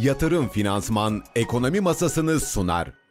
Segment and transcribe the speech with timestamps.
[0.00, 3.03] Yatırım Finansman Ekonomi Masasını sunar.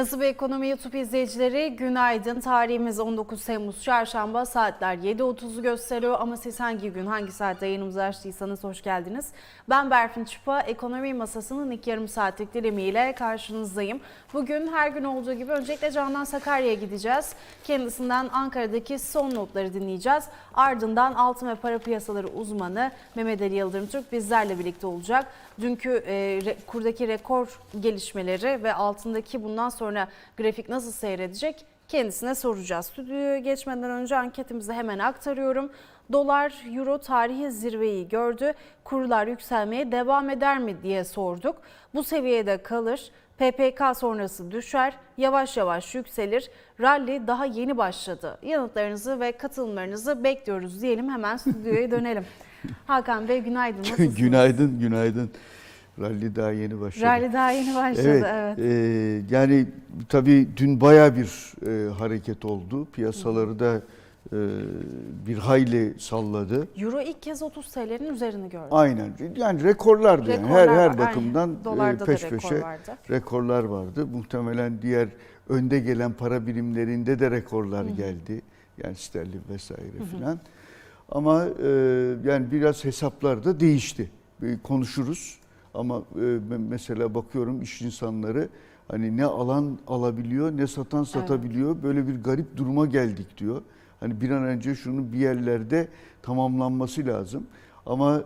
[0.00, 2.40] Nasıl bir ekonomi YouTube izleyicileri günaydın.
[2.40, 8.64] Tarihimiz 19 Temmuz Çarşamba saatler 7.30'u gösteriyor ama siz hangi gün hangi saatte yayınımızı açtıysanız
[8.64, 9.28] hoş geldiniz.
[9.68, 14.00] Ben Berfin Çıpa ekonomi masasının ilk yarım saatlik dilimiyle karşınızdayım.
[14.34, 17.32] Bugün her gün olduğu gibi öncelikle Canan Sakarya'ya gideceğiz.
[17.64, 20.24] Kendisinden Ankara'daki son notları dinleyeceğiz.
[20.54, 25.26] Ardından altın ve para piyasaları uzmanı Mehmet Ali Yıldırım Türk bizlerle birlikte olacak.
[25.60, 29.89] Dünkü e, kurdaki rekor gelişmeleri ve altındaki bundan sonra
[30.36, 32.86] grafik nasıl seyredecek kendisine soracağız.
[32.86, 35.70] Stüdyoya geçmeden önce anketimizi hemen aktarıyorum.
[36.12, 38.52] Dolar, euro tarihi zirveyi gördü.
[38.84, 41.56] Kurlar yükselmeye devam eder mi diye sorduk.
[41.94, 43.10] Bu seviyede kalır.
[43.38, 46.50] PPK sonrası düşer, yavaş yavaş yükselir.
[46.80, 48.38] Rally daha yeni başladı.
[48.42, 51.10] Yanıtlarınızı ve katılımlarınızı bekliyoruz diyelim.
[51.10, 52.24] Hemen stüdyoya dönelim.
[52.86, 53.78] Hakan Bey günaydın.
[53.78, 54.14] Nasılsınız?
[54.14, 55.30] günaydın, günaydın.
[56.00, 57.04] Rally daha yeni başladı.
[57.04, 58.08] Rally daha yeni başladı.
[58.08, 58.58] Evet, Evet.
[58.58, 59.66] e, yani
[60.08, 62.84] tabii dün baya bir e, hareket oldu.
[62.92, 63.82] Piyasaları da
[64.32, 64.36] e,
[65.26, 66.68] bir hayli salladı.
[66.76, 68.68] Euro ilk kez 30 TL'nin üzerini gördü.
[68.70, 69.08] Aynen.
[69.36, 70.42] Yani rekorlardı yani.
[70.42, 71.94] Rekorlar Her her var, bakımdan aynen.
[71.94, 72.90] e, peş rekor peşe vardı.
[73.10, 74.06] rekorlar vardı.
[74.06, 75.08] Muhtemelen diğer
[75.48, 78.42] önde gelen para birimlerinde de rekorlar geldi.
[78.84, 80.40] Yani sterlin vesaire filan.
[81.08, 81.68] Ama e,
[82.24, 84.10] yani biraz hesaplar da değişti.
[84.42, 85.39] E, konuşuruz
[85.74, 88.48] ama e, mesela bakıyorum iş insanları
[88.88, 91.82] hani ne alan alabiliyor ne satan satabiliyor.
[91.82, 93.62] Böyle bir garip duruma geldik diyor.
[94.00, 95.88] Hani bir an önce şunun bir yerlerde
[96.22, 97.46] tamamlanması lazım.
[97.86, 98.22] Ama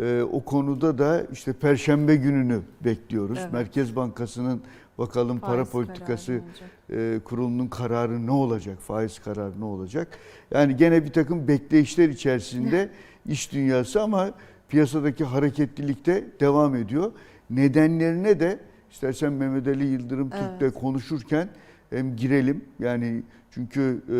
[0.00, 3.38] e, o konuda da işte Perşembe gününü bekliyoruz.
[3.40, 3.52] Evet.
[3.52, 4.62] Merkez Bankası'nın
[4.98, 6.70] bakalım para Faiz politikası ne olacak?
[6.90, 10.18] e, kurulunun kararı ne olacak, faiz kararı ne olacak?
[10.50, 12.90] Yani gene bir takım bekleyişler içerisinde
[13.26, 14.30] iş dünyası ama
[14.74, 17.12] piyasadaki hareketlilik de devam ediyor.
[17.50, 20.30] Nedenlerine de istersen Mehmet Ali Yıldırım
[20.60, 20.74] Evet.
[20.74, 21.48] konuşurken
[21.90, 22.64] hem girelim.
[22.78, 24.16] Yani çünkü e,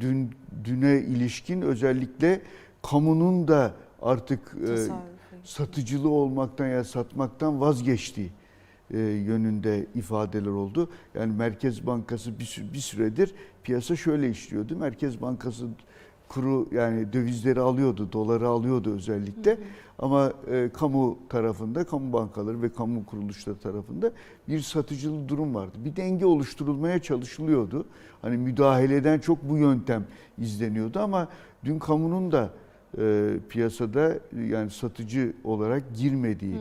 [0.00, 0.30] dün
[0.64, 2.40] düne ilişkin özellikle
[2.82, 4.76] kamunun da artık e,
[5.44, 8.30] satıcılı olmaktan ya satmaktan vazgeçtiği
[8.90, 10.90] e, yönünde ifadeler oldu.
[11.14, 13.34] Yani Merkez Bankası bir, bir süredir
[13.64, 14.76] piyasa şöyle işliyordu.
[14.76, 15.66] Merkez Bankası
[16.34, 19.58] kuru yani dövizleri alıyordu, doları alıyordu özellikle.
[19.98, 24.12] Ama e, kamu tarafında, kamu bankaları ve kamu kuruluşları tarafında
[24.48, 25.72] bir satıcılı durum vardı.
[25.84, 27.86] Bir denge oluşturulmaya çalışılıyordu.
[28.22, 30.04] Hani müdahaleden çok bu yöntem
[30.38, 31.28] izleniyordu ama
[31.64, 32.50] dün kamunun da
[32.98, 36.56] e, piyasada yani satıcı olarak girmediği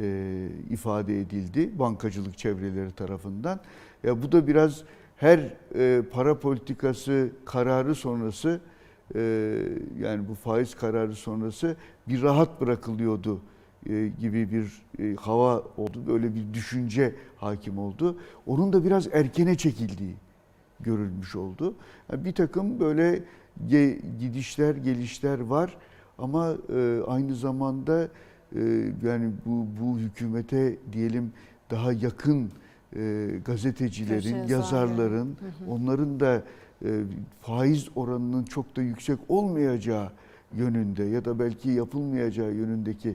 [0.00, 3.60] e, ifade edildi bankacılık çevreleri tarafından.
[4.04, 4.82] Ya bu da biraz
[5.16, 8.60] her e, para politikası kararı sonrası
[10.00, 11.76] yani bu faiz kararı sonrası
[12.08, 13.40] bir rahat bırakılıyordu
[13.86, 16.06] e, gibi bir e, hava oldu.
[16.06, 18.16] Böyle bir düşünce hakim oldu.
[18.46, 20.14] Onun da biraz erkene çekildiği
[20.80, 21.74] görülmüş oldu.
[22.12, 23.22] Yani bir takım böyle
[24.20, 25.76] gidişler, gelişler var
[26.18, 28.08] ama e, aynı zamanda
[29.02, 31.32] yani bu bu hükümete diyelim
[31.70, 32.50] daha yakın
[33.44, 34.52] gazetecilerin, Köşe yazarları.
[34.52, 35.36] yazarların,
[35.68, 36.42] onların da
[37.40, 40.10] faiz oranının çok da yüksek olmayacağı
[40.54, 43.14] yönünde ya da belki yapılmayacağı yönündeki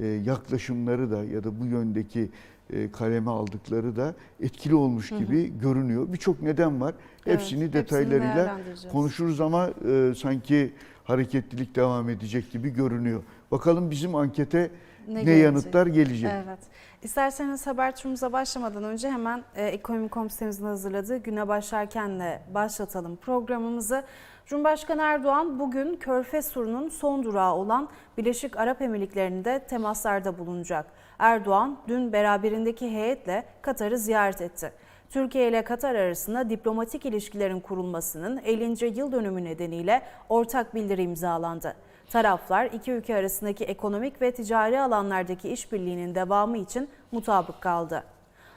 [0.00, 2.30] e, yaklaşımları da ya da bu yöndeki
[2.70, 6.12] e, kaleme aldıkları da etkili olmuş gibi görünüyor.
[6.12, 6.94] Birçok neden var.
[7.26, 8.92] Evet, Hepsini hepsini detaylarıyla değerlendireceğiz.
[8.92, 10.72] konuşuruz ama e, sanki
[11.04, 13.22] hareketlilik devam edecek gibi görünüyor.
[13.50, 14.70] Bakalım bizim ankete
[15.08, 15.44] ne, gelecek?
[15.44, 16.30] yanıtlar gelecek.
[16.46, 16.58] Evet.
[17.02, 24.04] İsterseniz haber turumuza başlamadan önce hemen e, Ekonomi Komisyonumuzun hazırladığı güne başlarkenle başlatalım programımızı.
[24.46, 27.88] Cumhurbaşkanı Erdoğan bugün Körfez turunun son durağı olan
[28.18, 30.86] Birleşik Arap Emirlikleri'nde temaslarda bulunacak.
[31.18, 34.72] Erdoğan dün beraberindeki heyetle Katar'ı ziyaret etti.
[35.10, 38.98] Türkiye ile Katar arasında diplomatik ilişkilerin kurulmasının 50.
[38.98, 41.74] yıl dönümü nedeniyle ortak bildiri imzalandı.
[42.10, 48.04] Taraflar iki ülke arasındaki ekonomik ve ticari alanlardaki işbirliğinin devamı için mutabık kaldı.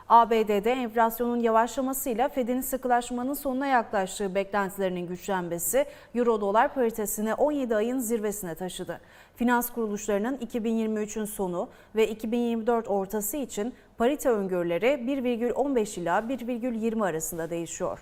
[0.09, 5.85] ABD'de enflasyonun yavaşlamasıyla Fed'in sıkılaşmanın sonuna yaklaştığı beklentilerinin güçlenmesi
[6.15, 9.01] Euro dolar paritesini 17 ayın zirvesine taşıdı.
[9.35, 17.99] Finans kuruluşlarının 2023'ün sonu ve 2024 ortası için parite öngörüleri 1,15 ila 1,20 arasında değişiyor.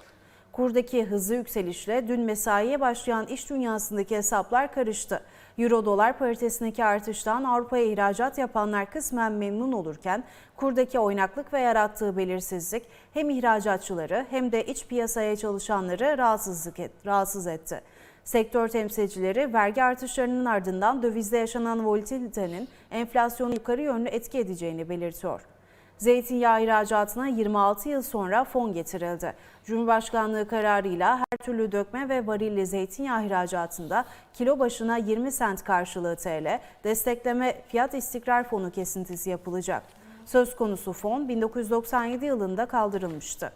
[0.55, 5.21] Kurdaki hızlı yükselişle dün mesaiye başlayan iş dünyasındaki hesaplar karıştı.
[5.57, 10.23] Euro dolar paritesindeki artıştan Avrupa'ya ihracat yapanlar kısmen memnun olurken
[10.55, 17.47] kurdaki oynaklık ve yarattığı belirsizlik hem ihracatçıları hem de iç piyasaya çalışanları rahatsızlık et, rahatsız
[17.47, 17.81] etti.
[18.23, 25.54] Sektör temsilcileri vergi artışlarının ardından dövizde yaşanan volatilitenin enflasyonu yukarı yönlü etki edeceğini belirtiyor.
[25.97, 29.33] Zeytinyağı ihracatına 26 yıl sonra fon getirildi.
[29.63, 36.59] Cumhurbaşkanlığı kararıyla her türlü dökme ve varilli zeytinyağı ihracatında kilo başına 20 sent karşılığı TL,
[36.83, 39.83] destekleme fiyat istikrar fonu kesintisi yapılacak.
[40.25, 43.51] Söz konusu fon 1997 yılında kaldırılmıştı.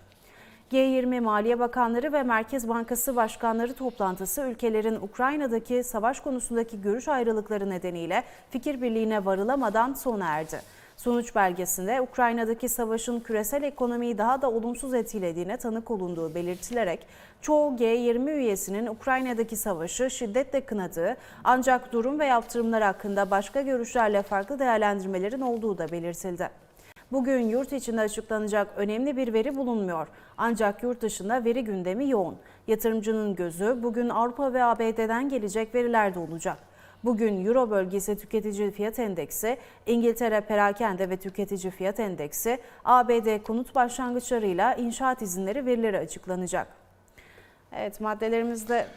[0.72, 8.24] G20 Maliye Bakanları ve Merkez Bankası Başkanları toplantısı ülkelerin Ukrayna'daki savaş konusundaki görüş ayrılıkları nedeniyle
[8.50, 10.62] fikir birliğine varılamadan sona erdi.
[11.00, 17.06] Sonuç belgesinde Ukrayna'daki savaşın küresel ekonomiyi daha da olumsuz etkilediğine tanık olunduğu belirtilerek
[17.42, 24.60] çoğu G20 üyesinin Ukrayna'daki savaşı şiddetle kınadığı ancak durum ve yaptırımlar hakkında başka görüşlerle farklı
[24.60, 26.50] değerlendirmelerin olduğu da belirtildi.
[27.12, 30.08] Bugün yurt içinde açıklanacak önemli bir veri bulunmuyor.
[30.38, 32.38] Ancak yurt dışında veri gündemi yoğun.
[32.68, 36.69] Yatırımcının gözü bugün Avrupa ve ABD'den gelecek verilerde olacak.
[37.04, 39.58] Bugün Euro bölgesi tüketici fiyat endeksi,
[39.88, 46.68] İngiltere perakende ve tüketici fiyat endeksi, ABD konut başlangıçlarıyla inşaat izinleri verileri açıklanacak.
[47.72, 48.88] Evet maddelerimiz de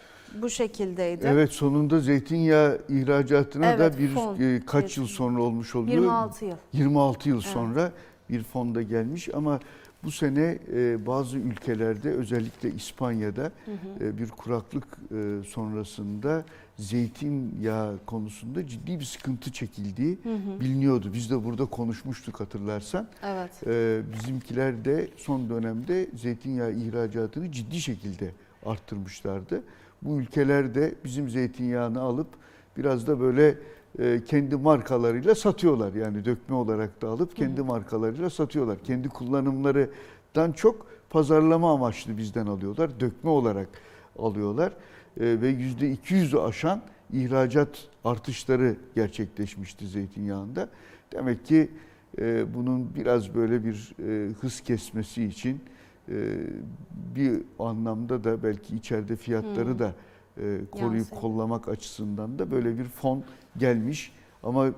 [0.42, 1.26] bu şekildeydi.
[1.26, 6.02] Evet sonunda zeytinyağı ihracatına Evet, da bir fon e, kaç yıl sonra olmuş oluyor?
[6.02, 6.56] 26 yıl.
[6.72, 7.92] 26 yıl sonra
[8.30, 9.60] bir fonda gelmiş ama
[10.04, 13.52] bu sene e, bazı ülkelerde özellikle İspanya'da
[14.00, 16.44] e, bir kuraklık e, sonrasında
[16.78, 20.18] zeytinyağı konusunda ciddi bir sıkıntı çekildiği
[20.60, 21.10] biliniyordu.
[21.12, 23.08] Biz de burada konuşmuştuk hatırlarsan.
[23.22, 23.50] Evet.
[23.66, 28.30] E, bizimkiler de son dönemde zeytinyağı ihracatını ciddi şekilde
[28.66, 29.62] arttırmışlardı.
[30.02, 32.28] Bu ülkeler de bizim zeytinyağını alıp
[32.76, 33.58] biraz da böyle
[33.98, 35.94] e, kendi markalarıyla satıyorlar.
[35.94, 38.78] Yani dökme olarak da alıp kendi markalarıyla satıyorlar.
[38.78, 43.00] Kendi kullanımlarından çok pazarlama amaçlı bizden alıyorlar.
[43.00, 43.68] Dökme olarak
[44.18, 44.72] alıyorlar.
[45.20, 46.82] E, ve yüzde 200'ü aşan
[47.12, 50.68] ihracat artışları gerçekleşmişti zeytinyağında.
[51.12, 51.70] Demek ki
[52.18, 55.60] e, bunun biraz böyle bir e, hız kesmesi için
[57.14, 59.94] bir anlamda da belki içeride fiyatları da
[60.38, 63.24] e, koruyup kollamak açısından da böyle bir fon
[63.56, 64.12] gelmiş.
[64.42, 64.70] Ama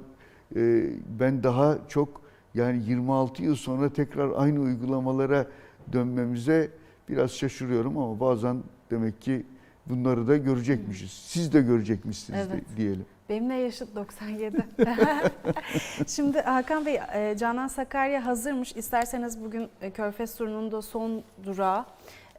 [1.20, 2.20] ben daha çok
[2.54, 5.46] yani 26 yıl sonra tekrar aynı uygulamalara
[5.92, 6.70] dönmemize
[7.08, 8.56] biraz şaşırıyorum ama bazen
[8.90, 9.46] demek ki
[9.86, 11.10] bunları da görecekmişiz.
[11.12, 12.64] Siz de görecekmişsiniz de Evet.
[12.76, 13.06] diyelim.
[13.28, 14.56] Benimle yaşıt 97.
[16.06, 18.76] Şimdi Hakan Bey, e, Canan Sakarya hazırmış.
[18.76, 21.84] İsterseniz bugün e, Körfez turunun da son durağı.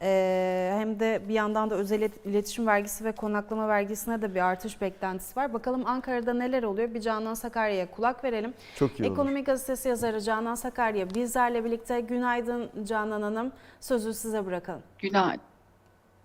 [0.02, 4.40] e, Hem de bir yandan da özel ilet- iletişim vergisi ve konaklama vergisine de bir
[4.40, 5.52] artış beklentisi var.
[5.54, 6.94] Bakalım Ankara'da neler oluyor?
[6.94, 8.54] Bir Canan Sakarya'ya kulak verelim.
[8.78, 9.12] Çok iyi olur.
[9.12, 12.00] Ekonomi Gazetesi yazarı Canan Sakarya bizlerle birlikte.
[12.00, 13.52] Günaydın Canan Hanım.
[13.80, 14.82] Sözü size bırakalım.
[14.98, 15.40] Günaydın.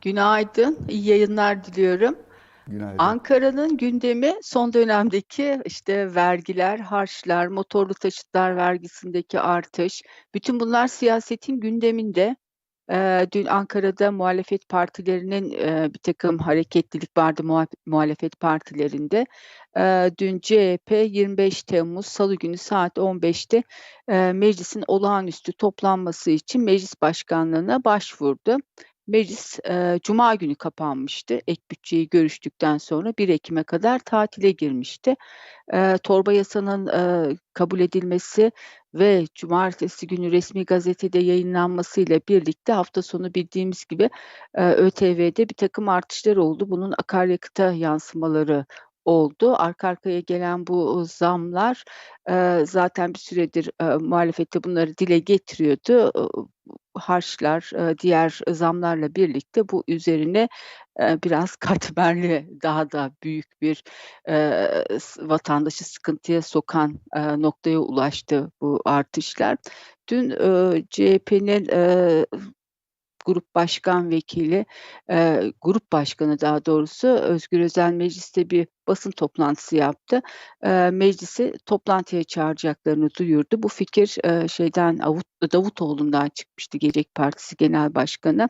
[0.01, 2.15] Günaydın, iyi yayınlar diliyorum.
[2.67, 2.97] Günaydın.
[2.97, 10.01] Ankara'nın gündemi son dönemdeki işte vergiler, harçlar, motorlu taşıtlar vergisindeki artış,
[10.33, 12.35] bütün bunlar siyasetin gündeminde.
[12.91, 19.25] Ee, dün Ankara'da muhalefet partilerinin e, bir takım hareketlilik vardı muha- muhalefet partilerinde.
[19.77, 23.63] Ee, dün CHP 25 Temmuz Salı günü saat 15'te
[24.07, 28.57] e, meclisin olağanüstü toplanması için meclis başkanlığına başvurdu.
[29.11, 31.41] Meclis e, Cuma günü kapanmıştı.
[31.47, 35.15] Ek bütçeyi görüştükten sonra 1 Ekim'e kadar tatile girmişti.
[35.73, 38.51] E, torba yasanın e, kabul edilmesi
[38.93, 44.09] ve Cumartesi günü resmi gazetede yayınlanmasıyla birlikte hafta sonu bildiğimiz gibi
[44.55, 46.69] e, ÖTV'de bir takım artışlar oldu.
[46.69, 48.65] Bunun akaryakıta yansımaları
[49.05, 49.55] oldu.
[49.57, 51.83] Arka arkaya gelen bu zamlar
[52.63, 56.11] zaten bir süredir e, muhalefette bunları dile getiriyordu.
[56.95, 60.49] Harçlar, diğer zamlarla birlikte bu üzerine
[60.99, 63.83] biraz katmerli, daha da büyük bir
[65.19, 66.99] vatandaşı sıkıntıya sokan
[67.37, 69.57] noktaya ulaştı bu artışlar.
[70.09, 71.67] Dün e, CHP'nin
[73.25, 74.65] grup başkan vekili,
[75.11, 80.21] e, grup başkanı daha doğrusu Özgür Özel mecliste bir basın toplantısı yaptı.
[80.65, 83.63] Eee, meclisi toplantıya çağıracaklarını duyurdu.
[83.63, 88.49] Bu fikir, eee, şeyden Avut Davutoğlu'ndan çıkmıştı, Gelecek Partisi Genel Başkanı.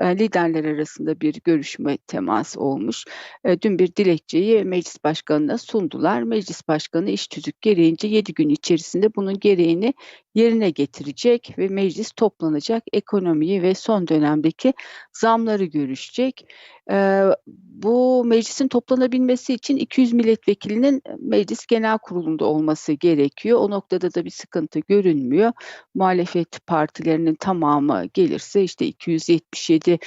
[0.00, 3.04] Eee, liderler arasında bir görüşme, temas olmuş.
[3.46, 6.22] Eee, dün bir dilekçeyi meclis başkanına sundular.
[6.22, 9.94] Meclis başkanı iş tüzük gereğince 7 gün içerisinde bunun gereğini
[10.34, 12.82] yerine getirecek ve meclis toplanacak.
[12.92, 14.74] Ekonomiyi ve son dönemdeki
[15.12, 16.46] zamları görüşecek.
[16.90, 23.58] Eee, bu meclisin toplanabilmesi için 200 milletvekilinin meclis genel kurulunda olması gerekiyor.
[23.58, 25.52] O noktada da bir sıkıntı görünmüyor.
[25.94, 29.98] Muhalefet partilerinin tamamı gelirse işte 277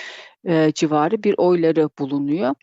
[0.45, 2.55] eee, civarı bir oyları bulunuyor.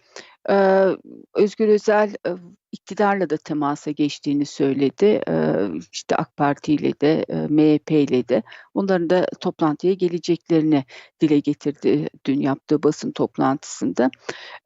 [0.49, 0.97] Eee,
[1.35, 2.35] Özgür Özel eee,
[2.73, 5.21] iktidarla da temasa geçtiğini söyledi.
[5.29, 8.43] Eee, işte AK Parti ile de eee, MHP ile de
[8.75, 10.85] onların da toplantıya geleceklerini
[11.21, 14.11] dile getirdi dün yaptığı basın toplantısında.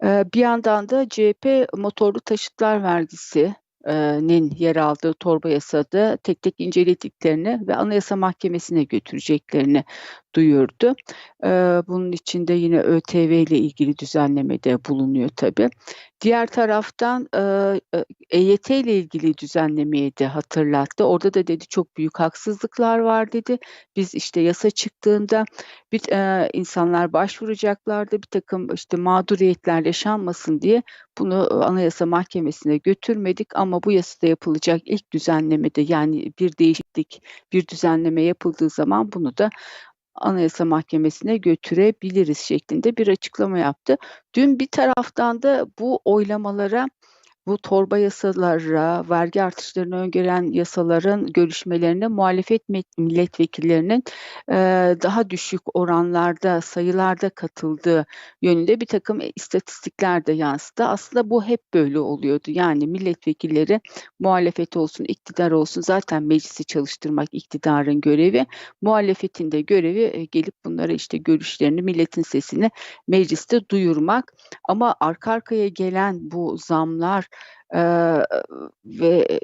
[0.04, 3.54] Eee, bir yandan da CHP motorlu taşıtlar vergisi
[4.20, 9.84] nin yer aldığı torba yasada tek tek incelediklerini ve Anayasa Mahkemesi'ne götüreceklerini
[10.34, 10.94] duyurdu.
[11.88, 15.68] Bunun içinde yine ÖTV ile ilgili düzenlemede bulunuyor tabii.
[16.20, 21.04] Diğer taraftan eee, e EYT ile ilgili düzenlemeyi de hatırlattı.
[21.04, 23.58] Orada da dedi çok büyük haksızlıklar var dedi.
[23.96, 25.44] Biz işte yasa çıktığında
[25.92, 26.00] bir
[26.52, 28.16] insanlar başvuracaklardı.
[28.16, 30.82] Birtakım işte mağduriyetler yaşanmasın diye
[31.18, 37.22] bunu Anayasa Mahkemesi'ne götürmedik ama bu yasada yapılacak ilk düzenlemede yani bir değişiklik,
[37.52, 39.50] bir düzenleme yapıldığı zaman bunu da
[40.14, 43.96] Anayasa Mahkemesi'ne götürebiliriz şeklinde bir açıklama yaptı.
[44.34, 46.88] Dün bir taraftan da bu oylamalara,
[47.46, 52.62] bu torba yasalara, vergi artışlarını öngören yasaların görüşmelerine muhalefet
[52.98, 54.02] milletvekillerinin
[54.50, 58.06] eee, daha düşük oranlarda, sayılarda katıldığı
[58.42, 60.84] yönünde birtakım istatistikler de yansıdı.
[60.84, 62.44] Aslında bu hep böyle oluyordu.
[62.48, 63.80] Yani milletvekilleri
[64.20, 68.46] muhalefet olsun, iktidar olsun zaten meclisi çalıştırmak iktidarın görevi.
[68.82, 72.70] Muhalefetin de görevi eee, gelip bunlara işte görüşlerini, milletin sesini
[73.08, 74.32] mecliste duyurmak.
[74.68, 77.26] Ama arka arkaya gelen bu zamlar
[77.74, 78.24] eee,
[78.84, 79.40] ve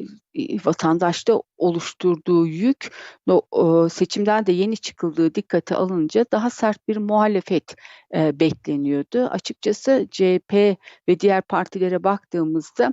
[0.65, 2.93] vatandaşta oluşturduğu yük
[3.29, 7.75] eee, seçimden de yeni çıkıldığı dikkate alınınca daha sert bir muhalefet
[8.15, 9.27] eee, bekleniyordu.
[9.27, 10.77] Açıkçası CHP
[11.09, 12.93] ve diğer partilere baktığımızda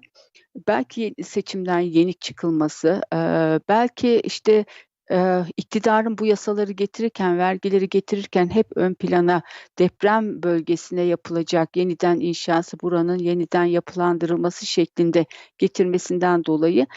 [0.67, 4.65] belki seçimden yenik çıkılması, eee, belki işte
[5.13, 9.41] eee, iktidarın bu yasaları getirirken, vergileri getirirken hep ön plana
[9.79, 15.25] deprem bölgesine yapılacak yeniden inşası, buranın yeniden yapılandırılması şeklinde
[15.57, 16.87] getirmesinden dolayı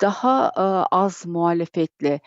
[0.00, 0.50] daha
[0.92, 2.20] az muhalefetle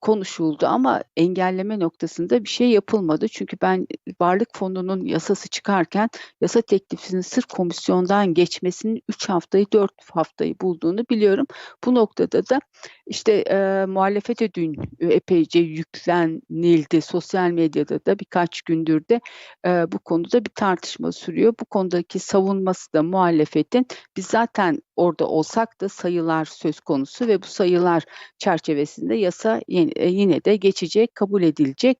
[0.00, 3.28] konuşuldu ama engelleme noktasında bir şey yapılmadı.
[3.28, 3.86] Çünkü ben
[4.20, 6.08] Varlık Fonu'nun yasası çıkarken
[6.40, 11.46] yasa teklifinin sırf komisyondan geçmesinin 3 haftayı 4 haftayı bulduğunu biliyorum.
[11.84, 12.60] Bu noktada da
[13.06, 17.00] işte eee, muhalefete dün epeyce yüklenildi.
[17.02, 19.20] Sosyal medyada da birkaç gündür de
[19.66, 21.54] eee, bu konuda bir tartışma sürüyor.
[21.60, 27.46] Bu konudaki savunması da muhalefetin biz zaten orada olsak da sayılar söz konusu ve bu
[27.46, 28.04] sayılar
[28.38, 31.98] çerçevesinde yasa yine, yine de geçecek, kabul edilecek.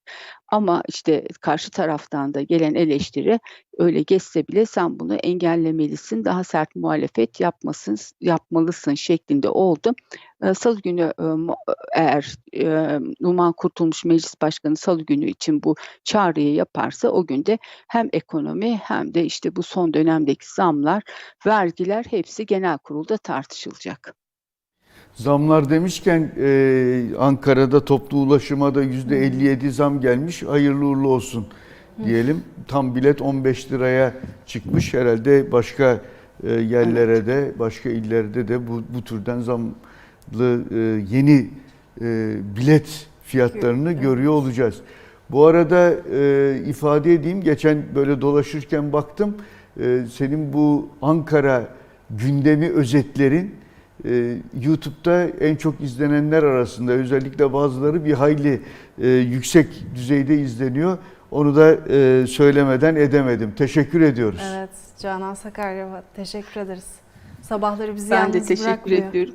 [0.55, 3.39] Ama işte karşı taraftan da gelen eleştiri
[3.77, 9.93] öyle geçse bile sen bunu engellemelisin, daha sert muhalefet yapmasın, yapmalısın şeklinde oldu.
[10.43, 11.55] Eee, Salı günü mu
[11.95, 17.59] eğer eee, Numan Kurtulmuş Meclis Başkanı Salı günü için bu çağrıyı yaparsa o gün de
[17.89, 21.03] hem ekonomi hem de işte bu son dönemdeki zamlar,
[21.47, 24.15] vergiler hepsi genel kurulda tartışılacak.
[25.15, 30.43] Zamlar demişken e, Ankara'da toplu ulaşıma da %57 zam gelmiş.
[30.43, 31.47] Hayırlı uğurlu olsun
[32.05, 32.43] diyelim.
[32.67, 34.13] Tam bilet 15 liraya
[34.45, 34.93] çıkmış.
[34.93, 36.01] Herhalde başka
[36.43, 40.77] e, yerlere de başka illerde de bu, bu türden zamlı e,
[41.09, 41.49] yeni
[42.01, 44.75] e, bilet fiyatlarını görüyor olacağız.
[45.29, 49.35] Bu arada e, ifade edeyim geçen böyle dolaşırken baktım
[49.79, 51.67] e, senin bu Ankara
[52.09, 53.64] gündemi özetlerin
[54.05, 58.61] e, YouTube'da en çok izlenenler arasında özellikle bazıları bir hayli
[59.01, 60.97] e, yüksek düzeyde izleniyor.
[61.31, 63.53] Onu da e, söylemeden edemedim.
[63.57, 64.41] Teşekkür ediyoruz.
[64.57, 66.87] Evet, Canan Sakarya'ya teşekkür ederiz.
[67.41, 69.09] Sabahları bizi Ben yalnız de teşekkür bırakmıyor.
[69.09, 69.33] ediyorum.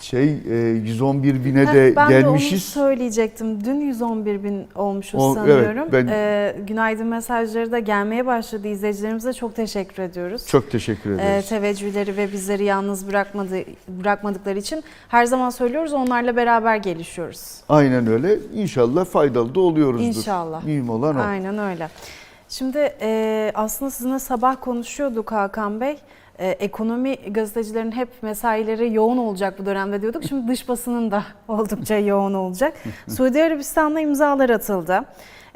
[0.00, 2.64] Şey e, 111 bine Heh, de ben de onu gelmişiz.
[2.64, 3.64] söyleyecektim.
[3.64, 5.78] Dün 111 bin olmuşuz O- sanıyorum.
[5.78, 8.68] evet, ben- Ee, günaydın mesajları da gelmeye başladı.
[8.68, 10.46] İzleyicilerimize çok teşekkür ediyoruz.
[10.46, 11.48] Çok teşekkür Ee, ederiz.
[11.48, 13.56] teveccühleri ve bizleri yalnız bırakmadı,
[13.88, 17.54] bırakmadıkları için her zaman söylüyoruz onlarla beraber gelişiyoruz.
[17.68, 18.38] Aynen öyle.
[18.54, 20.06] İnşallah faydalı da oluyoruzdur.
[20.06, 20.64] İnşallah.
[20.64, 21.20] Mühim olan o.
[21.20, 21.88] Aynen öyle.
[22.48, 25.98] Şimdi e, aslında sizinle sabah konuşuyorduk Hakan Bey.
[26.38, 30.24] E, ekonomi gazetecilerin hep mesaileri yoğun olacak bu dönemde diyorduk.
[30.24, 32.74] Şimdi dış basının da oldukça yoğun olacak.
[33.08, 35.04] Suudi Arabistan'la imzalar atıldı.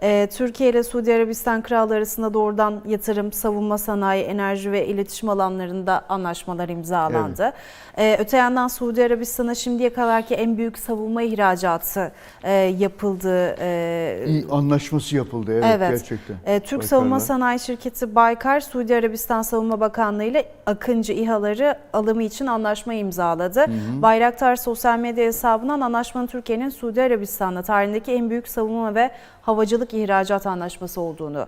[0.02, 6.04] E, Türkiye ile Suudi Arabistan Krallığı arasında doğrudan yatırım, savunma sanayi, enerji ve iletişim alanlarında
[6.08, 7.52] anlaşmalar imzalandı.
[7.98, 13.56] E, öte yandan Suudi Arabistan'a şimdiye kadarki en büyük savunma ihracatı e, yapıldı.
[13.60, 15.90] E, anlaşması yapıldı evet, Evet.
[15.90, 16.34] gerçekten.
[16.46, 16.88] e, Türk Baykar'la.
[16.88, 23.66] Savunma Sanayi Şirketi Baykar, Suudi Arabistan Savunma Bakanlığı ile Akıncı İHA'ları alımı için anlaşma imzaladı.
[24.02, 29.10] Bayraktar sosyal medya hesabından anlaşmanın Türkiye'nin Suudi Arabistan'la tarihindeki en büyük savunma ve
[29.50, 31.46] havacılık ihracat anlaşması olduğunu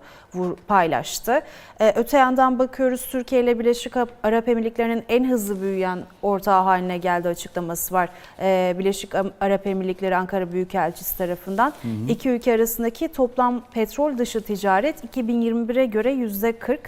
[0.67, 1.41] paylaştı.
[1.81, 7.29] E, öte yandan bakıyoruz Türkiye ile Birleşik Arap Emirlikleri'nin en hızlı büyüyen ortağı haline geldi
[7.29, 8.09] açıklaması var.
[8.41, 11.73] E, Birleşik Arap Emirlikleri Ankara Büyükelçisi tarafından.
[12.09, 16.79] İki ülke arasındaki toplam petrol dışı ticaret 2021'e göre %40,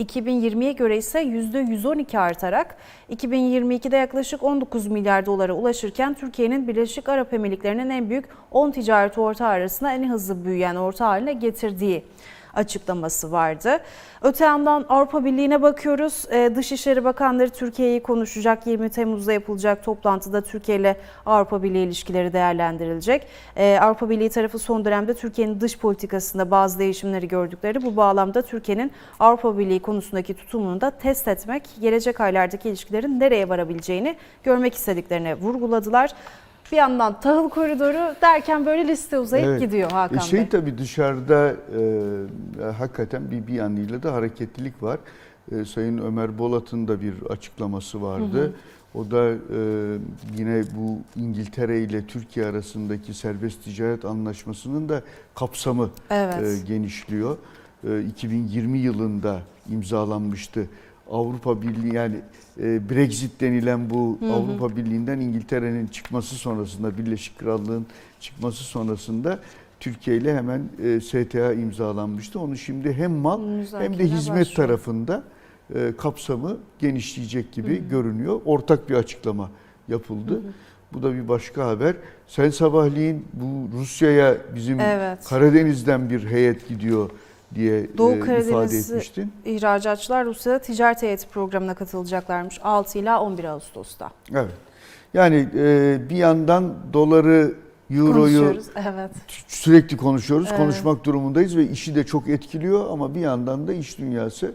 [0.00, 2.76] 2020'ye göre ise %112 artarak
[3.10, 9.48] 2022'de yaklaşık 19 milyar dolara ulaşırken Türkiye'nin Birleşik Arap Emirlikleri'nin en büyük 10 ticaret ortağı
[9.48, 12.04] arasında en hızlı büyüyen ortağı haline getirdiği
[12.56, 13.80] açıklaması vardı.
[14.22, 16.24] Öte yandan Avrupa Birliği'ne bakıyoruz.
[16.32, 18.66] Ee, Dışişleri Bakanları Türkiye'yi konuşacak.
[18.66, 20.96] 20 Temmuz'da yapılacak toplantıda Türkiye ile
[21.26, 23.26] Avrupa Birliği ilişkileri değerlendirilecek.
[23.56, 28.92] Ee, Avrupa Birliği tarafı son dönemde Türkiye'nin dış politikasında bazı değişimleri gördükleri bu bağlamda Türkiye'nin
[29.20, 36.10] Avrupa Birliği konusundaki tutumunu da test etmek, gelecek aylardaki ilişkilerin nereye varabileceğini görmek istediklerini vurguladılar.
[36.74, 39.60] Bir yandan tahıl koridoru derken böyle liste uzayıp Evet.
[39.60, 40.48] gidiyor Hakan E şey Bey.
[40.48, 41.56] tabii dışarıda
[42.58, 44.98] e, hakikaten bir bir yanıyla da hareketlilik var.
[45.52, 48.52] E, Sayın Ömer Bolat'ın da bir açıklaması vardı.
[48.94, 49.36] O da e,
[50.38, 55.02] yine bu İngiltere ile Türkiye arasındaki serbest ticaret anlaşmasının da
[55.34, 56.42] kapsamı Evet.
[56.42, 57.36] e, genişliyor.
[57.88, 59.40] E, 2020 yılında
[59.70, 60.66] imzalanmıştı.
[61.10, 62.16] Avrupa Birliği yani
[62.60, 67.86] e, Brexit denilen bu Avrupa Birliği'nden İngiltere'nin çıkması sonrasında Birleşik Krallığın
[68.20, 69.38] çıkması sonrasında
[69.80, 72.40] Türkiye ile hemen e, STA imzalanmıştı.
[72.40, 73.40] Onu şimdi hem mal
[73.72, 74.68] hem de hizmet başlıyor.
[74.68, 75.24] tarafında
[75.74, 78.40] e, kapsamı genişleyecek gibi görünüyor.
[78.44, 79.50] Ortak bir açıklama
[79.88, 80.42] yapıldı.
[80.92, 81.96] Bu da bir başka haber.
[82.26, 85.24] Sen sabahleyin bu Rusya'ya bizim Evet.
[85.28, 87.10] Karadeniz'den bir heyet gidiyor
[87.54, 89.32] diye Doğu e, ifade etmiştin.
[89.44, 94.10] İhracatçılar Rusya'da ticaret heyeti programına katılacaklarmış 6 ila 11 Ağustos'ta.
[94.32, 94.50] Evet.
[95.14, 97.54] Yani e, bir yandan doları,
[97.90, 98.56] euroyu.
[98.76, 99.10] Evet.
[99.48, 100.58] sürekli konuşuyoruz, Evet.
[100.58, 104.54] konuşmak durumundayız ve işi de çok etkiliyor ama bir yandan da iş dünyası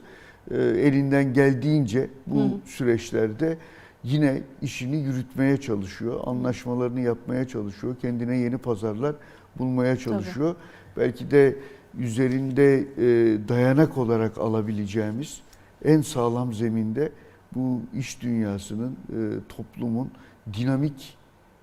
[0.51, 3.57] e, elinden geldiğince bu süreçlerde
[4.03, 9.15] yine işini yürütmeye çalışıyor, anlaşmalarını yapmaya çalışıyor, kendine yeni pazarlar
[9.57, 10.55] bulmaya çalışıyor.
[10.97, 11.55] Belki de
[11.97, 15.41] üzerinde e, dayanak olarak alabileceğimiz
[15.85, 17.11] en sağlam zeminde
[17.55, 19.17] bu iş dünyasının, e,
[19.49, 20.11] toplumun
[20.53, 21.17] dinamik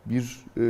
[0.06, 0.60] bir e,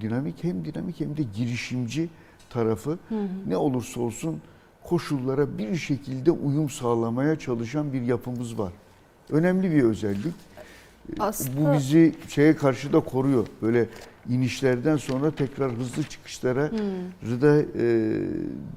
[0.00, 2.08] dinamik hem dinamik hem de girişimci
[2.50, 2.98] tarafı
[3.46, 4.40] ne olursa olsun
[4.84, 8.72] koşullara bir şekilde uyum sağlamaya çalışan bir yapımız var.
[9.30, 10.34] Önemli bir özellik.
[11.18, 13.46] Aslında- Bu bizi şeye karşı da koruyor.
[13.62, 13.88] Böyle
[14.30, 16.70] inişlerden sonra tekrar hızlı çıkışlara
[17.40, 18.16] da e,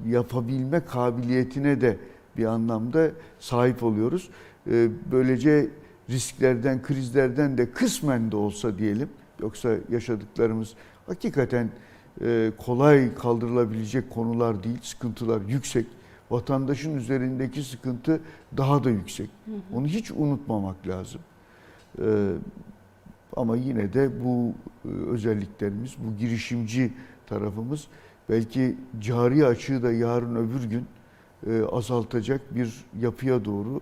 [0.08, 1.96] yapabilme kabiliyetine de
[2.36, 4.30] bir anlamda sahip oluyoruz.
[4.70, 5.70] E, böylece
[6.10, 9.08] risklerden, krizlerden de kısmen de olsa diyelim.
[9.40, 10.74] Yoksa yaşadıklarımız
[11.06, 11.70] hakikaten
[12.24, 15.86] e, kolay kaldırılabilecek konular değil, sıkıntılar yüksek.
[16.30, 18.20] Vatandaşın üzerindeki sıkıntı
[18.56, 19.30] daha da yüksek.
[19.74, 21.20] Onu hiç unutmamak lazım.
[21.98, 22.32] Ee,
[23.36, 24.52] ama yine de bu
[24.84, 26.92] e, özelliklerimiz, bu girişimci
[27.26, 27.86] tarafımız
[28.28, 30.86] belki cari açığı da yarın öbür gün
[31.46, 33.80] e, azaltacak bir yapıya doğru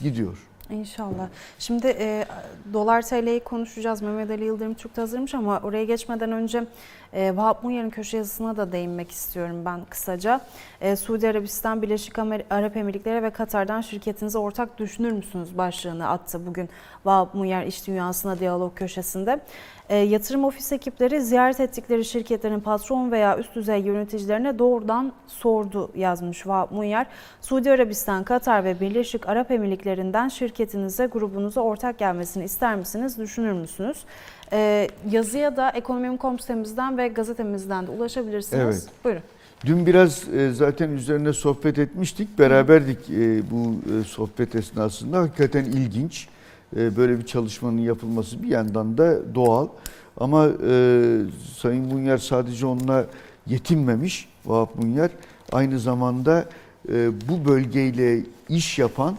[0.00, 0.38] gidiyor.
[0.70, 1.28] İnşallah.
[1.58, 2.24] Şimdi e,
[2.72, 4.02] dolar TL'yi konuşacağız.
[4.02, 6.64] Mehmet Ali Yıldırım da hazırmış ama oraya geçmeden önce
[7.12, 10.40] e, Vahap Munyar'ın köşe yazısına da değinmek istiyorum ben kısaca.
[10.80, 12.18] E, Suudi Arabistan, Birleşik
[12.50, 16.68] Arap Emirlikleri ve Katar'dan şirketinizi ortak düşünür müsünüz başlığını attı bugün
[17.04, 19.40] Vahap Munyar İş Dünyası'na diyalog köşesinde.
[19.88, 26.46] E, yatırım ofis ekipleri ziyaret ettikleri şirketlerin patron veya üst düzey yöneticilerine doğrudan sordu yazmış
[26.46, 27.06] Vahap Munyar.
[27.40, 34.04] Suudi Arabistan, Katar ve Birleşik Arap Emirlikleri'nden şirketinize, grubunuza ortak gelmesini ister misiniz, düşünür müsünüz?
[34.52, 38.62] E, yazıya da ekonomim.com sitemizden ve gazetemizden de ulaşabilirsiniz.
[38.64, 39.04] Evet.
[39.04, 39.22] Buyurun.
[39.64, 42.38] Dün biraz e, zaten üzerine sohbet etmiştik.
[42.38, 45.18] Beraberdik e, bu e, sohbet esnasında.
[45.18, 46.28] Hakikaten ilginç.
[46.76, 49.68] E, Böyle bir çalışmanın yapılması bir yandan da doğal.
[50.16, 51.20] Ama e,
[51.56, 53.06] Sayın Munyar sadece onunla
[53.46, 54.28] yetinmemiş.
[54.46, 55.10] Vahap Munyar
[55.52, 56.48] aynı zamanda
[56.88, 59.16] e, bu bölgeyle iş yapan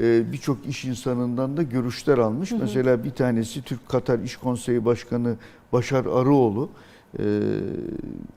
[0.00, 2.52] e, birçok iş insanından da görüşler almış.
[2.52, 5.36] Mesela bir tanesi Türk Katar İş Konseyi Başkanı
[5.72, 6.68] Başar Arıoğlu.
[7.18, 7.24] E,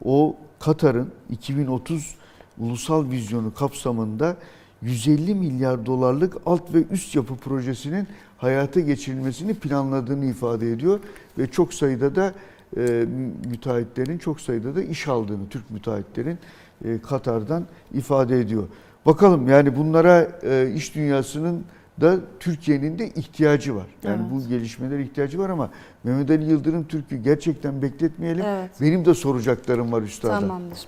[0.06, 2.16] o Katar'ın 2030
[2.60, 4.38] ulusal vizyonu kapsamında
[4.82, 11.00] 150 milyar dolarlık alt ve üst yapı projesinin hayata geçirilmesini planladığını ifade ediyor
[11.38, 12.34] ve çok sayıda da
[12.78, 13.06] e,
[13.50, 16.38] müteahhitlerin çok sayıda da iş aldığını Türk müteahhitlerin
[16.86, 18.64] e, Katar'dan ifade ediyor.
[19.06, 21.64] Bakalım yani bunlara e, iş dünyasının
[22.02, 23.86] da Türkiye'nin de ihtiyacı var.
[24.04, 24.32] Yani Evet.
[24.46, 25.70] bu gelişmelere ihtiyacı var ama
[26.04, 28.46] Mehmet Ali Yıldırım Türk'ü gerçekten bekletmeyelim.
[28.46, 28.72] Evet.
[28.82, 30.40] Benim de soracaklarım var üstada.
[30.40, 30.80] Tamamdır.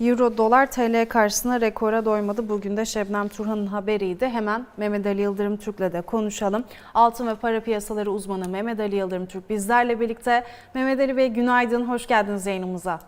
[0.00, 2.48] Euro dolar TL karşısında rekora doymadı.
[2.48, 4.26] Bugün de Şebnem Turhan'ın haberiydi.
[4.28, 6.64] Hemen Mehmet Ali Yıldırım Türk'le de konuşalım.
[6.94, 10.44] Altın ve para piyasaları uzmanı Mehmet Ali Yıldırım Türk bizlerle birlikte.
[10.74, 13.00] Mehmet Ali Bey günaydın, hoş geldiniz yayınımıza.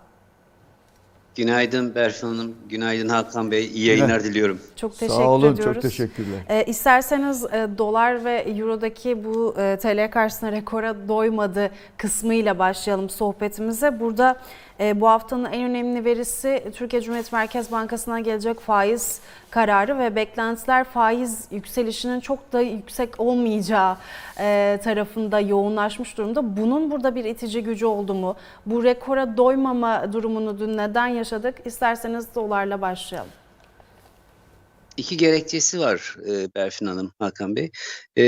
[1.38, 3.66] Günaydın Berfin Hanım, günaydın Hakan Bey.
[3.66, 4.60] İyi yayınlar diliyorum.
[4.76, 5.74] Çok teşekkür Sağ olun, ediyoruz.
[5.74, 6.38] çok teşekkürler.
[6.48, 14.00] E, isterseniz e, dolar ve eurodaki bu e, TL karşısında rekora doymadı kısmıyla başlayalım sohbetimize.
[14.00, 14.36] Burada
[14.80, 21.44] bu haftanın en önemli verisi Türkiye Cumhuriyet Merkez Bankası'na gelecek faiz kararı ve beklentiler faiz
[21.50, 23.96] yükselişinin çok da yüksek olmayacağı
[24.40, 26.56] e, tarafında yoğunlaşmış durumda.
[26.56, 28.36] Bunun burada bir itici gücü oldu mu?
[28.66, 31.54] Bu rekora doymama durumunu dün neden yaşadık?
[31.64, 33.30] İsterseniz dolarla başlayalım.
[34.96, 37.70] İki gerekçesi var e, Berfin Hanım, Hakan Bey.
[38.18, 38.24] E,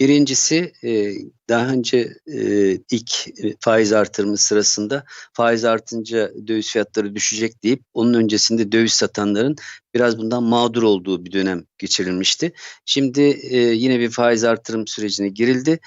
[0.00, 1.14] birincisi e,
[1.48, 8.14] daha önce e, ilk e, faiz artırımı sırasında faiz artınca döviz fiyatları düşecek deyip onun
[8.14, 9.56] öncesinde döviz satanların
[9.94, 12.52] biraz bundan mağdur olduğu bir dönem geçirilmişti.
[12.84, 13.20] Şimdi
[13.52, 15.78] yine bir faiz artırım sürecine girildi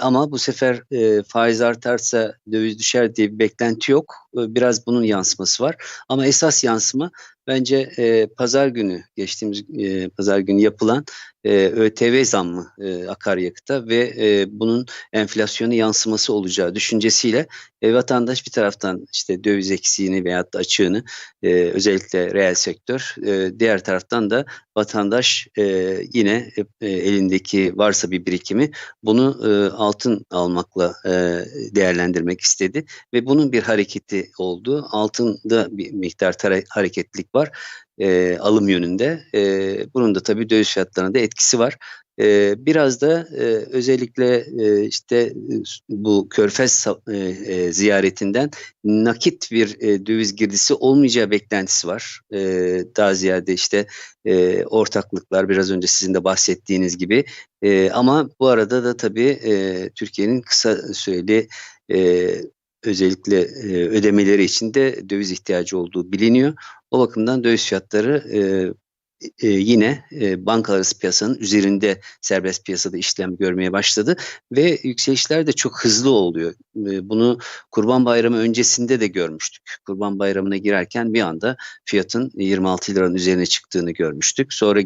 [0.00, 0.82] ama bu sefer
[1.28, 4.14] faiz artarsa döviz düşer diye bir beklenti yok.
[4.34, 5.76] Biraz bunun yansıması var
[6.08, 7.10] ama esas yansıma
[7.46, 11.04] bence e, pazar günü geçtiğimiz e, pazar günü yapılan
[11.44, 17.46] e, ÖTV zammı e, akaryakıta ve e, bunun enflasyonu yansıması olacağı düşüncesiyle
[17.82, 21.04] e, vatandaş bir taraftan işte döviz eksiğini veyahut da açığını
[21.42, 24.44] e, özellikle reel sektör e, diğer taraftan da
[24.76, 28.70] vatandaş e, yine e, elindeki varsa bir birikimi
[29.02, 31.10] bunu e, altın almakla e,
[31.74, 34.86] değerlendirmek istedi ve bunun bir hareketi oldu.
[34.90, 36.34] Altında bir miktar
[36.68, 37.50] hareketlilik var
[37.98, 39.20] e, alım yönünde.
[39.34, 39.40] E,
[39.94, 41.76] bunun da tabii döviz fiyatlarına da etkisi var.
[42.20, 45.32] E, biraz da e, özellikle e, işte e,
[45.88, 48.50] bu Körfez e, e, ziyaretinden
[48.84, 52.20] nakit bir e, döviz girdisi olmayacağı beklentisi var.
[52.32, 52.38] E,
[52.96, 53.86] daha ziyade işte
[54.24, 57.24] e, ortaklıklar biraz önce sizin de bahsettiğiniz gibi.
[57.62, 61.48] E, ama bu arada da tabii e, Türkiye'nin kısa süreli
[61.92, 62.28] e,
[62.86, 66.54] özellikle e, ödemeleri için de döviz ihtiyacı olduğu biliniyor.
[66.90, 68.38] O bakımdan döviz fiyatları e,
[69.42, 74.16] e, yine e, bankalar arası piyasanın üzerinde serbest piyasada işlem görmeye başladı
[74.52, 76.54] ve yükselişler de çok hızlı oluyor.
[76.76, 77.38] E, bunu
[77.70, 79.62] Kurban Bayramı öncesinde de görmüştük.
[79.86, 84.52] Kurban Bayramı'na girerken bir anda fiyatın 26 liranın üzerine çıktığını görmüştük.
[84.52, 84.80] Sonra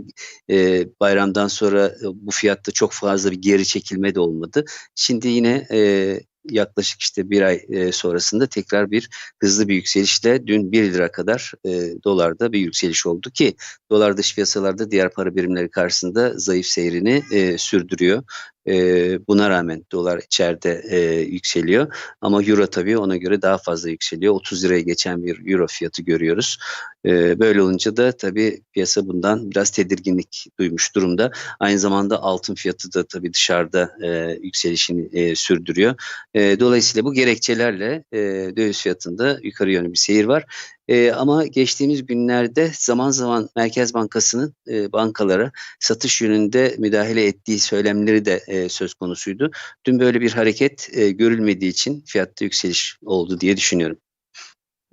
[0.51, 4.65] e, bayramdan sonra e, bu fiyatta çok fazla bir geri çekilme de olmadı.
[4.95, 10.73] Şimdi yine e, yaklaşık işte bir ay e, sonrasında tekrar bir hızlı bir yükselişle dün
[10.73, 11.71] 1 lira kadar e,
[12.05, 13.55] dolarda bir yükseliş oldu ki
[13.91, 18.23] dolar dış piyasalarda diğer para birimleri karşısında zayıf seyrini e, sürdürüyor.
[18.69, 24.35] E, buna rağmen dolar içeride e, yükseliyor ama euro tabii ona göre daha fazla yükseliyor.
[24.35, 26.59] 30 liraya geçen bir euro fiyatı görüyoruz.
[27.07, 31.31] E, böyle olunca da tabii piyasa bundan biraz tedirginlik duymuş durumda.
[31.61, 35.95] Aynı zamanda altın fiyatı da tabii dışarıda e, yükselişini e, sürdürüyor.
[36.35, 38.19] E, dolayısıyla bu gerekçelerle e,
[38.57, 40.45] döviz fiyatında yukarı yönlü bir seyir var.
[40.91, 48.25] E, ama geçtiğimiz günlerde zaman zaman Merkez Bankası'nın e, bankalara satış yönünde müdahale ettiği söylemleri
[48.25, 49.51] de e, söz konusuydu.
[49.85, 53.97] Dün böyle bir hareket e, görülmediği için fiyatta yükseliş oldu diye düşünüyorum.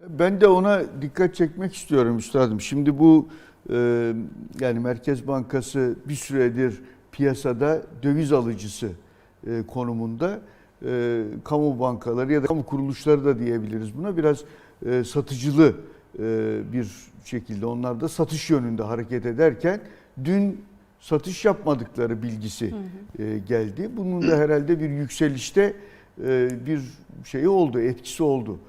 [0.10, 2.62] Ben de ona dikkat çekmek istiyorum üstadım.
[2.62, 3.30] Şimdi bu
[3.70, 3.76] e,
[4.60, 6.82] yani Merkez Bankası bir süredir
[7.12, 8.90] piyasada döviz alıcısı
[9.48, 10.42] e, konumunda.
[10.86, 14.18] E, kamu bankaları ya da kamu kuruluşları da diyebiliriz buna.
[14.18, 14.44] Biraz
[14.86, 15.74] e, satıcılı
[16.20, 16.92] e, bir
[17.26, 19.82] şekilde onlar da satış yönünde hareket ederken
[20.26, 20.62] dün
[21.00, 22.74] satış yapmadıkları bilgisi
[23.20, 23.90] e, geldi.
[23.98, 25.74] Bunun da herhalde bir yükselişte
[26.24, 26.82] e, bir
[27.24, 28.60] şeyi oldu, etkisi oldu.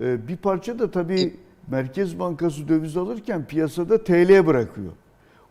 [0.00, 1.34] E, bir parça da tabii
[1.70, 4.92] Merkez Bankası döviz alırken piyasada TL bırakıyor.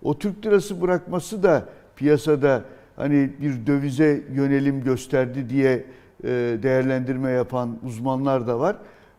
[0.04, 1.66] O Türk lirası bırakması da
[1.96, 2.64] piyasada
[2.96, 5.86] hani bir dövize yönelim gösterdi diye
[6.24, 6.30] e,
[6.64, 8.76] değerlendirme yapan uzmanlar da var.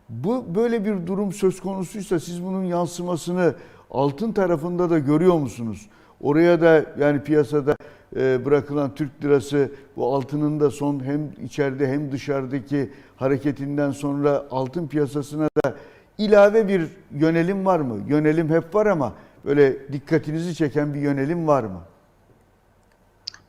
[0.09, 3.55] Bu böyle bir durum söz konusuysa siz bunun yansımasını
[3.91, 5.89] Altın tarafında da görüyor musunuz?
[6.21, 7.75] Oraya da yani piyasada
[8.15, 14.87] e, bırakılan Türk lirası bu altının da son hem içeride hem dışarıdaki hareketinden sonra altın
[14.87, 15.75] piyasasına da
[16.17, 17.97] ilave bir yönelim var mı?
[18.07, 19.13] Yönelim hep var ama
[19.45, 21.81] böyle dikkatinizi çeken bir yönelim var mı?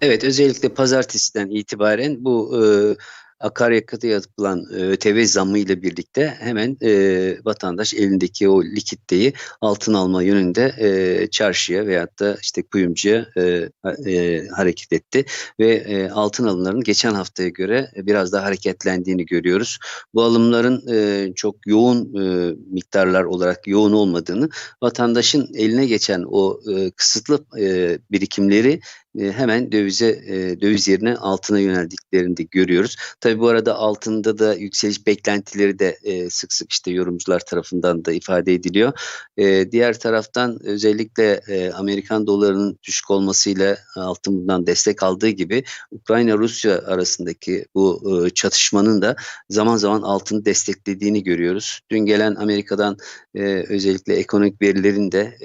[0.00, 2.62] Evet, özellikle pazartesiden itibaren bu e,
[3.40, 6.90] akaryakıta yapılan e, ÖTV zammı ile birlikte hemen e,
[7.44, 13.68] vatandaş elindeki o likitteyi altın alma yönünde e, çarşıya veyahut da işte kuyumcuya e,
[14.06, 15.24] e, hareket etti
[15.60, 19.78] ve e, altın alımlarının geçen haftaya göre biraz daha hareketlendiğini görüyoruz.
[20.14, 24.48] Bu alımların e, çok yoğun e, miktarlar olarak yoğun olmadığını,
[24.82, 28.80] vatandaşın eline geçen o e, kısıtlı e, birikimleri
[29.18, 32.96] e, hemen dövize e, döviz yerine altına yöneldiklerini de görüyoruz.
[33.20, 38.12] Tabii bu arada altında da yükseliş beklentileri de e, sık sık işte yorumcular tarafından da
[38.12, 38.92] ifade ediliyor.
[39.72, 41.40] Diğer taraftan özellikle
[41.74, 49.16] Amerikan dolarının düşük olmasıyla altın bundan destek aldığı gibi Ukrayna-Rusya arasındaki bu çatışmanın da
[49.50, 51.80] zaman zaman altını desteklediğini görüyoruz.
[51.90, 52.96] Dün gelen Amerika'dan
[53.68, 55.38] özellikle ekonomik verilerin de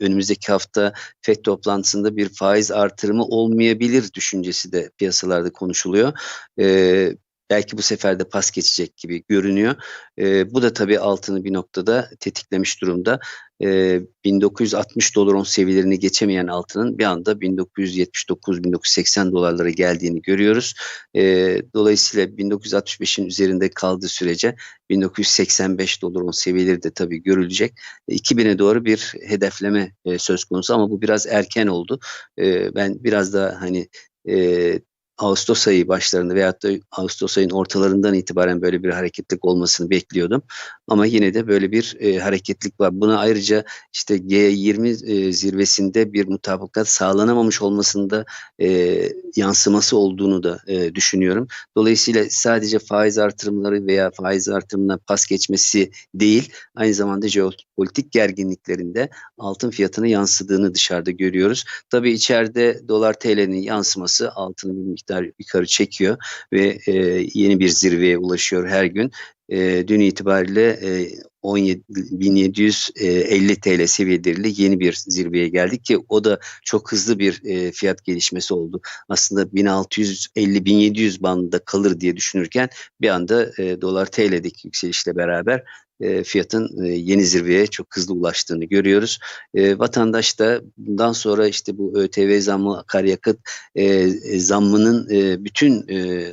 [0.00, 2.70] önümüzdeki hafta FED toplantısında bir faiz
[3.04, 6.12] artırımı olmayabilir düşüncesi de piyasalarda konuşuluyor.
[6.60, 7.16] Ee,
[7.50, 9.74] belki bu sefer de pas geçecek gibi görünüyor.
[10.18, 13.20] Ee, bu da tabii altını bir noktada tetiklemiş durumda.
[13.62, 20.74] Ee, 1960 dolar on seviyelerini geçemeyen altının bir anda 1979-1980 dolarlara geldiğini görüyoruz.
[21.16, 24.56] Ee, dolayısıyla 1965'in üzerinde kaldığı sürece
[24.90, 27.74] 1985 dolar on seviyeleri de tabii görülecek.
[28.08, 32.00] 2000'e doğru bir hedefleme e, söz konusu ama bu biraz erken oldu.
[32.38, 33.88] E, ben biraz da hani
[34.28, 34.78] e,
[35.18, 40.42] Ağustos ayı başlarında veyahut da Ağustos ayın ortalarından itibaren böyle bir hareketlik olmasını bekliyordum.
[40.88, 43.00] Ama yine de böyle bir e, hareketlik var.
[43.00, 48.24] Buna ayrıca işte G20 e, zirvesinde bir mutabakat sağlanamamış olmasında
[48.60, 51.48] e, yansıması olduğunu da e, düşünüyorum.
[51.76, 59.70] Dolayısıyla sadece faiz artırımları veya faiz artırımına pas geçmesi değil, aynı zamanda jeopolitik gerginliklerinde altın
[59.70, 61.64] fiyatına yansıdığını dışarıda görüyoruz.
[61.90, 66.16] Tabii içeride dolar TL'nin yansıması altını bir miktar yukarı çekiyor
[66.52, 66.92] ve e,
[67.34, 69.10] yeni bir zirveye ulaşıyor her gün.
[69.48, 71.10] E, dün itibariyle e,
[71.42, 78.04] 17.750 TL seviyeleriyle yeni bir zirveye geldik ki o da çok hızlı bir e, fiyat
[78.04, 78.80] gelişmesi oldu.
[79.08, 82.68] Aslında 1650-1700 bandında kalır diye düşünürken
[83.00, 85.62] bir anda e, dolar TL'deki yükselişle beraber
[86.24, 89.18] fiyatın e, yeni zirveye çok hızlı ulaştığını görüyoruz.
[89.54, 93.38] E, vatandaş da bundan sonra işte bu ÖTV zammı, akaryakıt
[93.74, 96.26] e, e, zammının e, bütün e,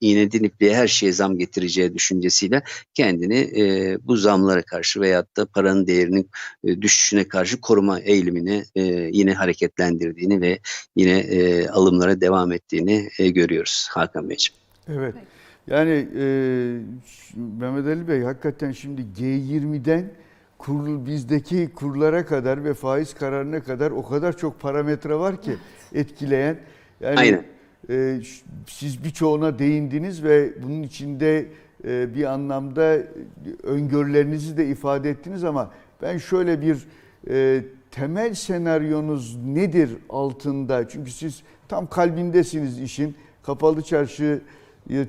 [0.00, 2.62] iğneden ipliğe her şeye zam getireceği düşüncesiyle
[2.94, 6.30] kendini e, bu zamlara karşı veyahut da paranın değerinin
[6.64, 10.58] e, düşüşüne karşı koruma eğilimini e, yine hareketlendirdiğini ve
[10.96, 14.60] yine e, alımlara devam ettiğini e, görüyoruz Hakan Beyciğim.
[14.88, 15.14] Evet.
[15.66, 16.24] Yani e,
[17.60, 20.04] Mehmet Ali Bey hakikaten şimdi G20'den
[20.58, 25.56] kur, bizdeki kurlara kadar ve faiz kararına kadar o kadar çok parametre var ki
[25.94, 26.56] etkileyen.
[27.00, 27.44] Yani Aynen.
[27.90, 28.20] e,
[28.66, 31.46] siz birçoğuna değindiniz ve bunun içinde
[31.84, 32.98] e, bir anlamda
[33.62, 35.70] öngörülerinizi de ifade ettiniz ama
[36.02, 36.86] ben şöyle bir
[37.30, 40.88] e, temel senaryonuz nedir altında?
[40.88, 43.14] Çünkü siz tam kalbindesiniz işin.
[43.42, 44.40] Kapalı çarşı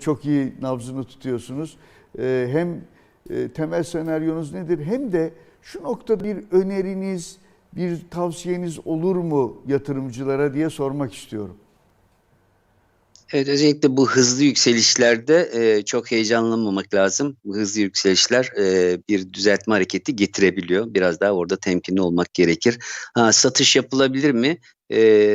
[0.02, 1.78] çok iyi nabzını tutuyorsunuz.
[2.20, 2.82] E, hem
[3.30, 7.38] e, temel senaryonuz nedir hem de şu noktada bir öneriniz,
[7.76, 11.58] bir tavsiyeniz olur mu yatırımcılara diye sormak istiyorum.
[13.34, 17.38] Evet özellikle bu hızlı yükselişlerde e, çok heyecanlanmamak lazım.
[17.46, 20.94] Bu hızlı yükselişler e, bir düzeltme hareketi getirebiliyor.
[20.94, 22.80] Biraz daha orada temkinli olmak gerekir.
[23.16, 24.58] Ha, satış yapılabilir mi?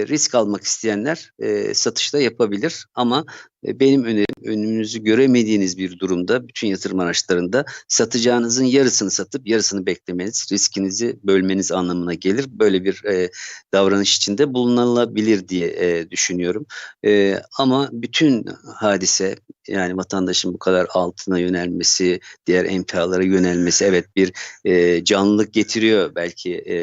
[0.09, 1.33] Risk almak isteyenler
[1.75, 3.25] satışta yapabilir ama
[3.65, 11.19] benim önerim önünüzü göremediğiniz bir durumda bütün yatırım araçlarında satacağınızın yarısını satıp yarısını beklemeniz riskinizi
[11.25, 12.47] bölmeniz anlamına gelir.
[12.49, 13.31] Böyle bir e,
[13.73, 16.67] davranış içinde bulunulabilir diye e, düşünüyorum.
[17.05, 18.45] E, ama bütün
[18.75, 19.37] hadise
[19.69, 24.33] yani vatandaşın bu kadar altına yönelmesi, diğer emtialara yönelmesi evet bir
[24.65, 26.75] e, canlılık getiriyor belki e,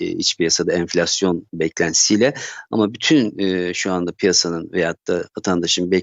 [0.00, 2.34] e, iç piyasada enflasyon beklentisiyle
[2.70, 6.01] ama bütün e, şu anda piyasanın veyahut da vatandaşın beklentisi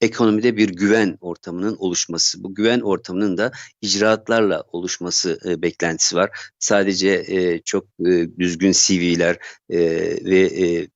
[0.00, 2.44] ekonomide bir güven ortamının oluşması.
[2.44, 6.30] Bu güven ortamının da icraatlarla oluşması e, beklentisi var.
[6.58, 9.38] Sadece e, çok e, düzgün CV'ler
[9.70, 9.78] e,
[10.24, 10.88] ve e,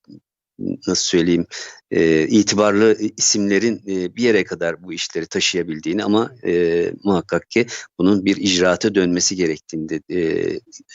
[0.59, 1.47] nasıl söyleyeyim
[1.91, 7.67] e, itibarlı isimlerin e, bir yere kadar bu işleri taşıyabildiğini ama e, muhakkak ki
[7.99, 10.19] bunun bir icraata dönmesi gerektiğinde e,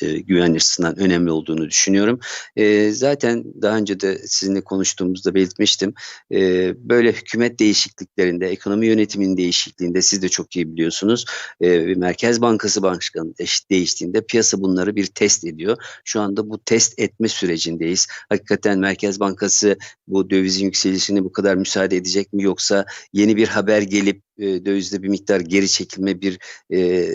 [0.02, 2.20] e, güven açısından önemli olduğunu düşünüyorum.
[2.56, 5.94] E, zaten daha önce de sizinle konuştuğumuzda belirtmiştim.
[6.34, 11.26] E, böyle hükümet değişikliklerinde, ekonomi yönetiminin değişikliğinde siz de çok iyi biliyorsunuz.
[11.62, 15.78] E, Merkez Bankası Başkanı değiş- değiştiğinde piyasa bunları bir test ediyor.
[16.06, 18.08] Şu anda bu test etme sürecindeyiz.
[18.30, 19.78] Hakikaten Merkez Bankası
[20.08, 22.44] bu dövizin yükselişine bu kadar müsaade edecek mi?
[22.44, 26.40] Yoksa yeni bir haber gelip e, dövizde bir miktar geri çekilme bir
[26.74, 27.10] e,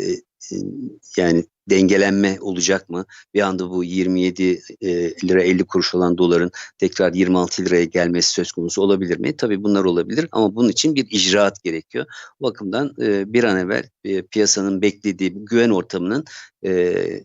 [1.16, 3.06] yani dengelenme olacak mı?
[3.34, 8.52] Bir anda bu 27 e, lira 50 kuruş olan doların tekrar 26 liraya gelmesi söz
[8.52, 9.37] konusu olabilir mi?
[9.37, 12.06] Tabii bunlar olabilir ama bunun için bir icraat gerekiyor.
[12.40, 16.24] O bakımdan e, bir an evvel e, piyasanın beklediği güven ortamının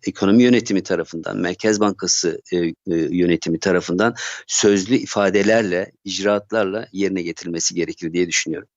[0.08, 2.42] ekonomi yönetimi tarafından, Merkez Bankası
[2.88, 4.16] yönetimi tarafından
[4.48, 8.68] sözlü ifadelerle, icraatlarla yerine getirilmesi gerekir diye düşünüyorum.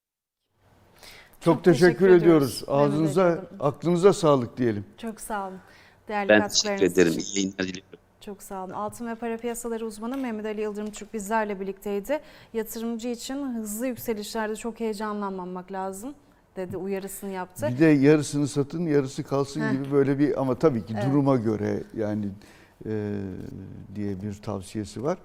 [1.47, 2.65] Çok, teşekkür, teşekkür ediyoruz.
[2.69, 4.85] Ağzınıza, aklınıza sağlık diyelim.
[4.99, 5.59] Çok sağ olun.
[6.09, 7.13] Değerli Ben teşekkür ederim.
[7.13, 7.99] İyi yayınlar diliyorum.
[8.21, 8.73] Çok sağ olun.
[8.73, 12.21] Altın ve para piyasaları uzmanı Mehmet Ali Yıldırım Türk bizlerle birlikteydi.
[12.53, 16.15] Yatırımcı için hızlı yükselişlerde çok heyecanlanmamak lazım
[16.57, 17.69] dedi uyarısını yaptı.
[17.75, 19.73] Bir de yarısını satın, yarısı kalsın Heh.
[19.73, 21.11] gibi böyle bir ama tabii ki Evet.
[21.11, 22.29] duruma göre yani
[22.87, 23.13] e,
[23.95, 25.19] diye bir tavsiyesi var.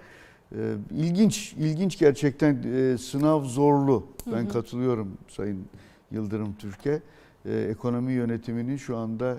[0.52, 0.58] E,
[0.92, 4.08] ilginç, ilginç gerçekten e, sınav zorlu.
[4.34, 5.66] Ben katılıyorum Sayın
[6.12, 7.02] Yıldırım Türk'e.
[7.46, 9.38] E, ekonomi yönetiminin şu anda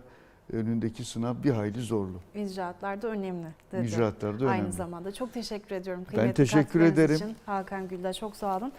[0.53, 2.21] önündeki sınav bir hayli zorlu.
[2.35, 3.87] İcraatlar da önemli dedi.
[3.87, 4.63] İcraatlar da önemli.
[4.63, 5.13] Aynı zamanda.
[5.13, 6.05] Çok teşekkür ediyorum.
[6.09, 7.17] Ben kıymetli teşekkür katkılarınız ederim.
[7.17, 7.37] Için.
[7.47, 8.73] Hakan Gül'de çok sağ olun.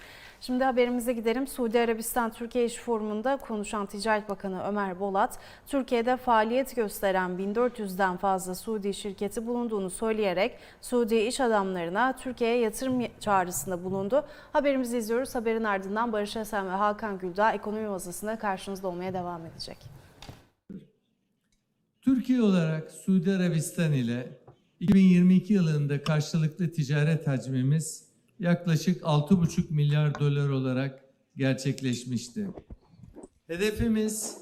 [0.46, 1.48] Şimdi haberimize gidelim.
[1.48, 8.56] Suudi Arabistan Türkiye İş Forumu'nda konuşan Ticaret Bakanı Ömer Bolat, Türkiye'de faaliyet gösteren 1400'den fazla
[8.56, 14.26] Suudi şirketi bulunduğunu söyleyerek Suudi iş adamlarına Türkiye'ye yatırım çağrısında bulundu.
[14.54, 15.36] Haberimizi izliyoruz.
[15.36, 19.78] Haberin ardından Barış Esen ve Hakan Güldağ ekonomi masasında karşınızda olmaya devam edecek.
[22.02, 24.40] Türkiye olarak Suudi Arabistan ile
[24.80, 28.13] 2022 yılında karşılıklı ticaret hacmimiz
[28.44, 31.04] yaklaşık 6,5 milyar dolar olarak
[31.38, 32.48] gerçekleşmişti.
[33.48, 34.38] Hedefimiz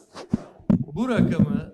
[0.69, 1.73] bu rakamı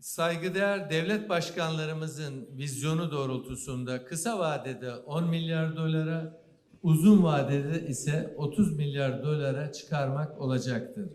[0.00, 6.40] saygıdeğer devlet başkanlarımızın vizyonu doğrultusunda kısa vadede 10 milyar dolara,
[6.82, 11.10] uzun vadede ise 30 milyar dolara çıkarmak olacaktır.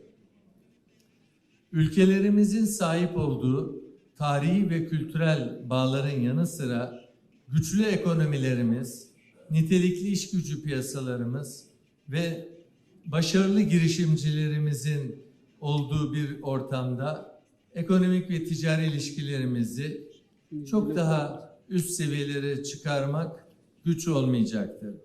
[1.71, 3.82] Ülkelerimizin sahip olduğu
[4.17, 7.02] tarihi ve kültürel bağların yanı sıra
[7.47, 9.08] güçlü ekonomilerimiz,
[9.51, 11.65] nitelikli iş gücü piyasalarımız
[12.09, 12.49] ve
[13.05, 15.23] başarılı girişimcilerimizin
[15.62, 17.41] olduğu bir ortamda
[17.75, 20.09] ekonomik ve ticari ilişkilerimizi
[20.69, 23.45] çok daha üst seviyelere çıkarmak
[23.85, 24.95] güç olmayacaktır.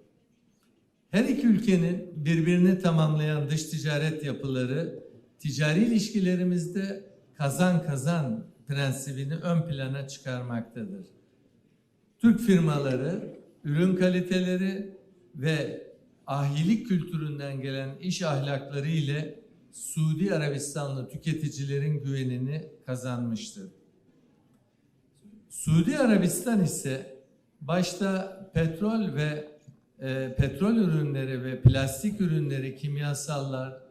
[1.11, 5.05] Her iki ülkenin birbirini tamamlayan dış ticaret yapıları
[5.39, 7.05] ticari ilişkilerimizde
[7.35, 11.07] kazan kazan prensibini ön plana çıkarmaktadır.
[12.19, 13.34] Türk firmaları
[13.65, 14.97] ürün kaliteleri
[15.35, 15.87] ve
[16.27, 19.41] ahilik kültüründen gelen iş ahlakları ile
[19.73, 23.71] Suudi Arabistanlı tüketicilerin güvenini kazanmıştır.
[25.49, 27.17] Suudi Arabistan ise
[27.61, 29.49] başta petrol ve
[30.01, 33.83] e, petrol ürünleri ve plastik ürünleri, kimyasallar,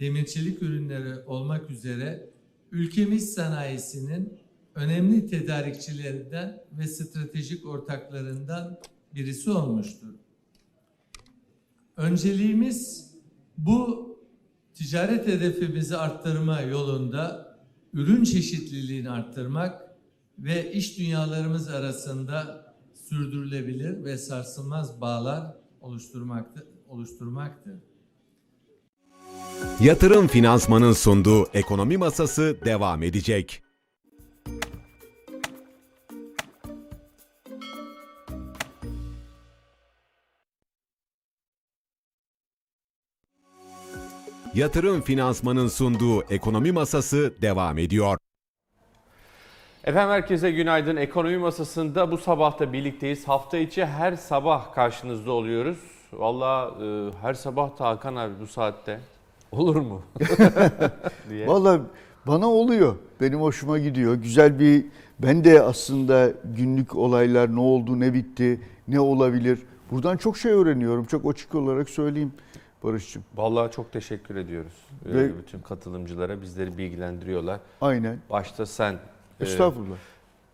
[0.00, 2.30] demirçelik ürünleri olmak üzere
[2.72, 4.38] ülkemiz sanayisinin
[4.74, 8.78] önemli tedarikçilerinden ve stratejik ortaklarından
[9.14, 10.14] birisi olmuştur.
[11.96, 13.10] Önceliğimiz
[13.58, 14.08] bu
[14.74, 17.48] ticaret hedefimizi arttırma yolunda
[17.92, 19.82] ürün çeşitliliğini arttırmak
[20.38, 26.64] ve iş dünyalarımız arasında sürdürülebilir ve sarsılmaz bağlar oluşturmaktır.
[26.88, 27.74] oluşturmaktır.
[29.80, 33.62] Yatırım Finansman'ın sunduğu ekonomi masası devam edecek.
[44.58, 48.16] Yatırım Finansman'ın sunduğu ekonomi masası devam ediyor.
[49.84, 50.96] Efendim herkese günaydın.
[50.96, 53.28] Ekonomi masasında bu sabah da birlikteyiz.
[53.28, 55.78] Hafta içi her sabah karşınızda oluyoruz.
[56.12, 59.00] Valla e, her sabah da Hakan abi bu saatte.
[59.52, 60.02] Olur mu?
[61.30, 61.46] diye.
[61.46, 61.80] Vallahi
[62.26, 62.96] bana oluyor.
[63.20, 64.14] Benim hoşuma gidiyor.
[64.14, 64.86] Güzel bir
[65.18, 69.58] ben de aslında günlük olaylar ne oldu, ne bitti, ne olabilir.
[69.90, 71.04] Buradan çok şey öğreniyorum.
[71.04, 72.32] Çok açık olarak söyleyeyim
[72.82, 73.24] Barış'cığım.
[73.36, 74.72] Vallahi çok teşekkür ediyoruz.
[75.10, 77.60] e, Ve- bütün katılımcılara bizleri bilgilendiriyorlar.
[77.80, 78.18] Aynen.
[78.30, 78.92] Başta sen.
[79.40, 79.96] e, Estağfurullah.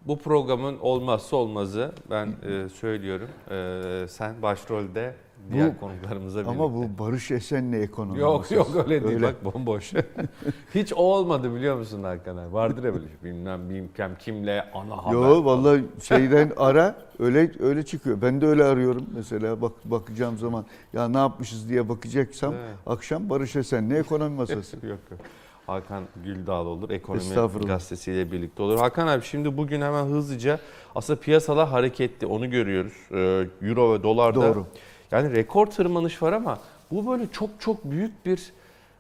[0.02, 3.28] bu programın olmazsa olmazı ben e, söylüyorum.
[3.50, 5.14] E, sen başrolde
[5.52, 6.62] diğer Bu- konuklarımızla birlikte.
[6.62, 9.22] Ama bu Barış Esen'le ekonomi Yok yok öyle değil Öyle.
[9.26, 9.92] bak bomboş.
[10.74, 12.52] Hiç o olmadı biliyor musun Hakan abi?
[12.52, 15.12] Vardır ya böyle şey, bilmem bilmem kimle ana haber.
[15.12, 18.22] Yo vallahi şeyden ara öyle öyle çıkıyor.
[18.22, 22.76] Ben de öyle arıyorum mesela bak bakacağım zaman ya ne yapmışız diye bakacaksam Evet.
[22.86, 24.76] akşam Barış Esen'le ekonomi masası.
[24.86, 25.20] yok yok.
[25.66, 26.90] Hakan Güldağ olur.
[26.90, 28.78] Ekonomi gazetesiyle birlikte olur.
[28.78, 30.58] Hakan abi şimdi bugün hemen hızlıca
[30.94, 32.92] aslında piyasalar hareketli onu görüyoruz.
[33.10, 34.42] Ee, Euro ve dolarda.
[34.42, 34.66] Doğru.
[35.14, 36.58] Yani rekor tırmanış var ama
[36.90, 38.52] bu böyle çok çok büyük bir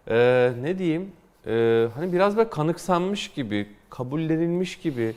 [0.08, 1.12] e, ne diyeyim
[1.46, 5.14] e, hani biraz böyle kanıksanmış gibi, kabullenilmiş gibi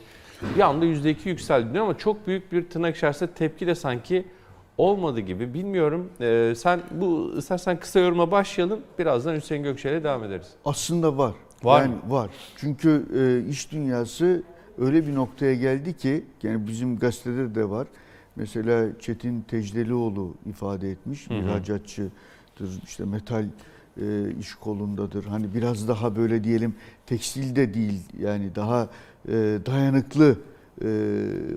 [0.56, 4.24] bir anda %2 yükseldi ama çok büyük bir tırnak içerisinde tepki de sanki
[4.78, 5.54] olmadı gibi.
[5.54, 6.10] Bilmiyorum.
[6.20, 8.80] E, sen bu istersen kısa yoruma başlayalım.
[8.98, 10.48] Birazdan Hüseyin Gökçe'yle devam ederiz.
[10.64, 11.32] Aslında var.
[11.62, 12.00] Var yani mı?
[12.06, 12.30] var.
[12.56, 14.42] Çünkü e, iş dünyası
[14.78, 17.86] öyle bir noktaya geldi ki yani bizim gazetede de var.
[18.38, 21.30] Mesela Çetin Tecdelioğlu ifade etmiş.
[21.30, 21.38] Hı hı.
[21.38, 22.12] İhracatçıdır.
[22.84, 23.44] işte metal
[24.02, 25.24] e, iş kolundadır.
[25.24, 26.74] Hani biraz daha böyle diyelim
[27.06, 28.88] tekstil de değil yani daha
[29.28, 29.32] e,
[29.66, 30.38] dayanıklı
[30.84, 30.88] e,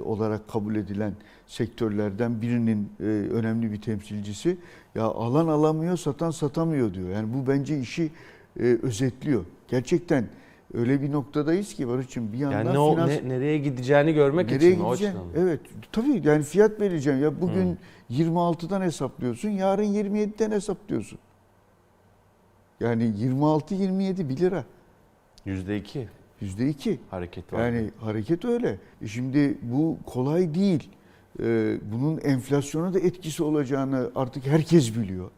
[0.04, 1.14] olarak kabul edilen
[1.48, 4.58] sektörlerden birinin e, önemli bir temsilcisi.
[4.96, 7.10] Ya alan alamıyor, satan satamıyor diyor.
[7.10, 8.12] Yani bu bence işi
[8.60, 9.46] e, özetliyor.
[9.68, 10.28] Gerçekten
[10.74, 13.10] öyle bir noktadayız ki Barış'ım bir yandan Yani ne, o- finans...
[13.10, 14.88] ne- nereye gideceğini görmek Nereye için mi?
[14.88, 15.14] o açıdan?
[15.38, 15.60] Evet.
[15.92, 17.24] Tabii yani fiyat vereceğim.
[17.24, 17.78] Ya bugün
[18.12, 21.20] 26'dan hesaplıyorsun, yarın 27'den hesaplıyorsun.
[22.80, 24.66] Yani 26-27 1 lira.
[25.46, 26.06] %2
[26.42, 27.00] Yüzde iki.
[27.12, 27.60] hareket var.
[27.66, 28.78] Yani hareket öyle.
[29.02, 30.90] E şimdi bu kolay değil.
[31.40, 35.32] Ee, bunun enflasyona da etkisi olacağını artık herkes biliyor.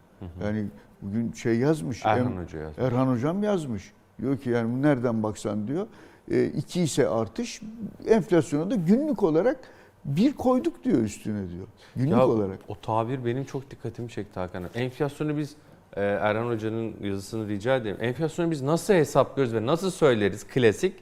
[0.44, 0.66] Yani
[1.02, 2.06] bugün şey yazmış.
[2.06, 2.82] Erhan Em- Hoca yazdı.
[2.82, 3.92] Erhan Hocam yazmış.
[4.22, 5.88] Diyor ki yani nereden baksan diyor.
[6.32, 7.62] E, iki ise artış
[8.08, 9.58] enflasyona da günlük olarak
[10.06, 11.68] bir koyduk diyor üstüne diyor.
[11.96, 12.60] Günlük Ya, olarak.
[12.68, 14.64] O tabir benim çok dikkatimi çekti Hakan.
[14.76, 15.56] Enflasyonu biz
[15.96, 17.98] e, Erhan Hoca'nın yazısını rica edeyim.
[18.02, 20.48] Enflasyonu biz nasıl hesaplıyoruz ve nasıl söyleriz?
[20.48, 20.96] Klasik.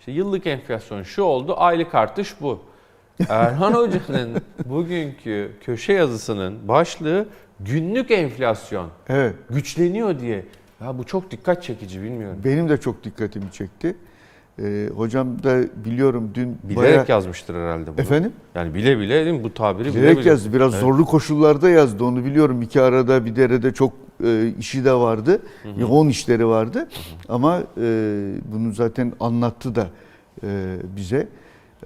[0.00, 2.60] İşte yıllık enflasyon şu oldu, aylık artış bu.
[3.28, 7.26] Erhan Hoca'nın bugünkü köşe yazısının başlığı
[7.60, 9.34] günlük enflasyon Evet.
[9.50, 10.44] güçleniyor diye.
[10.80, 12.38] Ya bu çok dikkat çekici bilmiyorum.
[12.44, 13.96] Benim de çok dikkatimi çekti.
[14.62, 17.04] E, hocam da biliyorum dün Bilerek bayağı...
[17.08, 18.00] yazmıştır herhalde bunu.
[18.00, 18.32] Efendim?
[18.54, 19.44] Yani bile bile değil mi?
[19.44, 20.28] bu tabiri bile Bilerek bile.
[20.28, 20.52] yazdı.
[20.52, 20.82] Biraz Evet.
[20.82, 22.04] zorlu koşullarda yazdı.
[22.04, 22.62] Onu biliyorum.
[22.62, 23.92] İki arada bir derede çok
[24.24, 25.42] e, işi de vardı.
[25.78, 26.88] Yoğun işleri vardı.
[27.28, 27.82] Ama e,
[28.52, 29.86] bunu zaten anlattı da
[30.42, 31.28] e, bize.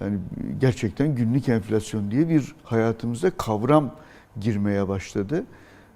[0.00, 0.18] Yani
[0.60, 3.94] gerçekten günlük enflasyon diye bir hayatımıza kavram
[4.40, 5.44] girmeye başladı.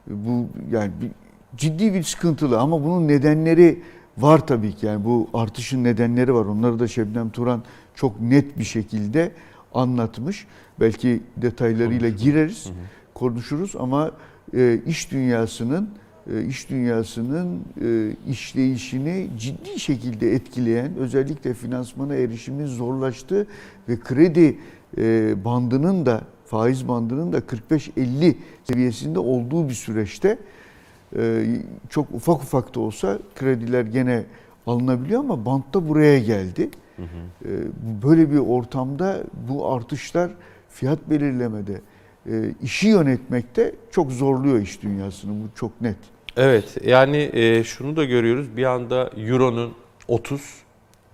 [0.06, 1.10] Bu yani bir,
[1.56, 3.82] ciddi bir sıkıntılı ama bunun nedenleri
[4.18, 4.86] var tabii ki.
[4.86, 6.44] Yani bu artışın nedenleri var.
[6.44, 7.62] Onları da Şebnem Turan
[7.94, 9.32] çok net bir şekilde
[9.74, 10.46] anlatmış.
[10.80, 12.70] Belki detaylarıyla gireriz,
[13.14, 14.10] konuşuruz ama
[14.54, 15.88] e, iş dünyasının
[16.32, 23.46] e, iş dünyasının e, işleyişini ciddi şekilde etkileyen, özellikle finansmana erişimin zorlaştığı
[23.88, 24.58] ve kredi
[24.98, 28.34] e, bandının da faiz bandının da 45-50
[28.64, 30.38] seviyesinde olduğu bir süreçte
[31.88, 34.24] çok ufak ufak da olsa krediler gene
[34.66, 36.70] alınabiliyor ama bantta buraya geldi.
[36.98, 37.48] E,
[38.02, 40.30] Böyle bir ortamda bu artışlar
[40.68, 41.80] fiyat belirlemede,
[42.26, 45.32] e, işi yönetmekte çok zorluyor iş dünyasını.
[45.32, 45.96] Bu çok net.
[46.36, 49.72] Evet yani e, şunu da görüyoruz bir anda Euro'nun
[50.08, 50.54] 30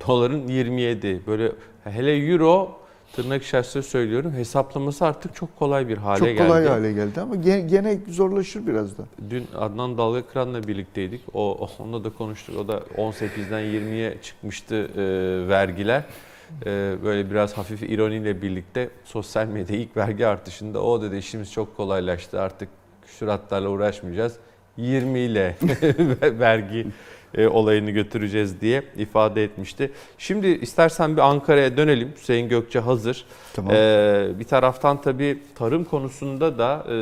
[0.08, 1.52] doların 27 böyle
[1.84, 2.79] hele Euro
[3.12, 6.46] tırnak içerisinde söylüyorum hesaplaması artık çok kolay bir hale çok geldi.
[6.46, 9.02] kolay hale geldi ama gene, gene zorlaşır biraz da.
[9.30, 11.20] Dün Adnan Dalgakıran'la birlikteydik.
[11.34, 12.56] O onunla da konuştuk.
[12.58, 16.04] O da 18'den 20'ye çıkmıştı e, vergiler.
[16.66, 21.76] E, böyle biraz hafif ironiyle birlikte sosyal medya ilk vergi artışında o dedi işimiz çok
[21.76, 22.40] kolaylaştı.
[22.40, 22.68] Artık
[23.06, 24.36] küsuratlarla uğraşmayacağız.
[24.76, 25.56] 20 ile
[26.22, 26.86] vergi
[27.34, 29.92] e, olayını götüreceğiz diye ifade etmişti.
[30.18, 32.12] Şimdi istersen bir Ankara'ya dönelim.
[32.16, 33.24] Hüseyin Gökçe hazır.
[33.52, 33.72] Tamam.
[33.74, 36.96] Ee, bir taraftan tabii tarım konusunda da e,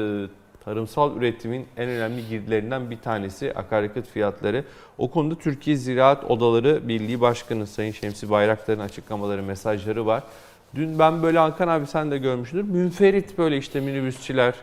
[0.64, 4.64] tarımsal üretimin en önemli girdilerinden bir tanesi akaryakıt fiyatları.
[4.98, 10.22] O konuda Türkiye Ziraat Odaları Birliği Başkanı Sayın Şemsi Bayraktar'ın açıklamaları, mesajları var.
[10.74, 12.64] Dün ben böyle Hakan abi sen de görmüşsündür.
[12.64, 14.54] Münferit böyle işte minibüsçiler,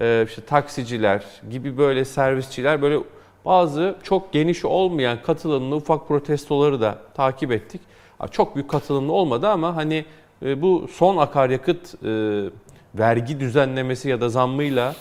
[0.00, 2.98] e, işte taksiciler gibi böyle servisçiler böyle
[3.44, 7.80] bazı çok geniş olmayan katılımlı ufak protestoları da takip ettik.
[8.30, 10.04] Çok büyük katılımlı olmadı ama hani
[10.42, 12.08] e, bu son akaryakıt e,
[12.94, 14.94] vergi düzenlemesi ya da zammıyla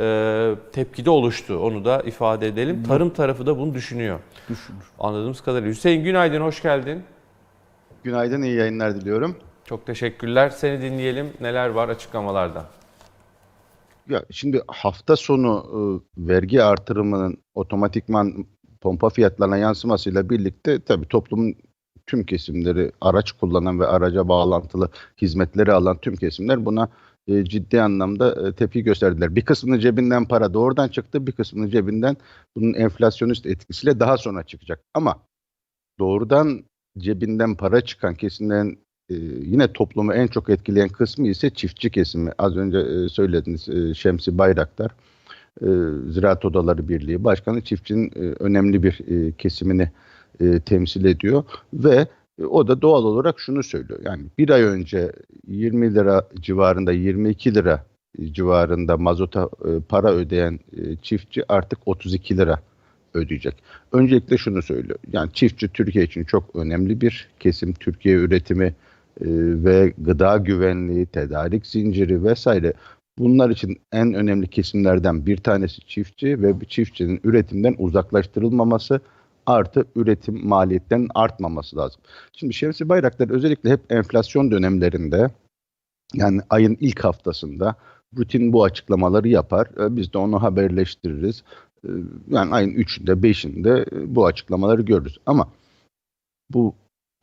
[0.00, 1.58] e, tepkide oluştu.
[1.58, 2.84] Onu da ifade edelim.
[2.84, 4.20] Tarım tarafı da bunu düşünüyor.
[4.48, 4.84] Düşünür.
[4.98, 5.70] Anladığımız kadarıyla.
[5.70, 7.02] Hüseyin günaydın, hoş geldin.
[8.04, 9.36] Günaydın, iyi yayınlar diliyorum.
[9.64, 10.50] Çok teşekkürler.
[10.50, 11.32] Seni dinleyelim.
[11.40, 12.64] Neler var açıklamalarda?
[14.08, 15.78] Ya şimdi hafta sonu e,
[16.28, 18.46] vergi artırımının otomatikman
[18.80, 21.54] pompa fiyatlarına yansımasıyla birlikte tabii toplumun
[22.06, 24.88] tüm kesimleri araç kullanan ve araca bağlantılı
[25.22, 26.88] hizmetleri alan tüm kesimler buna
[27.26, 29.36] e, ciddi anlamda e, tepki gösterdiler.
[29.36, 32.16] Bir kısmının cebinden para doğrudan çıktı, bir kısmının cebinden
[32.56, 34.80] bunun enflasyonist etkisiyle daha sonra çıkacak.
[34.94, 35.18] Ama
[35.98, 36.64] doğrudan
[36.98, 42.30] cebinden para çıkan kesimlerin e, yine toplumu en çok etkileyen kısmı ise çiftçi kesimi.
[42.38, 44.90] Az önce e, söylediniz e, Şemsi Bayraktar,
[45.62, 45.68] e,
[46.10, 49.00] Ziraat Odaları Birliği Başkanı çiftçinin e, önemli bir
[49.32, 49.90] kesimini
[50.66, 51.44] temsil ediyor
[51.74, 52.06] ve
[52.48, 54.00] o da doğal olarak şunu söylüyor.
[54.04, 55.12] Yani bir ay önce
[55.46, 57.84] 20 lira civarında 22 lira
[58.32, 59.48] civarında mazota
[59.88, 60.60] para ödeyen
[61.02, 62.60] çiftçi artık 32 lira
[63.14, 63.54] ödeyecek.
[63.92, 64.98] Öncelikle şunu söylüyor.
[65.12, 67.72] Yani çiftçi Türkiye için çok önemli bir kesim.
[67.72, 68.74] Türkiye üretimi
[69.64, 72.72] ve gıda güvenliği, tedarik zinciri vesaire
[73.18, 79.00] bunlar için en önemli kesimlerden bir tanesi çiftçi ve bir çiftçinin üretimden uzaklaştırılmaması
[79.46, 82.00] artı üretim maliyetlerinin artmaması lazım.
[82.32, 85.30] Şimdi Şemsi Bayraktar özellikle hep enflasyon dönemlerinde
[86.14, 87.74] yani ayın ilk haftasında
[88.18, 89.66] rutin bu açıklamaları yapar.
[89.80, 91.44] E, Biz de onu haberleştiririz.
[91.84, 91.88] E,
[92.30, 95.18] Yani ayın 3'ünde 5'inde e, bu açıklamaları görürüz.
[95.26, 95.48] Ama
[96.50, 96.74] bu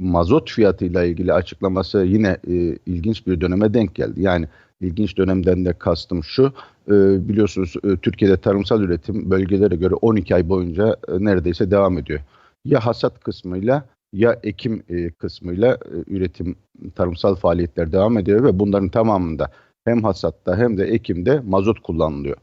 [0.01, 2.53] mazot fiyatıyla ilgili açıklaması yine e,
[2.85, 4.21] ilginç bir döneme denk geldi.
[4.21, 4.47] Yani
[4.81, 6.53] ilginç dönemden de kastım şu.
[6.87, 6.93] e,
[7.29, 12.19] biliyorsunuz e, Türkiye'de tarımsal üretim bölgelere göre 12 ay boyunca e, neredeyse devam ediyor.
[12.65, 16.55] Ya hasat kısmıyla ya ekim e, kısmıyla e, üretim
[16.95, 19.51] tarımsal faaliyetler devam ediyor ve bunların tamamında
[19.85, 22.37] hem hasatta hem de ekimde mazot kullanılıyor.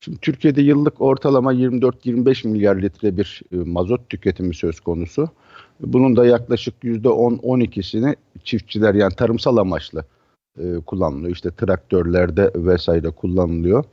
[0.00, 5.28] Şimdi Türkiye'de yıllık ortalama 24-25 milyar litre bir e, mazot tüketimi söz konusu.
[5.80, 10.04] Bunun da yaklaşık %10-12'sini çiftçiler yani tarımsal amaçlı
[10.58, 11.34] e, kullanılıyor.
[11.34, 13.84] İşte traktörlerde vesaire kullanılıyor.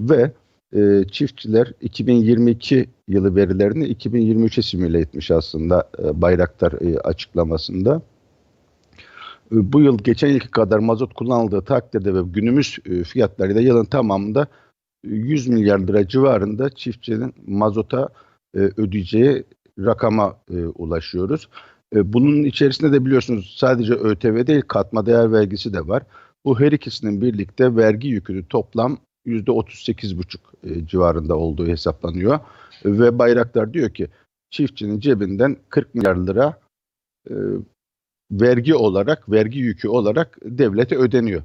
[0.00, 0.32] Ve
[0.76, 8.02] e, çiftçiler 2022 yılı verilerini 2023'e simüle etmiş aslında e, Bayraktar e, açıklamasında.
[9.52, 14.46] E, Bu yıl geçen yılki kadar mazot kullanıldığı takdirde ve günümüz e, fiyatlarıyla yılın tamamında
[15.04, 18.08] 100 milyar lira civarında çiftçinin mazota
[18.54, 19.44] e, ödeyeceği
[19.78, 21.48] rakama e, ulaşıyoruz.
[21.94, 26.02] E, bunun içerisinde de biliyorsunuz sadece ÖTV değil katma değer vergisi de var.
[26.44, 32.40] Bu her ikisinin birlikte vergi yükünü toplam %38,5 e, civarında olduğu hesaplanıyor.
[32.84, 34.08] Ve Bayraktar diyor ki
[34.50, 36.60] çiftçinin cebinden 40 milyar lira
[37.30, 37.34] e,
[38.30, 41.42] vergi olarak, vergi yükü olarak devlete ödeniyor.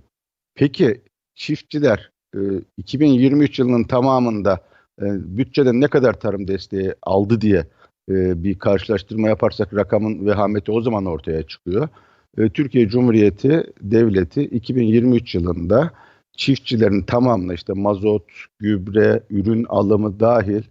[0.55, 1.01] Peki
[1.35, 2.39] çiftçiler e,
[2.77, 4.61] 2023 yılının tamamında
[5.01, 7.67] e, bütçeden ne kadar tarım desteği aldı diye
[8.09, 11.89] e, bir karşılaştırma yaparsak rakamın vehameti o zaman ortaya çıkıyor.
[12.37, 15.91] E, Türkiye Cumhuriyeti Devleti 2023 yılında
[16.37, 18.23] çiftçilerin tamamına işte mazot,
[18.59, 20.63] gübre, ürün alımı dahil,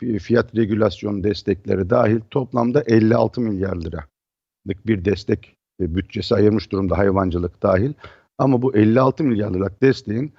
[0.00, 6.98] fi- fiyat regülasyon destekleri dahil toplamda 56 milyar liralık bir destek e, bütçesi ayırmış durumda
[6.98, 7.92] hayvancılık dahil.
[8.38, 10.32] Ama bu 56 milyar liralık desteğin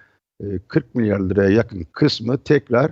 [0.43, 2.91] e, 40 milyar liraya yakın kısmı tekrar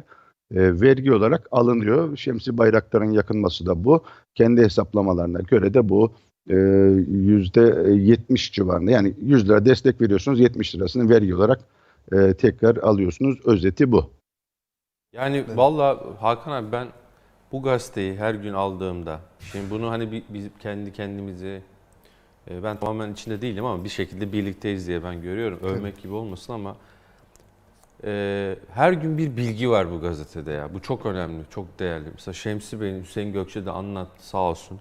[0.52, 2.18] e, vergi olarak alınıyor.
[2.18, 4.04] Şemsi Bayraktar'ın yakınması da bu.
[4.36, 6.12] Kendi hesaplamalarına göre de bu
[6.50, 6.56] e,
[7.10, 8.92] yüzde 70 civarında.
[8.92, 11.60] Yani 100 lira destek veriyorsunuz 70 lirasını vergi olarak
[12.12, 13.40] e, tekrar alıyorsunuz.
[13.46, 14.10] Özeti bu.
[15.14, 16.88] Yani valla Hakan abi ben
[17.52, 19.20] bu gazeteyi her gün aldığımda
[19.52, 21.62] şimdi bunu hani bi- biz kendi kendimizi
[22.50, 25.60] e, ben tamamen içinde değilim ama bir şekilde birlikteyiz diye ben görüyorum.
[25.64, 26.76] Övmek gibi olmasın ama
[28.04, 30.74] e, her gün bir bilgi var bu gazetede ya.
[30.74, 32.06] Bu çok önemli, çok değerli.
[32.14, 34.80] Mesela Şemsi Bey'in Hüseyin Gökçe de anlattı sağ olsun.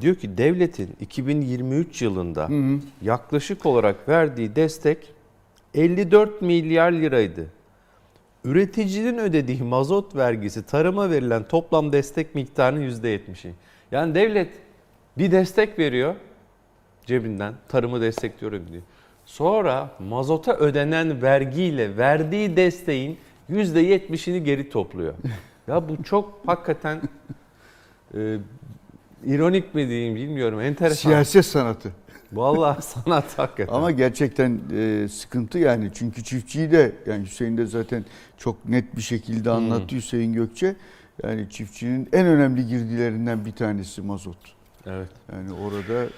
[0.00, 2.48] Diyor ki devletin 2023 yılında
[3.02, 5.12] yaklaşık olarak verdiği destek
[5.74, 7.46] 54 milyar liraydı.
[8.44, 13.52] Üreticinin ödediği mazot vergisi tarıma verilen toplam destek miktarının %70'i.
[13.92, 14.50] Yani devlet
[15.18, 16.14] bir destek veriyor
[17.06, 18.82] cebinden tarımı destekliyorum diyor.
[19.26, 23.18] Sonra mazota ödenen vergiyle verdiği desteğin
[23.50, 25.14] %70'ini geri topluyor.
[25.68, 27.02] Ya bu çok hakikaten
[28.14, 28.38] e,
[29.24, 31.10] ironik mi diyeyim bilmiyorum enteresan.
[31.10, 31.92] Siyaset sanatı.
[32.32, 33.74] Vallahi sanat hakikaten.
[33.74, 35.90] Ama gerçekten e, sıkıntı yani.
[35.94, 38.04] Çünkü çiftçiyi de yani Hüseyin de zaten
[38.38, 40.76] çok net bir şekilde anlattı Hüseyin Gökçe.
[41.22, 44.38] Yani çiftçinin en önemli girdilerinden bir tanesi mazot.
[44.86, 45.08] Evet.
[45.32, 46.08] Yani orada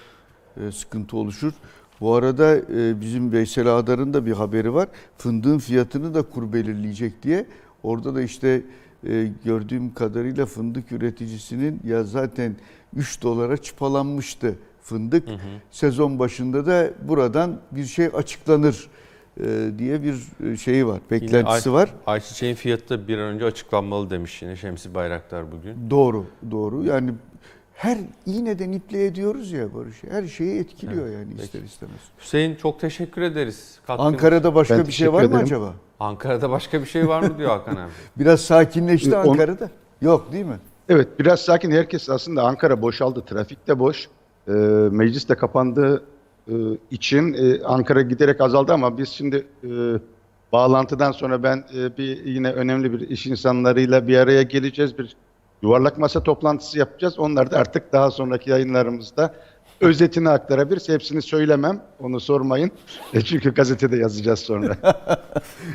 [0.61, 1.53] e, sıkıntı oluşur.
[2.01, 4.89] Bu arada e, bizim Veysel Ağdar'ın da bir haberi var.
[5.19, 7.47] Fındığın fiyatını da kur belirleyecek diye.
[7.83, 8.63] Orada da işte
[9.09, 12.57] e, gördüğüm kadarıyla fındık üreticisinin ya zaten
[12.97, 15.29] 3 dolara çıpalanmıştı fındık.
[15.71, 18.89] Sezon başında da buradan bir şey açıklanır
[19.41, 20.17] e, diye bir
[20.57, 21.95] şeyi var, beklentisi Yine var.
[22.07, 25.91] Ay, ayçiçeğin fiyatı da bir an önce açıklanmalı demiş yine Şemsi Bayraktar bugün.
[25.91, 26.85] Doğru, doğru.
[26.85, 27.13] Yani
[27.75, 30.03] her iğneden ipliğe diyoruz ya Barış.
[30.11, 31.43] Her şeyi etkiliyor yani peki.
[31.45, 31.97] ister istemez.
[32.21, 33.79] Hüseyin çok teşekkür ederiz.
[33.87, 35.43] Katkınız- Ankara'da başka Ben bir şey var mı ederim.
[35.45, 35.75] acaba?
[36.01, 37.91] Ankara'da başka bir şey var mı diyor Hakan abi.
[38.17, 39.71] Biraz sakinleşti Ee, Ankara'da.
[40.03, 40.59] Yok değil mi?
[40.89, 43.25] Evet biraz sakin herkes aslında Ankara boşaldı.
[43.27, 44.09] Trafik de boş.
[44.49, 44.53] Ee,
[44.91, 46.05] meclis de kapandığı
[46.49, 46.55] e,
[46.91, 49.69] için e, Ankara giderek azaldı ama biz şimdi e,
[50.53, 54.99] bağlantıdan sonra ben e, bir yine önemli bir iş insanlarıyla bir araya geleceğiz.
[54.99, 55.17] Bir
[55.63, 57.19] yuvarlak masa toplantısı yapacağız.
[57.19, 59.35] Onlar da artık daha sonraki yayınlarımızda
[59.81, 60.89] özetini aktarabiliriz.
[60.89, 61.83] Hepsini söylemem.
[62.01, 62.71] Onu sormayın.
[63.15, 64.77] E, çünkü gazetede yazacağız sonra.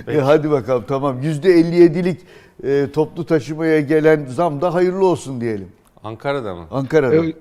[0.07, 1.21] E hadi bakalım tamam.
[1.21, 2.21] %57'lik
[2.63, 5.71] e, toplu taşımaya gelen zam da hayırlı olsun diyelim.
[6.03, 6.65] Ankara'da mı?
[6.71, 7.25] Ankara'da.
[7.25, 7.33] E,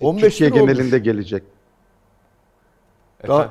[0.00, 0.74] 15 Türkiye lira olmuş.
[0.74, 1.42] genelinde gelecek.
[3.28, 3.50] Daha-?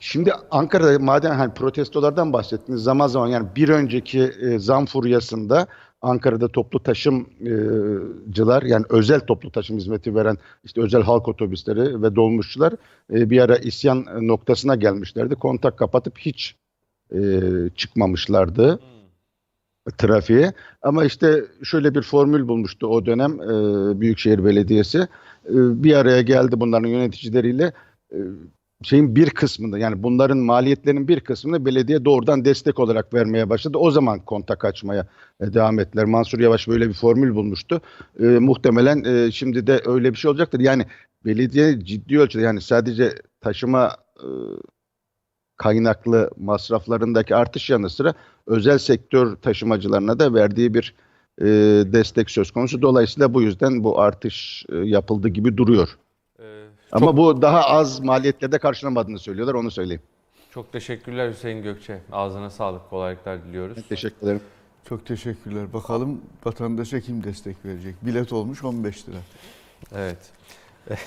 [0.00, 5.66] Şimdi Ankara'da madem hani protestolardan bahsettiniz zaman zaman yani bir önceki e, zam furyasında
[6.06, 12.72] Ankara'da toplu taşımcılar yani özel toplu taşım hizmeti veren işte özel halk otobüsleri ve dolmuşçular
[13.12, 15.34] e, bir ara isyan noktasına gelmişlerdi.
[15.34, 16.56] Kontak kapatıp hiç
[17.14, 17.40] e,
[17.76, 18.80] çıkmamışlardı
[19.98, 20.52] trafiğe.
[20.82, 24.98] Ama işte şöyle bir formül bulmuştu o dönem e, Büyükşehir Belediyesi.
[25.48, 27.72] E, bir araya geldi bunların yöneticileriyle.
[28.12, 28.18] E,
[28.82, 33.78] şeyin bir kısmını yani bunların maliyetlerinin bir kısmını belediye doğrudan destek olarak vermeye başladı.
[33.78, 35.06] O zaman kontak açmaya
[35.40, 36.04] e, devam ettiler.
[36.04, 37.80] Mansur Yavaş böyle bir formül bulmuştu.
[38.20, 40.60] E, muhtemelen e, şimdi de öyle bir şey olacaktır.
[40.60, 40.86] Yani
[41.24, 44.28] belediye ciddi ölçüde yani sadece taşıma e,
[45.56, 48.14] kaynaklı masraflarındaki artış yanı sıra
[48.46, 50.94] özel sektör taşımacılarına da verdiği bir
[51.40, 51.46] e,
[51.92, 52.82] destek söz konusu.
[52.82, 55.98] Dolayısıyla bu yüzden bu artış e, yapıldı gibi duruyor.
[56.92, 60.02] Ama çok, bu daha az maliyetlerde karşılamadığını söylüyorlar onu söyleyeyim.
[60.50, 62.00] çok teşekkürler Hüseyin Gökçe.
[62.12, 63.78] Ağzına sağlık, kolaylıklar diliyoruz.
[63.88, 64.40] Teşekkür ederim.
[64.88, 65.72] Çok teşekkürler.
[65.72, 67.94] Bakalım vatandaşa kim destek verecek?
[68.02, 69.16] Bilet olmuş 15 lira.
[69.94, 70.18] Evet.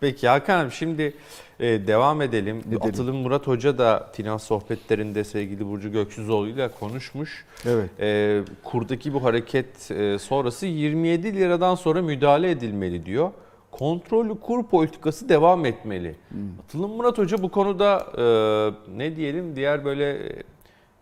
[0.00, 1.14] Peki Hakan abi şimdi
[1.60, 2.58] e, devam edelim.
[2.58, 2.82] Edelim.
[2.82, 7.44] Atılım Murat Hoca da finans sohbetlerinde sevgili Burcu Göksüzoğlu ile konuşmuş.
[7.66, 7.90] Evet.
[8.00, 13.30] E, kurdaki bu hareket e, sonrası 27 liradan sonra müdahale edilmeli diyor.
[13.70, 16.14] Kontrollü kur politikası devam etmeli.
[16.64, 18.24] Atılım Murat Hoca bu konuda e,
[18.98, 20.32] ne diyelim diğer böyle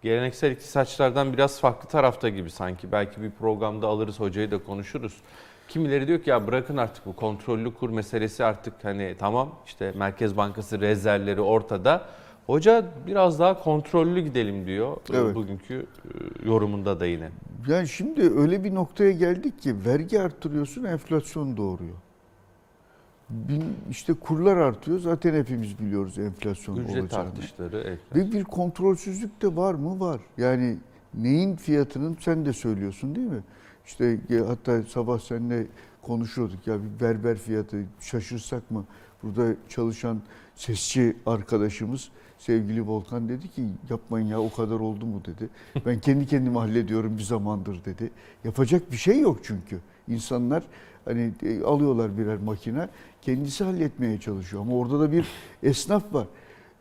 [0.03, 2.93] geleneksel iktisatçılardan biraz farklı tarafta gibi sanki.
[2.93, 5.17] Belki bir programda alırız hocayı da konuşuruz.
[5.69, 10.37] Kimileri diyor ki ya bırakın artık bu kontrollü kur meselesi artık hani tamam işte Merkez
[10.37, 12.05] Bankası rezervleri ortada.
[12.47, 15.35] Hoca biraz daha kontrollü gidelim diyor e, Evet.
[15.35, 17.29] bugünkü e, yorumunda da yine.
[17.69, 21.95] Yani şimdi öyle bir noktaya geldik ki vergi arttırıyorsun enflasyon doğuruyor.
[23.31, 27.29] Bin, işte kurlar artıyor zaten hepimiz biliyoruz enflasyon Ücret olacağını.
[27.29, 27.83] artışları.
[27.87, 27.99] evet.
[28.15, 30.01] Ve bir kontrolsüzlük de var mı?
[30.01, 30.21] Var.
[30.39, 30.77] Yani
[31.15, 33.43] neyin fiyatının sen de söylüyorsun değil mi?
[33.87, 35.67] İşte e, hatta sabah seninle
[36.03, 38.85] konuşuyorduk ya bir berber fiyatı şaşırsak mı?
[39.23, 40.21] Burada çalışan
[40.55, 42.09] sesçi arkadaşımız
[42.39, 45.49] sevgili Volkan dedi ki yapmayın ya o kadar oldu mu dedi.
[45.87, 48.11] Ben kendi kendime hallediyorum bir zamandır dedi.
[48.45, 49.79] Yapacak bir şey yok çünkü.
[50.09, 50.63] İnsanlar
[51.07, 52.89] hani e, alıyorlar birer makine
[53.23, 55.27] kendisi halletmeye çalışıyor ama orada da bir
[55.63, 56.27] esnaf var.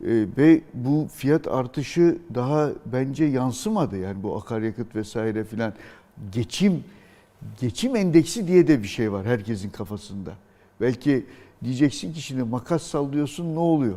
[0.04, 3.98] Ee, ve bu fiyat artışı daha bence yansımadı.
[3.98, 5.72] Yani bu akaryakıt vesaire filan
[6.32, 6.84] geçim
[7.60, 10.32] geçim endeksi diye de bir şey var herkesin kafasında.
[10.80, 11.26] Belki
[11.64, 13.94] diyeceksin ki şimdi makas sallıyorsun ne oluyor?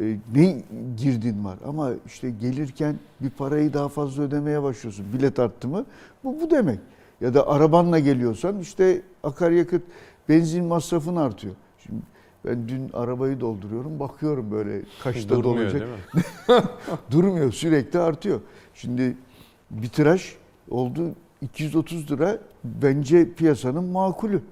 [0.00, 0.62] Ee, ne
[0.96, 5.06] girdin var ama işte gelirken bir parayı daha fazla ödemeye başlıyorsun.
[5.12, 5.84] Bilet arttı mı?
[6.24, 6.78] Bu bu demek.
[7.22, 9.82] Ya da arabanla geliyorsan işte akaryakıt
[10.28, 11.54] benzin masrafın artıyor.
[11.78, 12.02] Şimdi
[12.44, 15.80] ben dün arabayı dolduruyorum bakıyorum böyle kaçta Durmuyor dolacak.
[15.80, 15.92] değil
[16.58, 16.64] mi?
[17.10, 18.40] Durmuyor sürekli artıyor.
[18.74, 19.16] Şimdi
[19.70, 20.36] bir tıraş
[20.70, 24.42] oldu 230 lira bence piyasanın makulü.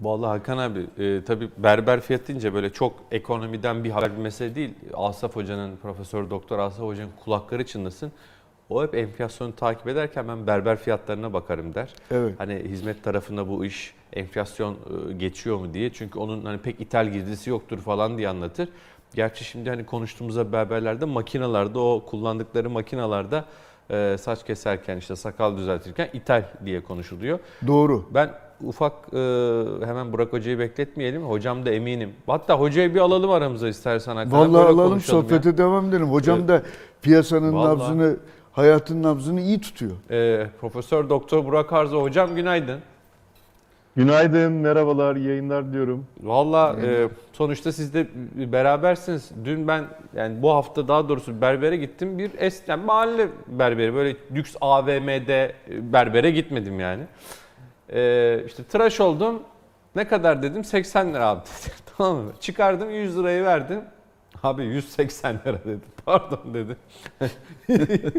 [0.00, 4.54] Vallahi Hakan abi e, tabii berber fiyatı deyince böyle çok ekonomiden bir haber bir mesele
[4.54, 4.74] değil.
[4.94, 8.12] Asaf Hoca'nın, Profesör Doktor Asaf Hoca'nın kulakları çınlasın.
[8.70, 11.94] O hep enflasyonu takip ederken ben berber fiyatlarına bakarım der.
[12.10, 12.34] Evet.
[12.38, 15.92] Hani hizmet tarafında bu iş enflasyon e, geçiyor mu diye.
[15.92, 18.68] Çünkü onun hani pek ithal girdisi yoktur falan diye anlatır.
[19.14, 23.44] Gerçi şimdi hani konuştuğumuzda berberlerde makinalarda o kullandıkları makinalarda
[23.90, 27.38] e, saç keserken işte sakal düzeltirken ithal diye konuşuluyor.
[27.66, 28.04] Doğru.
[28.14, 28.30] Ben
[28.64, 29.16] ufak e,
[29.86, 31.22] hemen Burak Hoca'yı bekletmeyelim.
[31.22, 32.12] Hocam da eminim.
[32.26, 34.16] Hatta hocayı bir alalım aramıza istersen.
[34.16, 34.32] Hakan.
[34.32, 35.58] Vallahi Böyle alalım sohbete ya.
[35.58, 36.06] devam edelim.
[36.06, 36.62] Hocam da
[37.02, 37.78] piyasanın Vallahi.
[37.78, 38.16] nabzını,
[38.54, 39.92] hayatın nabzını iyi tutuyor.
[40.10, 42.80] E, Profesör Doktor Burak Arzu hocam günaydın.
[43.96, 46.06] Günaydın, merhabalar, iyi yayınlar diliyorum.
[46.22, 48.06] Valla e, sonuçta siz de
[48.52, 49.30] berabersiniz.
[49.44, 49.84] Dün ben
[50.16, 52.18] yani bu hafta daha doğrusu berbere gittim.
[52.18, 57.02] Bir es, yani mahalle berberi böyle lüks AVM'de berbere gitmedim yani.
[57.92, 59.42] E, işte tıraş oldum.
[59.96, 60.64] Ne kadar dedim?
[60.64, 61.74] 80 lira abi dedi.
[61.98, 62.32] tamam mı?
[62.40, 63.80] Çıkardım 100 lirayı verdim.
[64.44, 65.80] Abi 180 lira dedi.
[66.06, 66.76] Pardon dedi.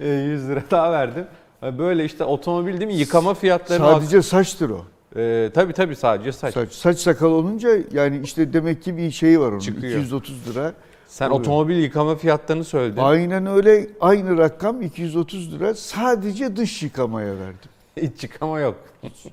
[0.00, 1.24] E, 100 lira daha verdim.
[1.62, 2.94] Böyle işte otomobil değil mi?
[2.94, 4.84] Yıkama fiyatları Sadece saçtır o.
[5.16, 6.54] Ee, tabii tabii sadece saç.
[6.54, 9.58] Saç, saç sakal olunca yani işte demek ki bir şeyi var onun.
[9.58, 9.92] Çıkıyor.
[9.92, 10.72] 230 lira.
[11.06, 11.40] Sen Oluyor.
[11.40, 13.00] otomobil yıkama fiyatlarını söyledin.
[13.00, 17.70] Aynen öyle aynı rakam 230 lira sadece dış yıkamaya verdim.
[17.96, 18.76] Hiç yıkama yok.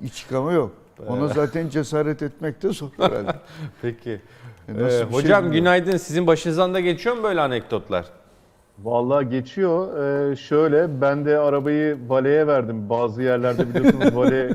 [0.03, 0.71] İç yıkama yok.
[1.07, 3.35] Ona zaten cesaret etmek de zor herhalde.
[3.81, 4.21] Peki.
[4.77, 5.51] E, Ee, şey hocam bilmiyorum.
[5.51, 5.97] günaydın.
[5.97, 8.05] Sizin başınızdan da geçiyor mu böyle anekdotlar?
[8.83, 9.97] Vallahi geçiyor.
[10.31, 12.89] Ee, şöyle, ben de arabayı valeye verdim.
[12.89, 14.49] Bazı yerlerde biliyorsunuz vale e,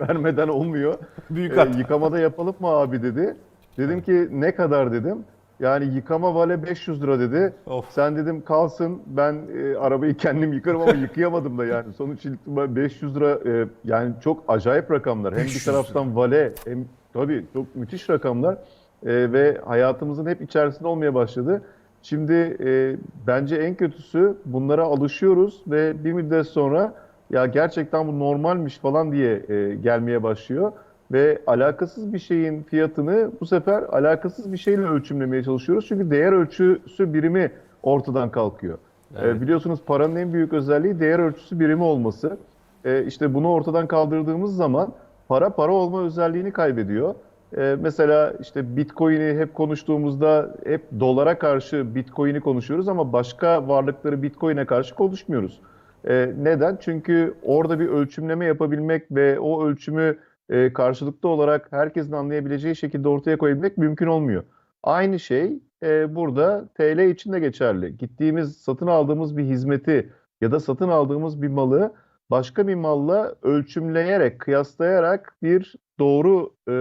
[0.08, 0.94] vermeden olmuyor.
[1.30, 1.78] Büyük Ee, hata.
[1.78, 3.36] yıkamada yapalım mı abi dedi.
[3.78, 5.18] Dedim ki ne kadar dedim.
[5.60, 7.52] Yani yıkama vale 500 lira dedi.
[7.66, 7.90] Of.
[7.90, 11.92] Sen dedim kalsın ben e, arabayı kendim yıkarım ama yıkayamadım da yani.
[11.92, 15.32] Sonuç itibariyle 500 lira e, yani çok acayip rakamlar.
[15.32, 15.72] Hem bir 500 lira.
[15.74, 18.58] taraftan vale hem tabii çok müthiş rakamlar.
[19.06, 21.62] E, ve hayatımızın hep içerisinde olmaya başladı.
[22.02, 22.96] Şimdi e,
[23.26, 26.94] bence en kötüsü bunlara alışıyoruz ve bir müddet sonra
[27.30, 30.72] ya gerçekten bu normalmiş falan diye e, gelmeye başlıyor.
[31.12, 35.86] Ve alakasız bir şeyin fiyatını bu sefer alakasız bir şeyle ölçümlemeye çalışıyoruz.
[35.88, 38.78] Çünkü değer ölçüsü birimi ortadan kalkıyor.
[39.16, 39.36] Evet.
[39.36, 42.38] E, biliyorsunuz paranın en büyük özelliği değer ölçüsü birimi olması.
[42.84, 44.92] E, işte bunu ortadan kaldırdığımız zaman
[45.28, 47.14] para para olma özelliğini kaybediyor.
[47.56, 54.66] E, mesela işte Bitcoin'i hep konuştuğumuzda hep dolara karşı Bitcoin'i konuşuyoruz ama başka varlıkları Bitcoin'e
[54.66, 55.60] karşı konuşmuyoruz.
[56.08, 56.78] E, neden?
[56.80, 60.18] Çünkü orada bir ölçümleme yapabilmek ve o ölçümü
[60.48, 64.42] e, karşılıklı olarak herkesin anlayabileceği şekilde ortaya koyabilmek mümkün olmuyor.
[64.82, 67.96] Aynı şey e, burada TL için de geçerli.
[67.98, 71.92] Gittiğimiz, satın aldığımız bir hizmeti ya da satın aldığımız bir malı
[72.30, 76.74] başka bir malla ölçümleyerek, kıyaslayarak bir doğru e,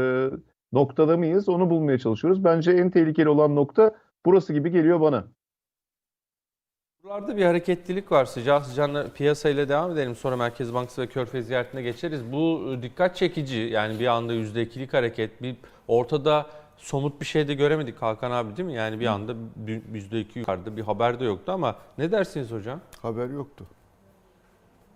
[0.71, 2.43] noktada mıyız onu bulmaya çalışıyoruz.
[2.43, 3.95] Bence en tehlikeli olan nokta
[4.25, 5.27] burası gibi geliyor bana.
[7.03, 8.25] Buralarda bir hareketlilik var.
[8.25, 10.15] Sıcağı sıcağına piyasayla devam edelim.
[10.15, 12.31] Sonra Merkez Bankası ve Körfez ziyaretine geçeriz.
[12.31, 13.57] Bu e, dikkat çekici.
[13.57, 15.41] Yani bir anda %2'lik hareket.
[15.41, 15.55] Bir
[15.87, 16.45] ortada
[16.77, 18.73] somut bir şey de göremedik Hakan abi değil mi?
[18.73, 22.81] Yani bir anda %2 yukarıda bir haber de yoktu ama ne dersiniz hocam?
[23.01, 23.65] Haber yoktu.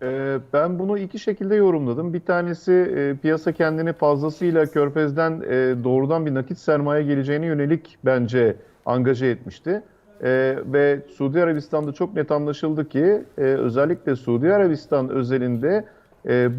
[0.02, 2.14] Ee, Ben bunu iki şekilde yorumladım.
[2.14, 8.56] Bir tanesi e, piyasa kendini fazlasıyla Körfez'den e, doğrudan bir nakit sermaye geleceğine yönelik bence
[8.86, 9.82] angaje etmişti.
[10.24, 15.86] Ee, Ve Suudi Arabistan'da çok net anlaşıldı ki e, özellikle Suudi Arabistan özelinde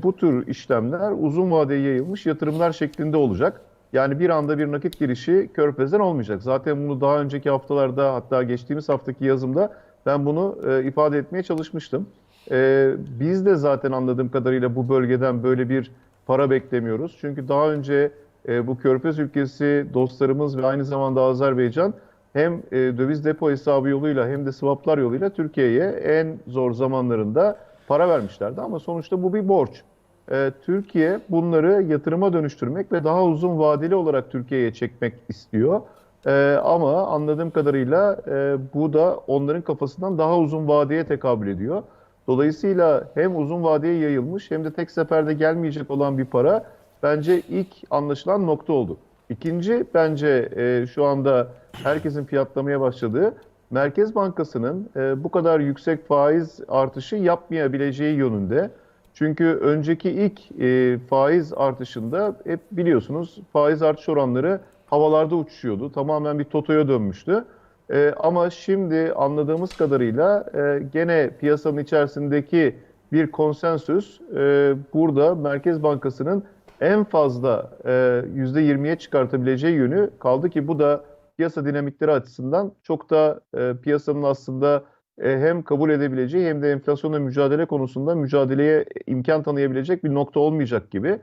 [0.03, 3.61] bu tür işlemler uzun vadeye yayılmış yatırımlar şeklinde olacak.
[3.93, 6.43] Yani bir anda bir nakit girişi Körfez'den olmayacak.
[6.43, 9.73] Zaten bunu daha önceki haftalarda hatta geçtiğimiz haftaki yazımda
[10.07, 12.07] ben bunu ifade etmeye çalışmıştım.
[12.51, 12.91] Ee,
[13.21, 15.91] biz de zaten anladığım kadarıyla bu bölgeden böyle bir
[16.27, 17.17] para beklemiyoruz.
[17.21, 18.13] Çünkü daha önce
[18.49, 21.95] e, bu Körfez ülkesi dostlarımız ve aynı zamanda Azerbaycan
[22.33, 27.57] hem e, döviz depo hesabı yoluyla hem de swaplar yoluyla Türkiye'ye en zor zamanlarında
[27.89, 28.61] para vermişlerdi.
[28.61, 29.83] Ama sonuçta bu bir borç.
[30.31, 35.81] Ee, Türkiye bunları yatırıma dönüştürmek ve daha uzun vadeli olarak Türkiye'ye çekmek istiyor.
[36.27, 41.83] Ee, ama anladığım kadarıyla e, bu da onların kafasından daha uzun vadeye tekabül ediyor.
[42.27, 46.65] Dolayısıyla hem uzun vadeye yayılmış hem de tek seferde gelmeyecek olan bir para
[47.03, 48.97] bence ilk anlaşılan nokta oldu.
[49.31, 53.35] İkinci bence e, şu anda herkesin fiyatlamaya başladığı
[53.71, 58.71] Merkez Bankası'nın e, bu kadar yüksek faiz artışı yapmayabileceği yönünde.
[59.15, 65.93] Çünkü önceki ilk e, faiz artışında hep biliyorsunuz faiz artış oranları havalarda uçuşuyordu.
[65.93, 67.45] Tamamen bir totoya dönmüştü.
[67.93, 72.77] E, ama şimdi anladığımız kadarıyla e, gene piyasanın içerisindeki
[73.13, 76.45] bir konsensüs e, burada Merkez Bankası'nın
[76.81, 77.91] en fazla e,
[78.37, 81.05] %20'ye çıkartabileceği yönü kaldı ki bu da
[81.37, 84.83] piyasa dinamikleri açısından çok da e, piyasanın aslında
[85.23, 90.91] e, hem kabul edebileceği hem de enflasyonla mücadele konusunda mücadeleye imkan tanıyabilecek bir nokta olmayacak
[90.91, 91.19] gibi.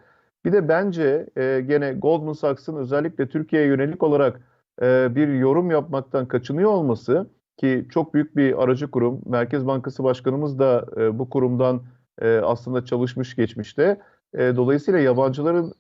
[0.46, 4.42] Bir de bence e, gene Goldman Sachs'ın özellikle Türkiye'ye yönelik olarak
[4.82, 9.22] e, bir yorum yapmaktan kaçınıyor olması ki çok büyük bir aracı kurum.
[9.26, 11.82] Merkez Bankası Başkanımız da e, bu kurumdan
[12.22, 14.02] e, aslında çalışmış geçmişte.
[14.36, 15.74] Dolayısıyla yabancıların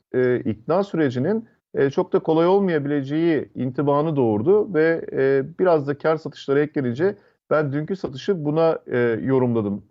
[0.45, 1.47] ikna sürecinin
[1.91, 5.06] çok da kolay olmayabileceği intibanı doğurdu ve
[5.60, 7.16] biraz da kar satışları eklenince
[7.50, 8.80] ben dünkü satışı buna
[9.22, 9.84] yorumladım.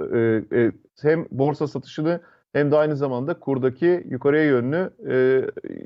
[1.02, 2.20] Hem borsa satışını
[2.52, 4.90] hem de aynı zamanda kurdaki yukarıya yönlü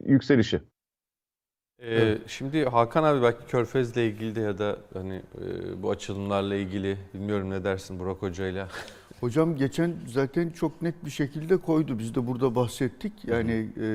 [0.07, 0.61] yükselişi.
[1.83, 6.97] Ee, Şimdi Hakan abi belki Körfez'le ilgili de ya da hani e, bu açılımlarla ilgili
[7.15, 8.69] bilmiyorum ne dersin Burak Hoca'yla.
[9.21, 11.99] Hocam geçen zaten çok net bir şekilde koydu.
[11.99, 13.13] Biz de burada bahsettik.
[13.27, 13.87] Yani e,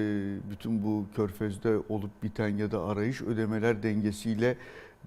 [0.52, 4.58] bütün bu körfezde olup biten ya da arayış ödemeler dengesiyle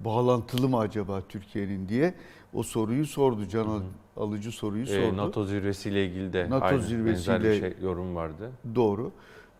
[0.05, 2.15] bağlantılı mı acaba Türkiye'nin diye
[2.55, 3.49] o soruyu sordu.
[3.49, 3.83] Can al-
[4.17, 5.17] alıcı soruyu Ee, sordu.
[5.17, 7.15] NATO zirvesiyle ilgili de NATO aynı benzer bir
[7.49, 8.51] zirvesiyle- şey, yorum vardı.
[8.75, 9.13] Doğru.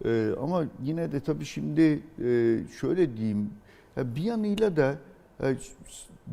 [0.05, 3.51] Ee, ama yine de tabii şimdi e, şöyle diyeyim.
[3.97, 4.95] ya bir yanıyla da
[5.43, 5.55] e,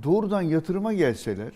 [0.03, 1.51] doğrudan yatırıma gelseler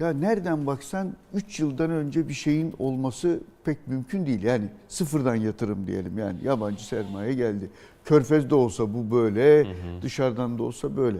[0.00, 4.42] ya nereden baksan 3 yıldan önce bir şeyin olması pek mümkün değil.
[4.42, 6.18] Yani sıfırdan yatırım diyelim.
[6.18, 7.70] Yani yabancı sermaye geldi.
[8.04, 9.66] Körfez'de olsa bu böyle,
[10.02, 11.18] dışarıdan da olsa böyle.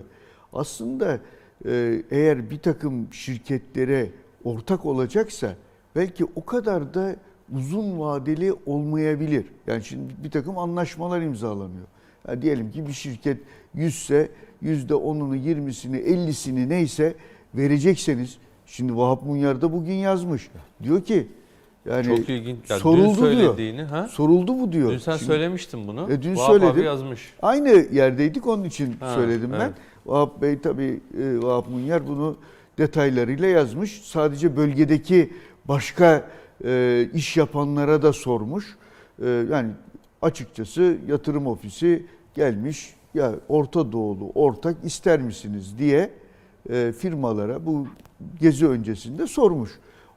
[0.53, 1.21] Aslında
[1.67, 4.11] e, eğer bir takım şirketlere
[4.45, 5.55] ortak olacaksa
[5.97, 7.17] belki o kadar da
[7.55, 9.45] uzun vadeli olmayabilir.
[9.67, 11.87] Yani şimdi bir takım anlaşmalar imzalanıyor.
[12.29, 13.39] Ya diyelim ki bir şirket
[13.75, 14.29] 100 ise
[14.63, 17.15] %10'unu, 20'sini, 50'sini neyse
[17.55, 20.49] verecekseniz şimdi Vahap Munyar da bugün yazmış.
[20.83, 21.27] Diyor ki
[21.91, 22.71] yani Çok ilginç.
[22.71, 23.15] Ya dün soruldu diyor.
[23.17, 24.09] söylediğini ha?
[24.09, 24.91] Soruldu bu diyor.
[24.93, 26.13] Dün sen Şimdi- söylemiştin bunu.
[26.13, 26.85] E, dün Vahap abi söyledim.
[26.85, 27.35] yazmış.
[27.43, 29.61] Aynı yerdeydik onun için Ha, söyledim ben.
[29.61, 29.73] evet.
[30.07, 32.37] Vahap Bey tabii e, Vahap Munyar bunu
[32.79, 34.01] detaylarıyla yazmış.
[34.05, 35.33] Sadece bölgedeki
[35.65, 36.29] başka
[36.65, 38.77] e, iş yapanlara da sormuş.
[39.23, 39.71] E, yani
[40.23, 46.11] açıkçası yatırım ofisi gelmiş ya Orta Doğulu ortak ister misiniz diye
[46.71, 47.87] e, firmalara bu
[48.41, 49.71] gezi öncesinde sormuş.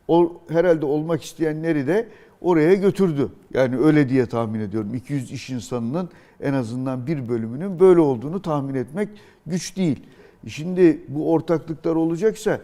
[0.08, 2.10] O herhalde olmak isteyenleri de
[2.42, 3.30] oraya götürdü.
[3.54, 4.96] Yani öyle diye tahmin ediyorum.
[4.96, 6.10] 200 iş insanının
[6.42, 9.10] en azından bir bölümünün böyle olduğunu tahmin etmek
[9.46, 10.06] güç değil.
[10.48, 12.62] Şimdi bu ortaklıklar olacaksa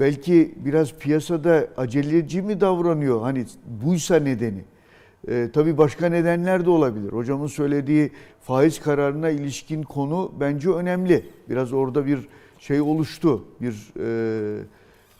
[0.00, 3.20] belki biraz piyasada aceleci mi davranıyor?
[3.22, 3.44] Hani
[3.84, 4.64] buysa nedeni.
[5.28, 7.12] Ee, tabii başka nedenler de olabilir.
[7.12, 8.10] Hocamın söylediği
[8.42, 11.24] faiz kararına ilişkin konu bence önemli.
[11.48, 12.28] Biraz orada bir
[12.58, 13.44] şey oluştu.
[13.60, 14.62] Bir e,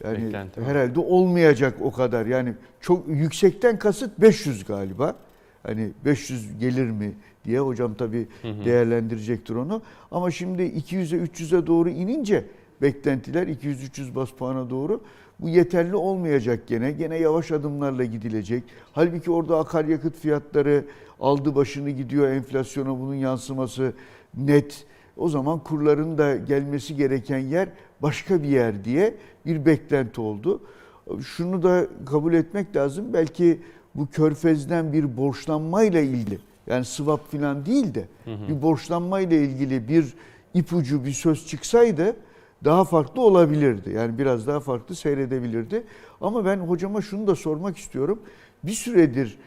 [0.05, 0.68] yani Beklenti var.
[0.68, 2.27] herhalde olmayacak o kadar.
[2.27, 5.16] Yani çok yüksekten kasıt 500 galiba.
[5.62, 7.12] Hani 500 gelir mi
[7.45, 8.27] diye hocam tabii
[8.64, 9.83] değerlendirecektir onu.
[10.11, 12.45] Ama şimdi 200'e 300'e doğru inince
[12.83, 15.01] beklentiler 200-300 bas puana doğru
[15.41, 16.93] bu yeterli olmayacak gene.
[16.93, 18.64] Gene yavaş adımlarla gidilecek.
[18.93, 20.85] Halbuki orada akaryakıt fiyatları
[21.20, 22.29] aldı başını gidiyor.
[22.29, 23.93] Enflasyona bunun yansıması
[24.35, 24.85] net.
[25.16, 27.68] O zaman kurların da gelmesi gereken yer
[28.03, 29.14] başka bir yer diye
[29.47, 30.61] bir beklenti oldu.
[31.20, 33.12] Şunu da kabul etmek lazım.
[33.12, 33.61] Belki
[33.95, 40.14] bu körfezden bir borçlanmayla ilgili yani swap falan değil de bir borçlanmayla ilgili bir
[40.55, 42.16] ipucu bir söz çıksaydı
[42.64, 43.90] daha farklı olabilirdi.
[43.90, 45.84] Yani biraz daha farklı seyredebilirdi.
[46.20, 48.18] Ama ben hocama şunu da sormak istiyorum.
[48.64, 49.38] Bir süredir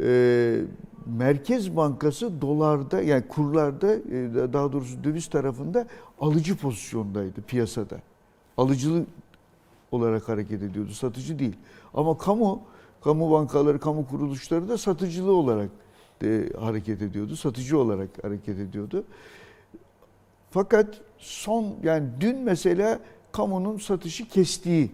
[0.00, 0.60] e,
[1.06, 5.86] Merkez Bankası dolarda yani kurlarda e, daha doğrusu döviz tarafında
[6.20, 7.96] alıcı pozisyondaydı piyasada.
[8.56, 9.04] Alıcılı
[9.92, 11.56] olarak hareket ediyordu, satıcı değil.
[11.94, 12.62] Ama kamu,
[13.04, 15.70] kamu bankaları, kamu kuruluşları da satıcılı olarak
[16.24, 19.04] e, hareket ediyordu, satıcı olarak hareket ediyordu.
[20.50, 22.98] Fakat son yani dün mesela
[23.32, 24.90] kamunun satışı kestiği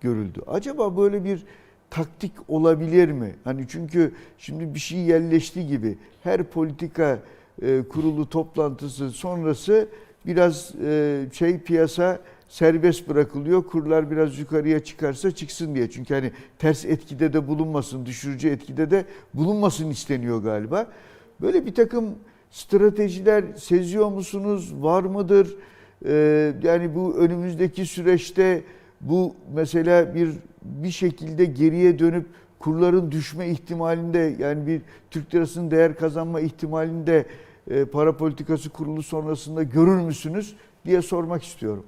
[0.00, 0.40] görüldü.
[0.46, 1.44] Acaba böyle bir
[1.90, 3.34] taktik olabilir mi?
[3.44, 7.18] Hani çünkü şimdi bir şey yerleşti gibi her politika
[7.62, 9.88] e, kurulu toplantısı sonrası
[10.26, 12.18] biraz e, şey piyasa
[12.48, 13.66] serbest bırakılıyor.
[13.66, 15.90] Kurlar biraz yukarıya çıkarsa çıksın diye.
[15.90, 19.04] Çünkü hani ters etkide de bulunmasın, düşürücü etkide de
[19.34, 20.86] bulunmasın isteniyor galiba.
[21.40, 22.14] Böyle bir takım
[22.54, 24.74] stratejiler seziyor musunuz?
[24.80, 25.56] Var mıdır?
[26.06, 28.62] Ee, yani bu önümüzdeki süreçte
[29.00, 30.30] bu mesela bir
[30.62, 32.26] bir şekilde geriye dönüp
[32.58, 37.26] kurların düşme ihtimalinde yani bir Türk lirasının değer kazanma ihtimalinde
[37.70, 41.84] e, para politikası kurulu sonrasında görür müsünüz diye sormak istiyorum.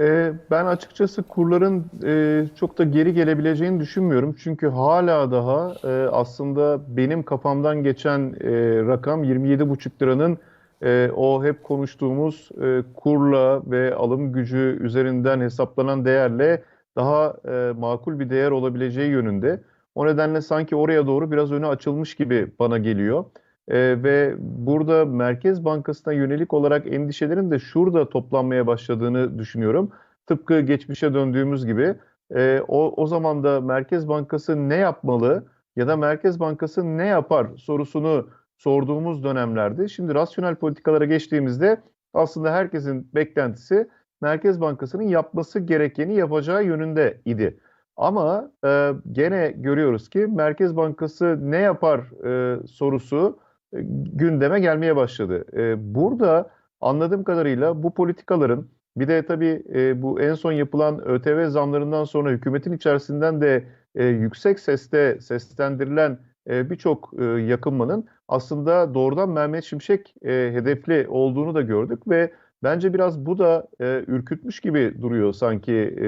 [0.00, 4.36] Ee, Ben açıkçası kurların e, çok da geri gelebileceğini düşünmüyorum.
[4.38, 8.50] Çünkü hala daha e, aslında benim kafamdan geçen e,
[8.86, 10.38] rakam 27,5 liranın
[10.82, 12.48] e, o hep konuştuğumuz
[12.94, 16.62] kurla ve alım gücü üzerinden hesaplanan değerle
[16.96, 17.36] daha
[17.78, 19.60] makul bir değer olabileceği yönünde.
[19.94, 23.24] O nedenle sanki oraya doğru biraz önü açılmış gibi bana geliyor.
[23.70, 29.90] Ee, ve burada Merkez Bankası'na yönelik olarak endişelerin de şurada toplanmaya başladığını düşünüyorum.
[30.26, 31.94] Tıpkı geçmişe döndüğümüz gibi
[32.34, 35.44] Ee, o, o zaman da Merkez Bankası ne yapmalı
[35.76, 39.88] ya da Merkez Bankası ne yapar sorusunu sorduğumuz dönemlerde.
[39.88, 41.80] Şimdi rasyonel politikalara geçtiğimizde
[42.14, 43.88] aslında herkesin beklentisi
[44.20, 47.60] Merkez Bankası'nın yapması gerekeni yapacağı yönünde idi.
[47.96, 55.44] Ama e, gene görüyoruz ki Merkez Bankası ne yapar e, sorusu e, gündeme gelmeye başladı.
[55.56, 56.50] E, burada
[56.80, 62.30] anladığım kadarıyla bu politikaların bir de tabii e, bu en son yapılan ÖTV zamlarından sonra
[62.30, 63.64] hükümetin içerisinden de
[63.94, 66.18] e, yüksek seste seslendirilen
[66.50, 72.94] e, birçok e, yakınmanın aslında doğrudan Mehmet Şimşek e, hedefli olduğunu da gördük ve bence
[72.94, 76.06] biraz bu da e, ürkütmüş gibi duruyor sanki e,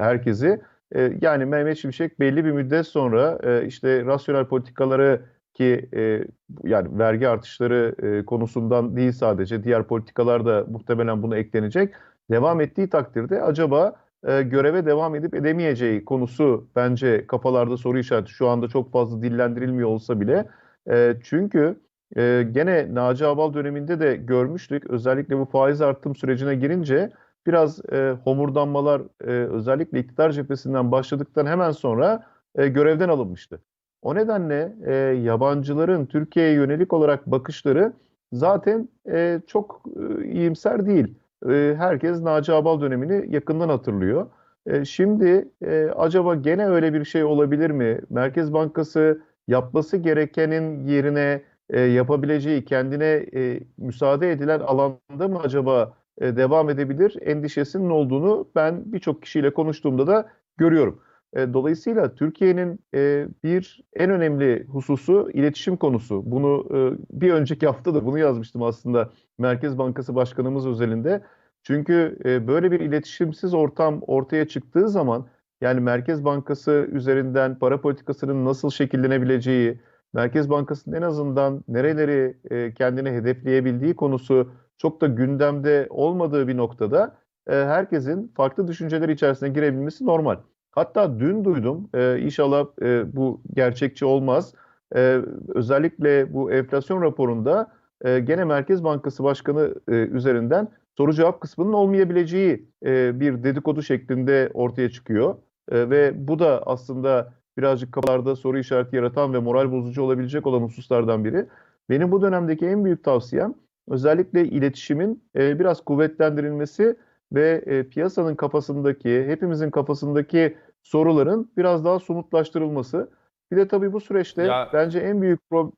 [0.00, 0.60] herkesi.
[0.94, 5.20] E, yani Mehmet Şimşek belli bir müddet sonra e, işte rasyonel politikaları
[5.56, 6.24] ki e,
[6.64, 11.94] yani vergi artışları e, konusundan değil sadece diğer politikalar da muhtemelen buna eklenecek.
[12.30, 18.30] Devam ettiği takdirde acaba e, göreve devam edip edemeyeceği konusu bence kafalarda soru işareti.
[18.30, 20.48] Şu anda çok fazla dillendirilmiyor olsa bile.
[20.90, 21.80] E, çünkü
[22.16, 24.90] e, gene Naci Abal döneminde de görmüştük.
[24.90, 27.10] Özellikle bu faiz artım sürecine girince
[27.46, 33.60] biraz e, homurdanmalar e, özellikle iktidar cephesinden başladıktan hemen sonra e, görevden alınmıştı.
[34.02, 37.92] O nedenle e, yabancıların Türkiye'ye yönelik olarak bakışları
[38.32, 39.82] zaten e, çok
[40.20, 41.14] e, iyimser değil.
[41.48, 44.26] E, herkes Naci Abal dönemini yakından hatırlıyor.
[44.66, 48.00] E, şimdi e, acaba gene öyle bir şey olabilir mi?
[48.10, 56.36] Merkez Bankası yapması gerekenin yerine e, yapabileceği, kendine e, müsaade edilen alanda mı acaba e,
[56.36, 57.16] devam edebilir?
[57.22, 61.00] Endişesinin olduğunu ben birçok kişiyle konuştuğumda da görüyorum.
[61.34, 66.22] E, dolayısıyla Türkiye'nin e, bir en önemli hususu iletişim konusu.
[66.30, 66.78] Bunu e,
[67.20, 71.22] bir önceki hafta da bunu yazmıştım aslında Merkez Bankası Başkanımız özelinde.
[71.62, 75.26] Çünkü böyle bir iletişimsiz ortam ortaya çıktığı zaman
[75.60, 79.80] yani Merkez Bankası üzerinden para politikasının nasıl şekillenebileceği,
[80.14, 82.36] Merkez Bankası'nın en azından nereleri
[82.74, 90.36] kendine hedefleyebildiği konusu çok da gündemde olmadığı bir noktada herkesin farklı düşünceler içerisine girebilmesi normal.
[90.76, 94.54] Hatta dün duydum, e, inşallah e, bu gerçekçi olmaz.
[94.96, 97.72] E, özellikle bu enflasyon raporunda
[98.04, 104.50] e, gene Merkez Bankası Başkanı e, üzerinden soru cevap kısmının olmayabileceği e, bir dedikodu şeklinde
[104.54, 105.34] ortaya çıkıyor.
[105.70, 110.60] E, ve bu da aslında birazcık kafalarda soru işareti yaratan ve moral bozucu olabilecek olan
[110.60, 111.46] hususlardan biri.
[111.90, 113.54] Benim bu dönemdeki en büyük tavsiyem
[113.88, 116.96] özellikle iletişimin e, biraz kuvvetlendirilmesi
[117.32, 120.56] ve e, piyasanın kafasındaki, hepimizin kafasındaki
[120.86, 123.10] soruların biraz daha somutlaştırılması.
[123.52, 125.72] Bir de tabii bu süreçte Ya- bence en büyük problem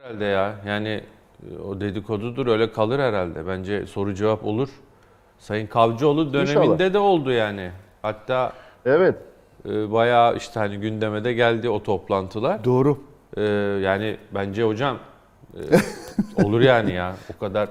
[0.00, 0.54] Herhalde ya.
[0.66, 1.04] Yani
[1.50, 3.46] e, o dedikodudur öyle kalır herhalde.
[3.46, 4.68] Bence soru cevap olur.
[5.38, 6.92] Sayın Kavcıoğlu döneminde İnşallah.
[6.92, 7.70] de oldu yani.
[8.02, 8.52] Hatta
[8.86, 9.16] evet
[9.68, 12.64] e, bayağı işte hani gündeme de geldi o toplantılar.
[12.64, 12.98] Doğru.
[13.36, 13.42] E,
[13.82, 14.98] yani bence hocam
[15.54, 15.60] e,
[16.44, 17.14] olur yani ya.
[17.36, 17.68] O kadar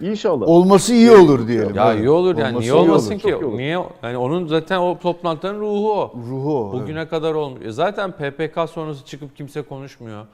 [0.00, 0.48] inşallah.
[0.48, 1.74] Olması iyi olur diyelim.
[1.74, 3.20] ya iyi olur yani Olması niye iyi olmasın olur.
[3.20, 3.28] ki?
[3.30, 3.58] Çok iyi olur.
[3.58, 3.78] Niye?
[4.02, 6.12] Yani onun zaten o toplantıların ruhu o.
[6.30, 6.72] Ruhu o.
[6.72, 7.60] Bugüne kadar olmuş.
[7.64, 10.26] E Zaten PPK sonrası çıkıp kimse konuşmuyor.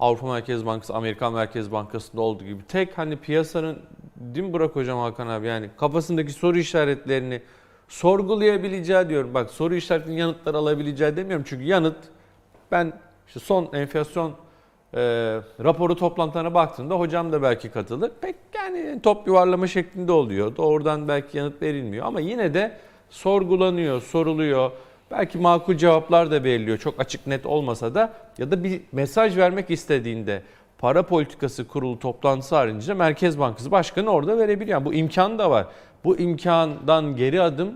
[0.00, 2.62] Avrupa Merkez Bankası, Amerikan Merkez Bankası'nda olduğu gibi.
[2.68, 3.78] Tek hani piyasanın,
[4.16, 7.42] değil mi Burak Hocam Hakan abi yani kafasındaki soru işaretlerini
[7.88, 9.34] sorgulayabileceği diyorum.
[9.34, 11.44] Bak soru işaretinin yanıtlar alabileceği demiyorum.
[11.48, 11.96] Çünkü yanıt
[12.72, 12.92] ben
[13.26, 14.32] işte son enflasyon
[14.94, 15.00] e,
[15.64, 18.10] raporu toplantılarına baktığımda hocam da belki katılır.
[18.20, 20.56] Pek yani top yuvarlama şeklinde oluyor.
[20.56, 22.76] Doğrudan belki yanıt verilmiyor ama yine de
[23.10, 24.70] sorgulanıyor, soruluyor.
[25.10, 26.78] Belki makul cevaplar da veriliyor.
[26.78, 30.42] Çok açık net olmasa da ya da bir mesaj vermek istediğinde
[30.78, 34.78] para politikası kurulu toplantısı haricinde Merkez Bankası Başkanı orada verebiliyor.
[34.78, 35.66] Yani bu imkan da var.
[36.04, 37.74] Bu imkandan geri adım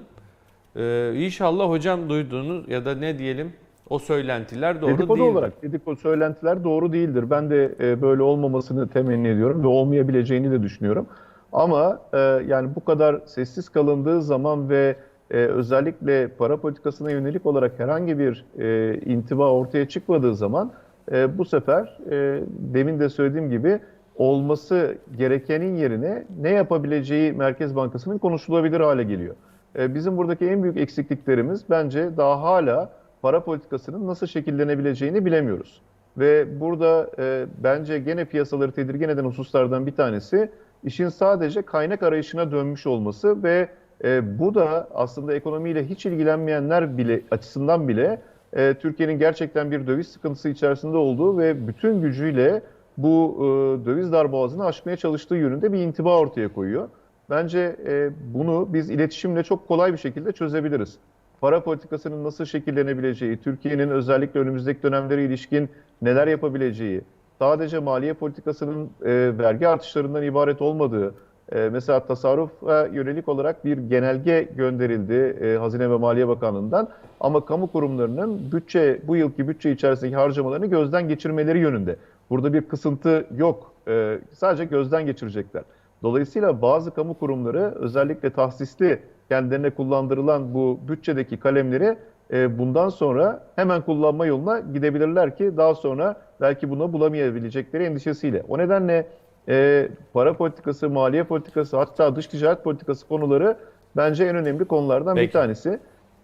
[0.76, 3.52] e, inşallah hocam duyduğunuz ya da ne diyelim
[3.90, 5.30] o söylentiler doğru dedikodu değil.
[5.30, 7.30] olarak dedikodu söylentiler doğru değildir.
[7.30, 11.06] Ben de e, böyle olmamasını temenni ediyorum ve olmayabileceğini de düşünüyorum.
[11.52, 14.96] Ama e, yani bu kadar sessiz kalındığı zaman ve
[15.30, 20.72] e, özellikle para politikasına yönelik olarak herhangi bir e, intiba ortaya çıkmadığı zaman
[21.12, 23.80] e, bu sefer e, demin de söylediğim gibi
[24.16, 29.34] olması gerekenin yerine ne yapabileceği Merkez Bankası'nın konuşulabilir hale geliyor.
[29.78, 32.90] E, bizim buradaki en büyük eksikliklerimiz bence daha hala
[33.22, 35.82] para politikasının nasıl şekillenebileceğini bilemiyoruz.
[36.18, 40.50] Ve burada e, bence gene piyasaları tedirgin eden hususlardan bir tanesi
[40.84, 43.68] işin sadece kaynak arayışına dönmüş olması ve
[44.04, 50.08] e, bu da aslında ekonomiyle hiç ilgilenmeyenler bile açısından bile e, Türkiye'nin gerçekten bir döviz
[50.08, 52.62] sıkıntısı içerisinde olduğu ve bütün gücüyle
[52.96, 53.44] bu e,
[53.86, 56.88] döviz darboğazını aşmaya çalıştığı yönünde bir intiba ortaya koyuyor.
[57.30, 60.98] Bence e, bunu biz iletişimle çok kolay bir şekilde çözebiliriz.
[61.40, 65.68] Para politikasının nasıl şekillenebileceği, Türkiye'nin özellikle önümüzdeki dönemlere ilişkin
[66.02, 67.00] neler yapabileceği,
[67.38, 71.14] sadece maliye politikasının e, vergi artışlarından ibaret olmadığı,
[71.52, 76.88] E, mesela tasarrufa yönelik olarak bir genelge gönderildi e, Hazine ve Maliye Bakanlığı'ndan.
[77.20, 81.96] Ama kamu kurumlarının bütçe bu yılki bütçe içerisindeki harcamalarını gözden geçirmeleri yönünde.
[82.30, 83.72] Burada bir kısıntı yok.
[83.88, 85.62] E, sadece gözden geçirecekler.
[86.02, 88.98] Dolayısıyla bazı kamu kurumları özellikle tahsisli
[89.28, 91.96] kendilerine kullandırılan bu bütçedeki kalemleri
[92.32, 98.42] e, bundan sonra hemen kullanma yoluna gidebilirler ki daha sonra belki bunu bulamayabilecekleri endişesiyle.
[98.48, 99.06] O nedenle
[99.48, 103.56] e, para politikası, maliye politikası hatta dış ticaret politikası konuları
[103.96, 105.28] bence en önemli konulardan Peki.
[105.28, 105.68] bir tanesi.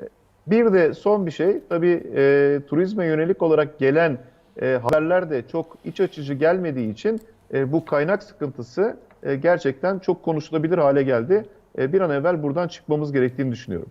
[0.01, 0.05] E,
[0.47, 4.19] Bir de son bir şey tabii e, turizme yönelik olarak gelen
[4.63, 7.21] e, haberler de çok iç açıcı gelmediği için
[7.55, 11.45] e, bu kaynak sıkıntısı e, gerçekten çok konuşulabilir hale geldi.
[11.79, 13.89] E, bir an evvel buradan çıkmamız gerektiğini düşünüyorum.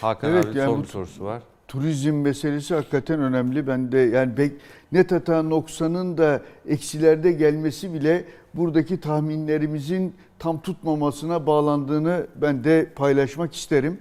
[0.00, 1.42] Hakan Evet, abi yani son bu- sorusu var.
[1.68, 3.66] Turizm meselesi hakikaten önemli.
[3.66, 4.52] Ben de yani bek,
[4.92, 13.54] net hata noksanın da eksilerde gelmesi bile buradaki tahminlerimizin tam tutmamasına bağlandığını ben de paylaşmak
[13.54, 13.98] isterim.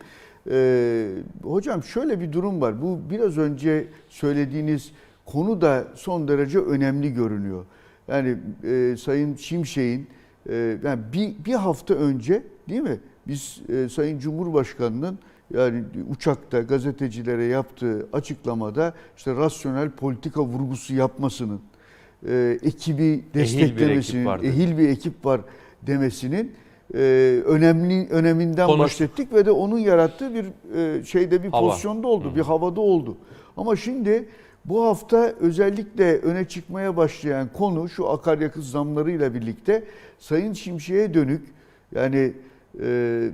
[0.51, 1.07] Ee,
[1.43, 2.81] hocam şöyle bir durum var.
[2.81, 4.91] Bu biraz önce söylediğiniz
[5.25, 7.65] konu da son derece önemli görünüyor.
[8.07, 10.07] Yani e, Sayın Şimşek'in
[10.49, 12.99] e, yani bir, bir hafta önce değil mi?
[13.27, 15.19] Biz e, Sayın Cumhurbaşkanı'nın
[15.53, 21.61] yani uçakta gazetecilere yaptığı açıklamada işte rasyonel politika vurgusu yapmasının,
[22.27, 24.45] e, ekibi desteklemesinin, vardı.
[24.45, 25.41] ehil bir ekip var
[25.81, 26.51] demesinin
[26.93, 26.99] e,
[27.45, 30.45] önemli öneminden Konuş- bahsettik ve de onun yarattığı bir
[30.77, 31.69] e, şeyde bir Hava.
[31.69, 33.17] pozisyonda oldu, bir havada oldu.
[33.57, 34.25] Ama şimdi
[34.65, 39.83] bu hafta özellikle öne çıkmaya başlayan konu şu akaryakıt zamlarıyla birlikte
[40.19, 41.41] Sayın Şimşek'e dönük
[41.95, 42.33] yani
[42.81, 43.29] e,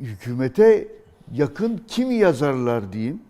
[0.00, 0.88] hükümete
[1.32, 3.22] yakın kimi yazarlar diyeyim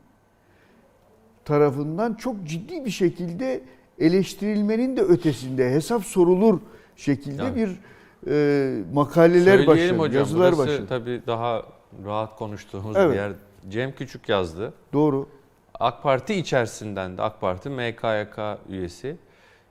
[1.44, 3.60] tarafından çok ciddi bir şekilde
[3.98, 6.60] eleştirilmenin de ötesinde hesap sorulur
[6.96, 7.56] şekilde Yani.
[7.56, 7.70] bir
[8.30, 10.86] e, makaleler başladı, hocam yazılar burası başladı.
[10.88, 11.62] tabii daha
[12.04, 13.10] rahat konuştuğumuz Evet.
[13.10, 13.32] bir yer.
[13.68, 14.72] Cem Küçük yazdı.
[14.92, 15.28] Doğru.
[15.80, 18.38] AK Parti içerisinden de AK Parti MKYK
[18.68, 19.16] üyesi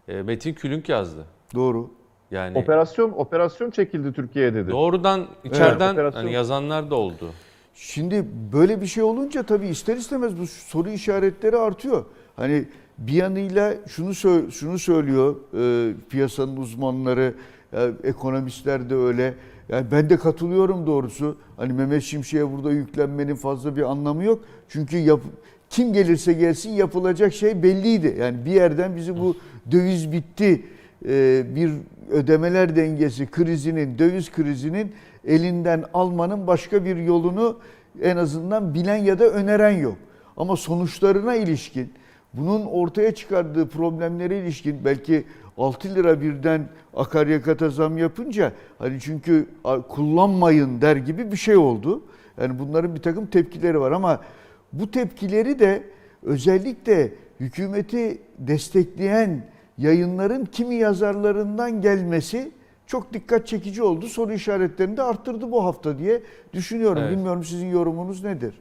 [0.07, 1.25] e, Metin Külünk yazdı.
[1.53, 1.91] Doğru.
[2.33, 4.71] Yani Operasyon operasyon çekildi Türkiye'ye dedi.
[4.71, 7.29] doğrudan içeriden operasyon- hani yazanlar da oldu.
[7.75, 12.05] Şimdi böyle bir şey olunca tabii ister istemez bu soru işaretleri artıyor.
[12.35, 12.65] Hani
[12.97, 17.33] bir yanıyla şunu sö- şunu söylüyor e, piyasanın uzmanları,
[17.73, 19.33] e, ekonomistler de öyle.
[19.69, 21.37] Yani ben de katılıyorum doğrusu.
[21.57, 24.39] Hani Mehmet Şimşek'e burada yüklenmenin fazla bir anlamı yok.
[24.69, 25.19] Çünkü yap,
[25.69, 28.15] kim gelirse gelsin yapılacak şey belliydi.
[28.19, 29.35] Yani bir yerden bizi bu
[29.71, 30.65] döviz bitti
[31.07, 31.71] e, bir
[32.11, 34.91] ödemeler dengesi krizinin, döviz krizinin
[35.25, 37.59] elinden almanın başka bir yolunu
[38.01, 39.97] en azından bilen ya da öneren yok.
[40.37, 41.93] Ama sonuçlarına ilişkin,
[42.33, 45.23] bunun ortaya çıkardığı problemlere ilişkin belki
[45.57, 49.47] 6 lira birden akaryakata zam yapınca hani çünkü
[49.89, 52.01] kullanmayın der gibi bir şey oldu.
[52.41, 54.21] Yani bunların bir takım tepkileri var ama
[54.73, 55.83] bu tepkileri de
[56.23, 62.51] özellikle hükümeti destekleyen yayınların kimi yazarlarından gelmesi
[62.87, 64.07] çok dikkat çekici oldu.
[64.07, 66.21] Soru işaretlerini de arttırdı bu hafta diye
[66.53, 67.01] düşünüyorum.
[67.01, 67.11] Evet.
[67.11, 68.53] Bilmiyorum sizin yorumunuz nedir?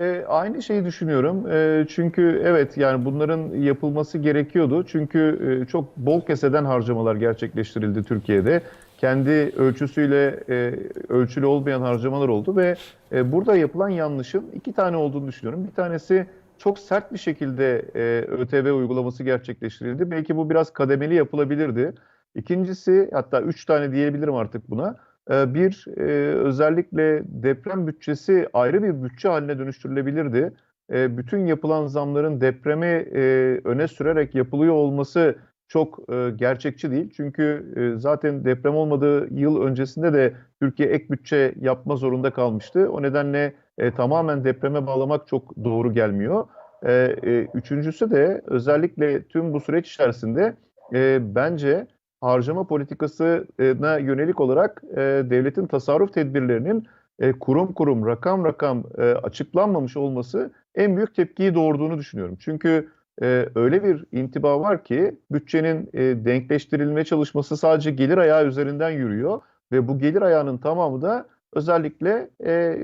[0.00, 1.50] E, aynı şeyi düşünüyorum.
[1.50, 4.84] E, çünkü evet yani bunların yapılması gerekiyordu.
[4.86, 8.62] Çünkü e, çok bol keseden harcamalar gerçekleştirildi Türkiye'de.
[8.98, 10.74] Kendi ölçüsüyle e,
[11.08, 12.76] ölçülü olmayan harcamalar oldu ve
[13.12, 15.66] e, burada yapılan yanlışın iki tane olduğunu düşünüyorum.
[15.66, 16.26] Bir tanesi
[16.58, 20.10] çok sert bir şekilde e, ÖTV uygulaması gerçekleştirildi.
[20.10, 21.94] Belki bu biraz kademeli yapılabilirdi.
[22.34, 24.96] İkincisi hatta üç tane diyebilirim artık buna.
[25.30, 26.02] Ee, Bir, e,
[26.34, 30.52] özellikle deprem bütçesi ayrı bir bütçe haline dönüştürülebilirdi.
[30.92, 33.20] E, Bütün yapılan zamların depremi e,
[33.64, 35.36] öne sürerek yapılıyor olması
[35.68, 37.10] çok e, gerçekçi değil.
[37.16, 42.90] Çünkü e, zaten deprem olmadığı yıl öncesinde de Türkiye ek bütçe yapma zorunda kalmıştı.
[42.92, 46.46] O nedenle e, tamamen depreme bağlamak çok doğru gelmiyor.
[46.82, 46.92] E,
[47.22, 50.56] e, Üçüncüsü de özellikle tüm bu süreç içerisinde
[50.94, 51.86] e, bence
[52.20, 54.96] harcama politikasına yönelik olarak e,
[55.30, 56.86] devletin tasarruf tedbirlerinin
[57.18, 62.36] e, kurum kurum, rakam rakam e, açıklanmamış olması en büyük tepkiyi doğurduğunu düşünüyorum.
[62.40, 62.88] Çünkü
[63.22, 69.40] e, öyle bir intiba var ki bütçenin e, denkleştirilme çalışması sadece gelir ayağı üzerinden yürüyor
[69.72, 72.78] ve bu gelir ayağının tamamı da özellikle e,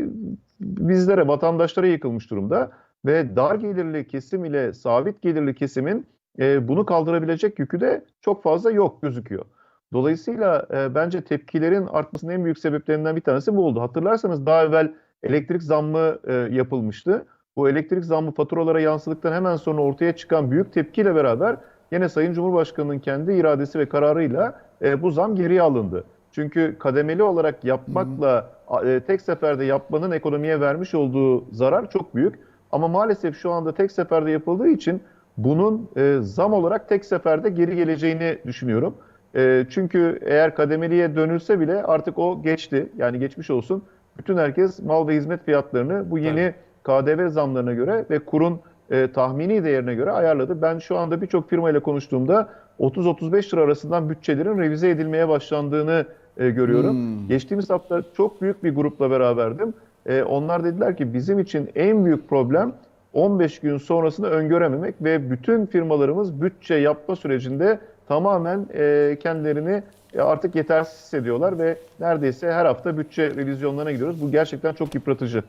[0.61, 2.71] bizlere, vatandaşlara yıkılmış durumda
[3.07, 6.07] ve dar gelirli kesim ile sabit gelirli kesimin
[6.39, 9.45] e, bunu kaldırabilecek yükü de çok fazla yok gözüküyor.
[9.93, 13.81] Dolayısıyla e, bence tepkilerin artmasının en büyük sebeplerinden bir tanesi bu oldu.
[13.81, 17.27] Hatırlarsanız daha evvel elektrik zammı e, yapılmıştı.
[17.57, 21.57] Bu elektrik zammı faturalara yansıdıktan hemen sonra ortaya çıkan büyük tepkiyle beraber
[21.93, 26.05] yine Sayın Cumhurbaşkanı'nın kendi iradesi ve kararıyla e, bu zam geriye alındı.
[26.33, 28.51] Çünkü kademeli olarak yapmakla
[28.85, 32.39] e, tek seferde yapmanın ekonomiye vermiş olduğu zarar çok büyük.
[32.73, 35.03] Ama maalesef şu anda tek seferde yapıldığı için
[35.37, 38.95] bunun e, zam olarak tek seferde geri geleceğini düşünüyorum.
[39.37, 42.89] E, çünkü eğer kademeliye dönülse bile artık o geçti.
[42.97, 43.83] Yani geçmiş olsun.
[44.19, 48.61] Bütün herkes mal ve hizmet fiyatlarını bu yeni KDV zamlarına göre ve kurun
[48.91, 50.63] e, tahmini değerine göre ayarladı.
[50.63, 52.49] Ben şu anda birçok firmayla konuştuğumda
[52.81, 56.07] 30-35 lira arasından bütçelerin revize edilmeye başlandığını
[56.37, 56.93] e, görüyorum.
[56.93, 57.29] Hmm.
[57.29, 59.75] Geçtiğimiz hafta çok büyük bir grupla beraberdim.
[60.07, 62.73] E, onlar dediler ki bizim için en büyük problem
[63.13, 67.79] 15 gün sonrasını öngörememek ve bütün firmalarımız bütçe yapma sürecinde
[68.09, 69.83] tamamen e, kendilerini
[70.15, 74.23] e, artık yetersiz hissediyorlar ve neredeyse her hafta bütçe revizyonlarına gidiyoruz.
[74.23, 75.43] Bu gerçekten çok yıpratıcı.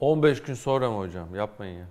[0.00, 1.34] 15 gün sonra mı hocam?
[1.34, 1.84] Yapmayın ya.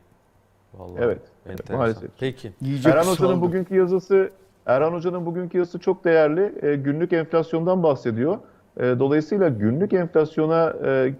[0.73, 1.77] Vallahi Evet, enteresan.
[1.77, 2.09] maalesef.
[2.19, 2.51] Peki.
[2.61, 3.03] İyice Erhan.
[3.03, 4.29] Hoca'nın bugünkü yazısı
[4.65, 6.53] Erhan Hoca'nın bugünkü yazısı çok değerli.
[6.61, 8.37] E, günlük enflasyondan bahsediyor.
[8.77, 11.13] E, dolayısıyla günlük enflasyona e,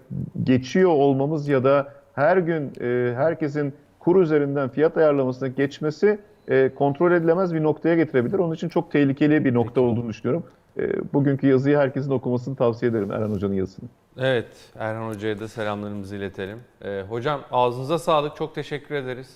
[0.44, 6.18] geçiyor olmamız ya da her gün e, herkesin kur üzerinden fiyat ayarlamasına geçmesi
[6.48, 8.38] e, kontrol edilemez bir noktaya getirebilir.
[8.38, 10.44] Onun için çok tehlikeli bir nokta olduğunu düşünüyorum.
[10.78, 13.88] E, bugünkü yazıyı herkesin okumasını tavsiye ederim Erhan Hoca'nın yazısını.
[14.18, 14.46] Evet,
[14.78, 16.58] Erhan Hoca'ya da selamlarımızı iletelim.
[16.84, 19.28] Ee, hocam ağzınıza sağlık, çok teşekkür ederiz.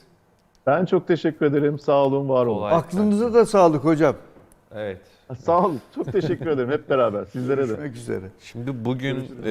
[0.66, 1.78] Ben çok teşekkür ederim.
[1.78, 2.58] Sağ olun, var olun.
[2.58, 4.14] Kolay Aklınıza da sağlık hocam.
[4.74, 5.00] Evet.
[5.38, 5.80] Sağ olun.
[5.94, 7.24] Çok teşekkür ederim hep beraber.
[7.24, 7.66] Sizlere de.
[7.66, 8.24] Görüşmek üzere.
[8.40, 9.50] Şimdi bugün e,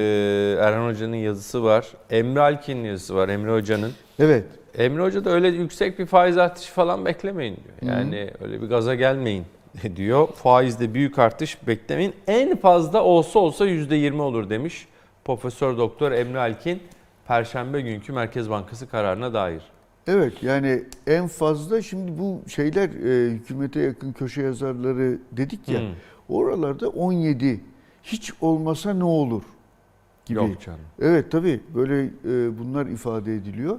[0.60, 1.86] Erhan Hoca'nın yazısı var.
[2.10, 3.92] Emre Alkin'in yazısı var, Emre Hoca'nın.
[4.18, 4.44] Evet.
[4.78, 7.94] Emre Hoca da öyle yüksek bir faiz artışı falan beklemeyin diyor.
[7.94, 9.44] Yani öyle bir gaza gelmeyin
[9.96, 10.28] diyor.
[10.28, 12.14] Faizde büyük artış beklemeyin.
[12.26, 14.88] En fazla olsa olsa %20 olur demiş
[15.24, 16.82] Profesör Doktor Emre Alkin.
[17.26, 19.62] Perşembe günkü Merkez Bankası kararına dair.
[20.06, 25.86] Evet yani en fazla şimdi bu şeyler e, hükümete yakın köşe yazarları dedik ya Hmm.
[26.28, 27.60] oralarda 17
[28.02, 29.42] hiç olmasa ne olur
[30.26, 30.38] gibi.
[30.38, 30.80] Yok canım.
[31.00, 33.78] Evet tabii böyle e, bunlar ifade ediliyor.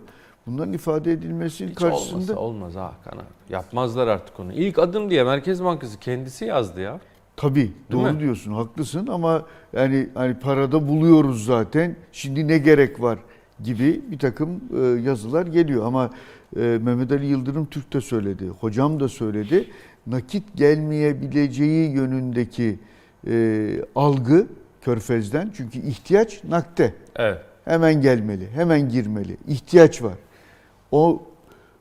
[0.52, 3.26] Bunların ifade edilmesinin Hiç karşısında olmasa olmaz Hakan abi.
[3.50, 4.54] Yapmazlar artık onu.
[4.54, 7.00] İlk adım diye Merkez Bankası kendisi yazdı ya.
[7.38, 8.20] tabii doğru mi?
[8.20, 11.96] diyorsun haklısın ama yani hani parada buluyoruz zaten.
[12.12, 13.20] Şimdi ne gerek var
[13.64, 16.10] gibi bir takım e, yazılar geliyor ama
[16.56, 18.48] e, Mehmet Ali Yıldırım Türk de söyledi.
[18.48, 19.70] Hocam da söyledi.
[20.08, 22.80] Nakit gelmeyebileceği yönündeki
[23.28, 24.48] e, algı
[24.82, 26.94] Körfez'den çünkü ihtiyaç nakte.
[27.16, 27.42] Evet.
[27.66, 29.38] Hemen gelmeli, hemen girmeli.
[29.48, 30.14] İhtiyaç var.
[30.92, 31.22] O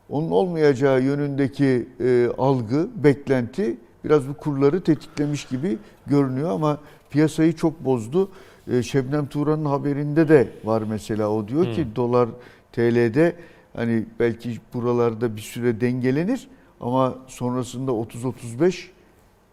[0.09, 6.79] onun olmayacağı yönündeki e, algı, beklenti biraz bu kurları tetiklemiş gibi görünüyor ama
[7.11, 8.29] piyasayı çok bozdu.
[8.73, 12.29] E, Şebnem Turan'ın haberinde de var mesela o diyor ki dolar
[12.73, 13.37] TL'de
[13.77, 16.49] hani belki buralarda bir süre dengelenir
[16.81, 18.87] ama sonrasında 30-35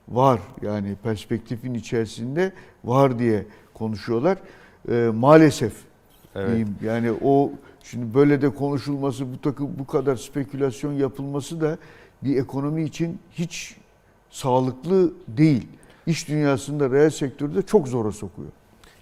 [0.09, 2.51] var yani perspektifin içerisinde
[2.83, 4.37] var diye konuşuyorlar.
[4.91, 5.73] E, maalesef
[6.35, 6.47] Evet.
[6.47, 6.75] diyeyim.
[6.83, 7.51] Yani o
[7.89, 11.77] şimdi böyle de konuşulması, bu takım bu kadar spekülasyon yapılması da
[12.23, 13.75] bir ekonomi için hiç
[14.29, 15.67] sağlıklı değil.
[16.05, 18.49] İş dünyasında reel sektörde çok zora sokuyor.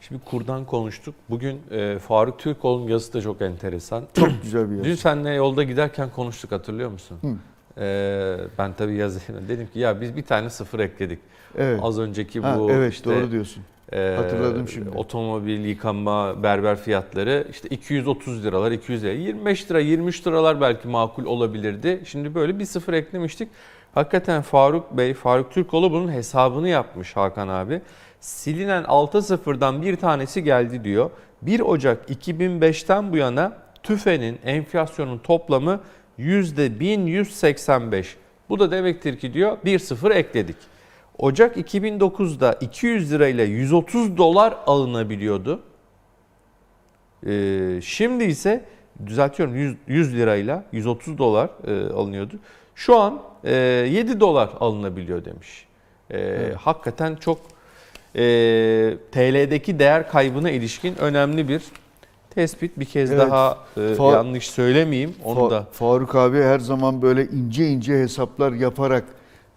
[0.01, 1.15] Şimdi kurdan konuştuk.
[1.29, 4.03] Bugün e, Faruk Türkoğlu'nun yazısı da çok enteresan.
[4.13, 5.01] Çok güzel bir Dün yazı.
[5.01, 7.17] seninle yolda giderken konuştuk hatırlıyor musun?
[7.21, 7.35] Hı.
[7.77, 11.19] Ee, ben tabii yazıyla dedim ki ya biz bir tane sıfır ekledik.
[11.57, 11.79] Evet.
[11.83, 13.63] Az önceki Ha, bu evet işte doğru diyorsun.
[13.93, 14.89] E, Hatırladım şimdi.
[14.89, 21.25] otomobil yıkama berber fiyatları işte 230 liralar 200 lira 25 lira 23 liralar belki makul
[21.25, 22.01] olabilirdi.
[22.05, 23.49] Şimdi böyle bir sıfır eklemiştik.
[23.93, 27.81] Hakikaten Faruk Bey, Faruk Türkoğlu bunun hesabını yapmış Hakan abi.
[28.19, 31.09] Silinen 6 sıfırdan bir tanesi geldi diyor.
[31.41, 35.81] 1 Ocak 2005'ten bu yana TÜFE'nin enflasyonun toplamı
[36.19, 38.05] %1185.
[38.49, 40.55] Bu da demektir ki diyor bir sıfır ekledik.
[41.19, 45.59] Ocak 2009'da 200 lirayla 130 dolar alınabiliyordu.
[47.27, 48.65] Ee, şimdi ise
[49.05, 52.35] düzeltiyorum 100, 100 lirayla 130 dolar e, alınıyordu.
[52.75, 55.65] Şu an e, 7 dolar alınabiliyor demiş.
[56.11, 57.37] E, Hakikaten çok
[58.15, 58.21] e,
[59.11, 61.61] TL'deki değer kaybına ilişkin önemli bir
[62.29, 62.79] tespit.
[62.79, 63.21] Bir kez Evet.
[63.21, 65.67] daha e, Fa- yanlış söylemeyeyim onu Fa- da.
[65.71, 69.03] Faruk abi her zaman böyle ince ince hesaplar yaparak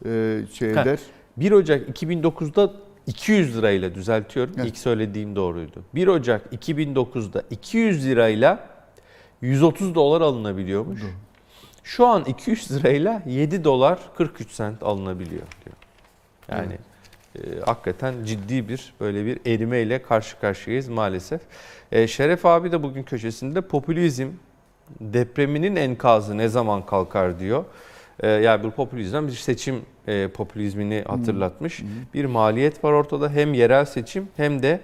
[0.05, 0.99] e, şey eder.
[1.41, 2.73] 1 Ocak 2009'da
[3.07, 4.55] 200 lirayla düzeltiyorum.
[4.57, 4.67] Evet.
[4.69, 5.85] İlk söylediğim doğruydu.
[5.95, 8.69] 1 Ocak 2009'da 200 lirayla
[9.41, 11.01] 130 dolar alınabiliyormuş.
[11.85, 15.77] Şu an 200 lirayla 7 dolar 43 sent alınabiliyor diyor.
[16.49, 16.79] Yani
[17.37, 21.41] e, hakikaten ciddi bir böyle bir erimeyle karşı karşıyayız maalesef.
[21.93, 24.29] E, Şeref abi de bugün köşesinde popülizm
[25.01, 27.65] depreminin enkazı ne zaman kalkar diyor.
[28.21, 31.83] E, yani bu popülizmden bir seçim e, popülizmini hatırlatmış.
[32.15, 34.81] Bir maliyet var ortada hem yerel seçim hem de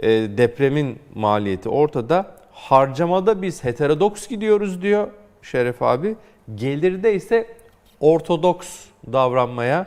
[0.00, 2.36] e, depremin maliyeti ortada.
[2.52, 5.08] Harcamada biz heterodoks gidiyoruz diyor
[5.42, 6.16] Şeref abi.
[6.54, 7.46] Gelirde ise
[8.00, 9.86] ortodoks davranmaya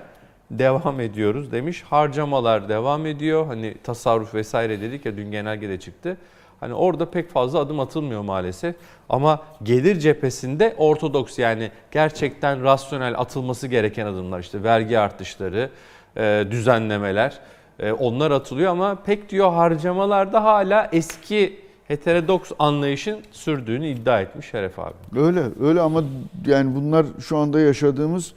[0.51, 1.83] devam ediyoruz demiş.
[1.83, 3.45] Harcamalar devam ediyor.
[3.45, 6.17] Hani tasarruf vesaire dedik ya dün genelgede çıktı.
[6.59, 8.75] Hani orada pek fazla adım atılmıyor maalesef.
[9.09, 15.69] Ama gelir cephesinde ortodoks yani gerçekten rasyonel atılması gereken adımlar işte vergi artışları,
[16.17, 17.39] e, düzenlemeler
[17.79, 24.79] e, onlar atılıyor ama pek diyor harcamalarda hala eski heterodoks anlayışın sürdüğünü iddia etmiş Şeref
[24.79, 24.93] abi.
[25.17, 26.03] Öyle öyle ama
[26.45, 28.33] yani bunlar şu anda yaşadığımız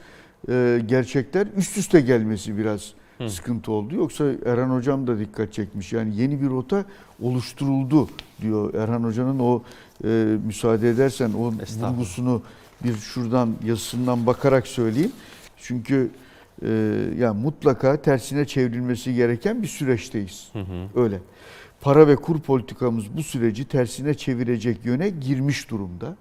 [0.49, 2.93] e, gerçekler üst üste gelmesi biraz
[3.27, 3.95] sıkıntı oldu.
[3.95, 5.93] Yoksa Erhan Hocam da dikkat çekmiş.
[5.93, 6.85] Yani yeni bir rota
[7.23, 8.09] oluşturuldu
[8.41, 9.63] diyor Erhan Hoca'nın o
[10.05, 10.09] e,
[10.47, 12.43] müsaade edersen o vurgusunu
[12.85, 15.13] bir şuradan yazısından bakarak söyleyeyim.
[15.57, 16.11] Çünkü
[16.63, 16.69] e,
[17.19, 20.53] yani mutlaka tersine çevrilmesi gereken bir süreçteyiz.
[20.95, 21.21] Öyle.
[21.81, 26.17] Para ve kur politikamız bu süreci tersine çevirecek yöne girmiş durumda.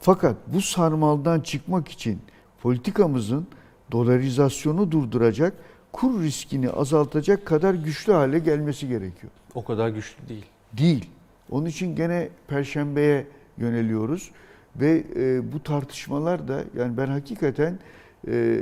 [0.00, 2.18] Fakat bu sarmaldan çıkmak için
[2.62, 3.46] politikamızın
[3.92, 5.54] dolarizasyonu durduracak,
[5.92, 9.32] kur riskini azaltacak kadar güçlü hale gelmesi gerekiyor.
[9.54, 10.44] O kadar güçlü değil.
[10.72, 11.10] Değil.
[11.50, 13.26] Onun için gene perşembeye
[13.58, 14.30] yöneliyoruz
[14.76, 17.78] ve e, bu tartışmalar da yani ben hakikaten
[18.28, 18.60] e,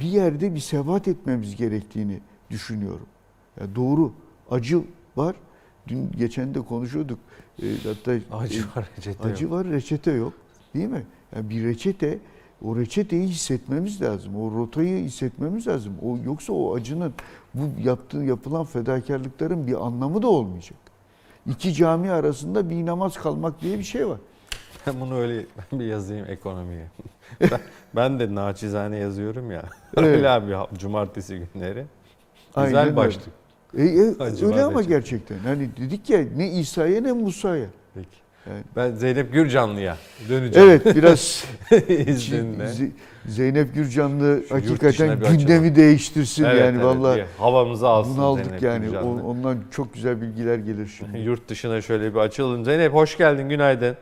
[0.00, 2.20] bir yerde bir sebat etmemiz gerektiğini
[2.50, 3.06] düşünüyorum.
[3.60, 4.12] Ya doğru
[4.50, 4.80] acı
[5.16, 5.36] var.
[5.88, 7.18] Dün geçen de konuşuyorduk.
[7.62, 9.52] E, hatta Acı e, var reçete acı yok.
[9.52, 10.32] var reçete yok.
[10.74, 11.02] Değil mi?
[11.36, 12.18] Yani bir reçete
[12.64, 14.36] o reçeteyi hissetmemiz lazım.
[14.36, 15.92] O rotayı hissetmemiz lazım.
[16.02, 17.12] O yoksa o acının
[17.54, 20.78] bu yaptığı yapılan fedakarlıkların bir anlamı da olmayacak.
[21.50, 24.18] İki cami arasında bir namaz kalmak diye bir şey var.
[24.86, 26.86] Ben bunu öyle ben bir yazayım ekonomiye.
[27.40, 27.60] ben,
[27.94, 29.62] ben de naçizane yazıyorum ya.
[29.96, 31.84] Öyle abi cumartesi günleri.
[32.54, 32.96] Aynen Güzel öyle.
[32.96, 33.34] başlık.
[33.76, 35.38] E, e, öyle ama gerçekten.
[35.38, 37.66] Hani dedik ya ne İsa'ya ne Musa'ya.
[37.94, 38.25] Peki.
[38.52, 38.64] Evet.
[38.76, 39.96] Ben Zeynep Gürcanlı'ya
[40.28, 40.68] döneceğim.
[40.70, 41.44] Evet biraz
[41.88, 42.68] İzninle.
[43.26, 45.38] Zeynep Gürcanlı Şu hakikaten bir açalım.
[45.38, 47.16] gündemi değiştirsin Evet, yani evet, vallahi.
[47.18, 48.84] bir havamızı alsın Bunu aldık Zeynep yani.
[48.86, 49.22] Gürcanlı.
[49.22, 51.18] O- Ondan çok güzel bilgiler gelir şimdi.
[51.24, 52.64] Yurt dışına şöyle bir açalım.
[52.64, 53.96] Zeynep hoş geldin, günaydın.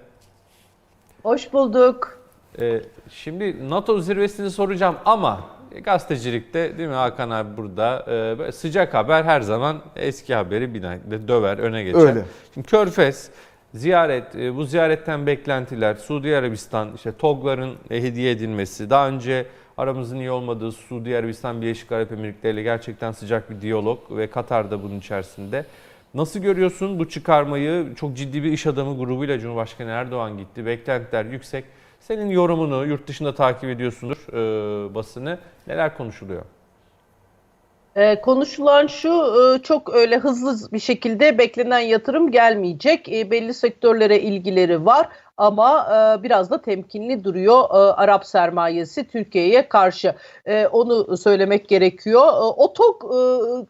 [1.22, 2.18] Hoş bulduk.
[2.60, 2.80] Ee,
[3.10, 5.40] şimdi NATO zirvesini soracağım ama
[5.84, 8.06] gazetecilikte değil mi Hakan abi burada
[8.48, 10.82] e, sıcak haber her zaman eski haberi bir
[11.28, 12.00] döver öne geçer.
[12.00, 12.22] Öyle.
[12.54, 13.30] Şimdi Körfez
[13.74, 19.46] ziyaret e, bu ziyaretten beklentiler Suudi Arabistan işte TOG'ların e, hediye edilmesi daha önce
[19.76, 24.70] aramızın iyi olmadığı Suudi Arabistan Birleşik Arap Emirlikleri ile gerçekten sıcak bir diyalog ve Katar
[24.70, 25.64] da bunun içerisinde.
[26.14, 27.94] Nasıl görüyorsun bu çıkarmayı?
[27.96, 30.66] Çok ciddi bir iş adamı grubuyla Cumhurbaşkanı Erdoğan gitti.
[30.66, 31.64] Beklentiler yüksek.
[32.00, 35.38] Senin yorumunu yurt dışında takip ediyorsundur e, basını.
[35.66, 36.42] Neler konuşuluyor?
[37.96, 43.08] Ee, konuşulan şu, e, çok öyle hızlı bir şekilde beklenen yatırım gelmeyecek.
[43.08, 45.88] E, belli sektörlere ilgileri var ama
[46.18, 50.14] e, biraz da temkinli duruyor e, Arap sermayesi Türkiye'ye karşı.
[50.46, 52.22] E, onu söylemek gerekiyor.
[52.26, 53.16] E, o TOG, e,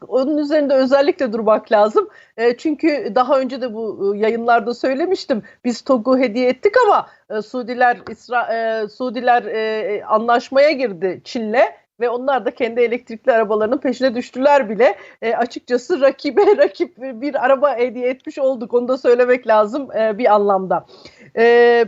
[0.07, 2.09] onun üzerinde özellikle durmak lazım.
[2.37, 5.43] E, çünkü daha önce de bu e, yayınlarda söylemiştim.
[5.65, 11.84] Biz TOG'u hediye ettik ama e, Suudiler, İsra, e, Suudiler e, anlaşmaya girdi Çin'le.
[12.01, 14.95] Ve onlar da kendi elektrikli arabalarının peşine düştüler bile.
[15.23, 18.75] E, açıkçası rakibe rakip bir araba hediye etmiş olduk.
[18.75, 20.87] Onu da söylemek lazım e, bir anlamda.
[21.37, 21.85] E,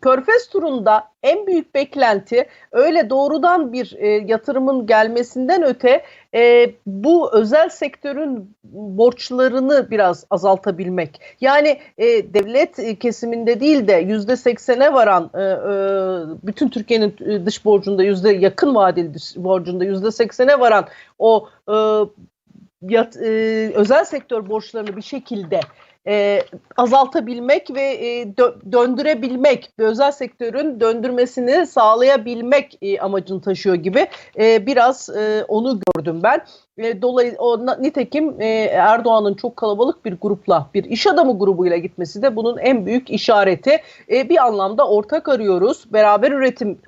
[0.00, 6.04] Körfez turunda en büyük beklenti öyle doğrudan bir e, yatırımın gelmesinden öte
[6.34, 11.20] e, bu özel sektörün borçlarını biraz azaltabilmek.
[11.40, 15.46] Yani e, devlet kesiminde değil de yüzde seksene varan e, e,
[16.46, 20.86] bütün Türkiye'nin dış borcunda yüzde yakın vadeli dış borcunda yüzde seksene varan
[21.18, 21.74] o e,
[22.82, 23.30] yat, e,
[23.74, 25.60] özel sektör borçlarını bir şekilde
[26.06, 26.42] e,
[26.76, 34.08] azaltabilmek ve e, dö- döndürebilmek özel sektörün döndürmesini sağlayabilmek e, amacını taşıyor gibi
[34.38, 36.44] e, biraz e, onu gördüm ben.
[36.78, 42.22] E, dolayı o nitekim e, Erdoğan'ın çok kalabalık bir grupla, bir iş adamı grubuyla gitmesi
[42.22, 43.82] de bunun en büyük işareti.
[44.10, 46.78] E, bir anlamda ortak arıyoruz, beraber üretim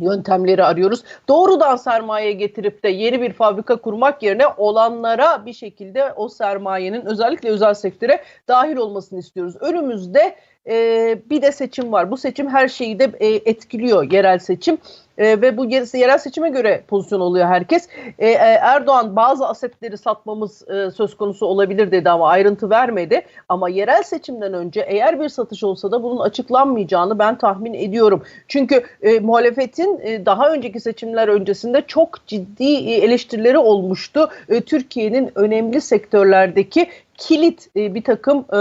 [0.00, 1.02] yöntemleri arıyoruz.
[1.28, 7.48] Doğrudan sermaye getirip de yeni bir fabrika kurmak yerine olanlara bir şekilde o sermayenin özellikle
[7.48, 9.56] özel sektöre dahil olmasını istiyoruz.
[9.60, 10.36] Önümüzde
[10.68, 12.10] e, bir de seçim var.
[12.10, 14.78] Bu seçim her şeyi de e, etkiliyor yerel seçim.
[15.20, 17.88] E, ve bu ye- yerel seçime göre pozisyon oluyor herkes.
[18.18, 23.22] E, e, Erdoğan bazı asetleri satmamız e, söz konusu olabilir dedi ama ayrıntı vermedi.
[23.48, 28.22] Ama yerel seçimden önce eğer bir satış olsa da bunun açıklanmayacağını ben tahmin ediyorum.
[28.48, 34.28] Çünkü e, muhalefetin e, daha önceki seçimler öncesinde çok ciddi e, eleştirileri olmuştu.
[34.48, 36.88] E, Türkiye'nin önemli sektörlerdeki
[37.20, 38.58] kilit e, bir takım e,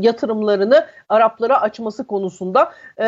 [0.00, 3.04] yatırımlarını Araplara açması konusunda e,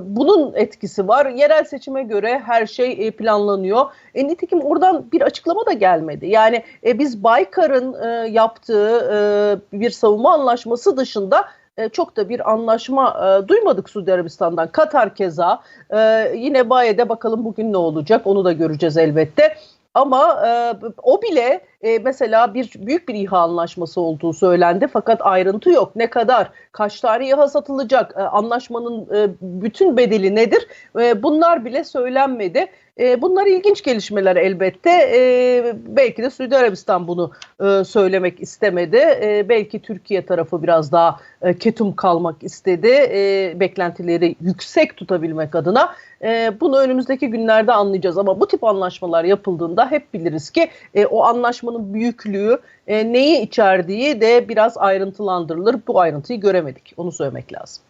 [0.00, 1.26] bunun etkisi var.
[1.26, 3.86] Yerel seçime göre her şey e, planlanıyor.
[4.14, 6.26] E, nitekim oradan bir açıklama da gelmedi.
[6.26, 11.44] Yani e, biz Baykar'ın e, yaptığı e, bir savunma anlaşması dışında
[11.76, 13.08] e, çok da bir anlaşma
[13.44, 14.68] e, duymadık Suudi Arabistan'dan.
[14.68, 15.62] Katar keza.
[15.90, 19.56] E, yine Baye'de bakalım bugün ne olacak onu da göreceğiz elbette.
[19.94, 25.70] Ama e, o bile e, mesela bir büyük bir İHA anlaşması olduğu söylendi fakat ayrıntı
[25.70, 25.96] yok.
[25.96, 30.68] Ne kadar, kaç tane İHA satılacak, e, anlaşmanın e, bütün bedeli nedir?
[31.00, 32.68] E, bunlar bile söylenmedi.
[33.00, 34.90] E, bunlar ilginç gelişmeler elbette.
[34.90, 37.30] E, belki de Suudi Arabistan bunu
[37.64, 38.96] e, söylemek istemedi.
[38.96, 42.88] E, belki Türkiye tarafı biraz daha e, ketum kalmak istedi.
[42.88, 45.94] E, beklentileri yüksek tutabilmek adına.
[46.22, 48.18] E, bunu önümüzdeki günlerde anlayacağız.
[48.18, 54.20] Ama bu tip anlaşmalar yapıldığında hep biliriz ki e, o anlaşmanın büyüklüğü, e, neyi içerdiği
[54.20, 55.76] de biraz ayrıntılandırılır.
[55.86, 56.94] Bu ayrıntıyı göremedik.
[56.96, 57.82] Onu söylemek lazım.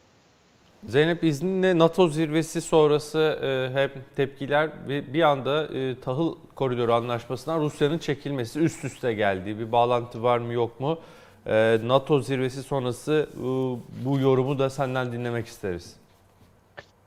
[0.89, 7.61] Zeynep izninle NATO zirvesi sonrası e, hep tepkiler ve bir anda e, tahıl koridoru anlaşmasından
[7.61, 10.99] Rusya'nın çekilmesi üst üste geldiği bir bağlantı var mı yok mu?
[11.47, 13.43] E, NATO zirvesi sonrası e,
[14.05, 16.02] bu yorumu da senden dinlemek isteriz.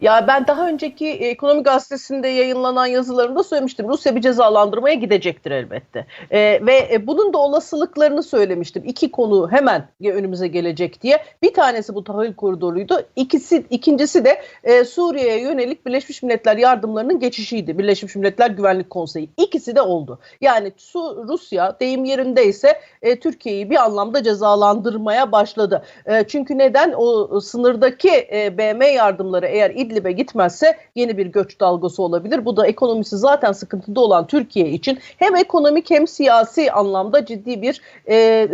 [0.01, 3.88] Ya ben daha önceki e, Ekonomi Gazetesi'nde yayınlanan yazılarımda söylemiştim.
[3.88, 6.05] Rusya bir cezalandırmaya gidecektir elbette.
[6.31, 8.84] E, ve e, bunun da olasılıklarını söylemiştim.
[8.85, 11.23] İki konu hemen önümüze gelecek diye.
[11.41, 13.01] Bir tanesi bu tahıl koridoruydu.
[13.15, 17.77] İkisi, ikincisi de e, Suriye'ye yönelik Birleşmiş Milletler yardımlarının geçişiydi.
[17.77, 19.30] Birleşmiş Milletler Güvenlik Konseyi.
[19.38, 20.19] İkisi de oldu.
[20.41, 25.84] Yani Su, Rusya deyim yerindeyse e, Türkiye'yi bir anlamda cezalandırmaya başladı.
[26.05, 26.93] E, çünkü neden?
[26.97, 32.45] O sınırdaki e, BM yardımları eğer İdlib'e gitmezse yeni bir göç dalgası olabilir.
[32.45, 37.81] Bu da ekonomisi zaten sıkıntıda olan Türkiye için hem ekonomik hem siyasi anlamda ciddi bir
[38.09, 38.47] e,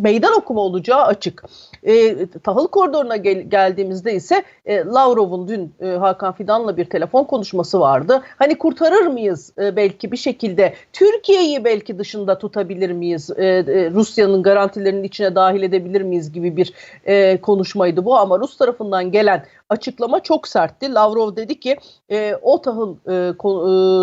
[0.00, 1.44] meydan okuma olacağı açık.
[1.82, 7.80] E, tahıl koridoruna gel, geldiğimizde ise e, Lavrov'un dün e, Hakan Fidan'la bir telefon konuşması
[7.80, 8.22] vardı.
[8.38, 13.30] Hani kurtarır mıyız e, belki bir şekilde Türkiye'yi belki dışında tutabilir miyiz?
[13.36, 16.72] E, e, Rusya'nın garantilerinin içine dahil edebilir miyiz gibi bir
[17.04, 20.94] e, konuşmaydı bu ama Rus tarafından gelen açıklama çok sertti.
[20.94, 21.76] Lavrov dedi ki
[22.10, 23.14] e, o tahıl e,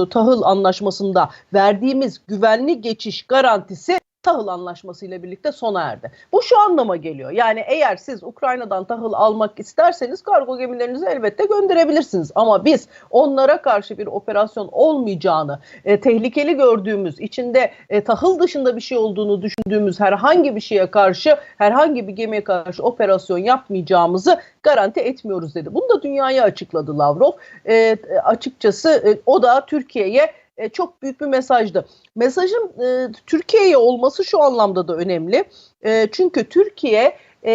[0.06, 6.12] e, tahıl anlaşmasında verdiğimiz güvenli geçiş garantisi tahıl anlaşması ile birlikte sona erdi.
[6.32, 7.32] Bu şu anlama geliyor.
[7.32, 12.32] Yani eğer siz Ukrayna'dan tahıl almak isterseniz kargo gemilerinizi elbette gönderebilirsiniz.
[12.36, 18.82] Ama biz onlara karşı bir operasyon olmayacağını, e, tehlikeli gördüğümüz, içinde e, tahıl dışında bir
[18.82, 25.56] şey olduğunu düşündüğümüz herhangi bir şeye karşı, herhangi bir gemiye karşı operasyon yapmayacağımızı garanti etmiyoruz
[25.56, 25.74] dedi.
[25.74, 27.32] Bunu da dünyaya açıkladı Lavrov.
[27.68, 31.86] E, açıkçası e, o da Türkiye'ye e, çok büyük bir mesajdı.
[32.16, 35.44] Mesajın e, Türkiye'ye olması şu anlamda da önemli.
[35.86, 37.54] E, çünkü Türkiye e,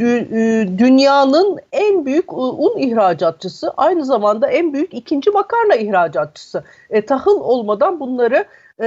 [0.00, 6.64] e, dünyanın en büyük un ihracatçısı, aynı zamanda en büyük ikinci makarna ihracatçısı.
[6.90, 8.44] E, tahıl olmadan bunları
[8.80, 8.86] e,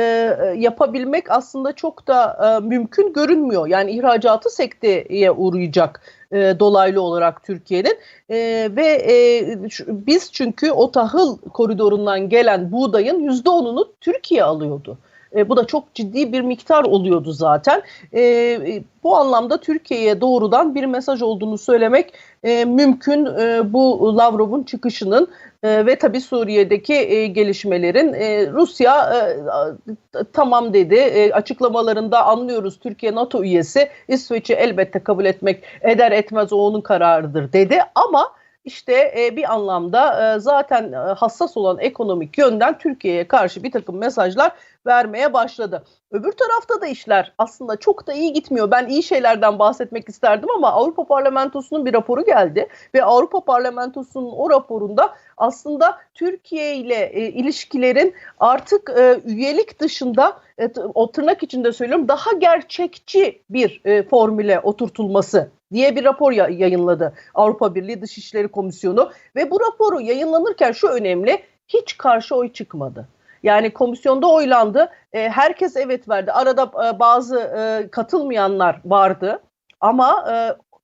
[0.57, 3.67] yapabilmek aslında çok da e, mümkün görünmüyor.
[3.67, 6.01] Yani ihracatı sekteye uğrayacak
[6.31, 7.97] e, dolaylı olarak Türkiye'nin
[8.29, 9.47] e, ve e,
[9.87, 14.97] biz çünkü o tahıl koridorundan gelen buğdayın yüzde onunu Türkiye alıyordu.
[15.35, 17.81] E, bu da çok ciddi bir miktar oluyordu zaten.
[18.13, 22.13] E, bu anlamda Türkiye'ye doğrudan bir mesaj olduğunu söylemek
[22.43, 25.27] e, mümkün e, bu Lavrov'un çıkışının
[25.63, 28.13] e, ve tabii Suriye'deki e, gelişmelerin.
[28.13, 35.63] E, Rusya e, tamam dedi e, açıklamalarında anlıyoruz Türkiye NATO üyesi İsveç'i elbette kabul etmek
[35.81, 38.31] eder etmez o onun kararıdır dedi ama
[38.65, 43.97] işte e, bir anlamda e, zaten e, hassas olan ekonomik yönden Türkiye'ye karşı bir takım
[43.97, 44.51] mesajlar
[44.85, 45.83] vermeye başladı.
[46.11, 48.71] Öbür tarafta da işler aslında çok da iyi gitmiyor.
[48.71, 54.49] Ben iyi şeylerden bahsetmek isterdim ama Avrupa Parlamentosu'nun bir raporu geldi ve Avrupa Parlamentosu'nun o
[54.49, 62.07] raporunda aslında Türkiye ile e, ilişkilerin artık e, üyelik dışında e, o tırnak içinde söylüyorum
[62.07, 69.51] daha gerçekçi bir e, formüle oturtulması diye bir rapor yayınladı Avrupa Birliği Dışişleri Komisyonu ve
[69.51, 73.07] bu raporu yayınlanırken şu önemli hiç karşı oy çıkmadı.
[73.43, 74.91] Yani komisyonda oylandı.
[75.13, 76.31] E, herkes evet verdi.
[76.31, 79.41] Arada e, bazı e, katılmayanlar vardı.
[79.81, 80.33] Ama e,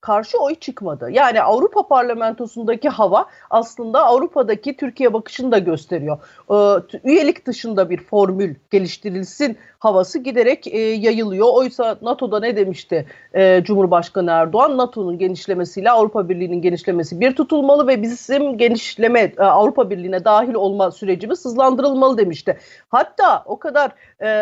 [0.02, 1.10] karşı oy çıkmadı.
[1.12, 6.18] Yani Avrupa Parlamentosu'ndaki hava aslında Avrupa'daki Türkiye bakışını da gösteriyor.
[6.52, 11.48] Ee, üyelik dışında bir formül geliştirilsin havası giderek e, yayılıyor.
[11.54, 14.78] Oysa NATO'da ne demişti e, Cumhurbaşkanı Erdoğan?
[14.78, 20.92] NATO'nun genişlemesiyle Avrupa Birliği'nin genişlemesi bir tutulmalı ve bizim genişleme e, Avrupa Birliği'ne dahil olma
[20.92, 22.58] sürecimiz hızlandırılmalı demişti.
[22.90, 23.92] Hatta o kadar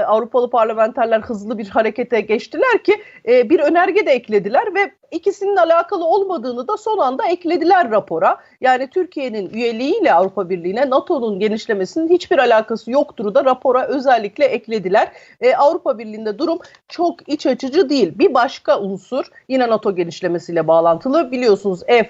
[0.06, 6.68] Avrupalı parlamenterler hızlı bir harekete geçtiler ki bir önerge de eklediler ve ikisinin alakalı olmadığını
[6.68, 8.38] da son anda eklediler rapora.
[8.62, 15.12] Yani Türkiye'nin üyeliğiyle Avrupa Birliği'ne NATO'nun genişlemesinin hiçbir alakası yoktur da rapora özellikle eklediler.
[15.42, 18.20] E, Avrupa Birliği'nde durum çok iç açıcı değil.
[18.20, 22.10] Bir başka unsur yine NATO genişlemesiyle bağlantılı biliyorsunuz F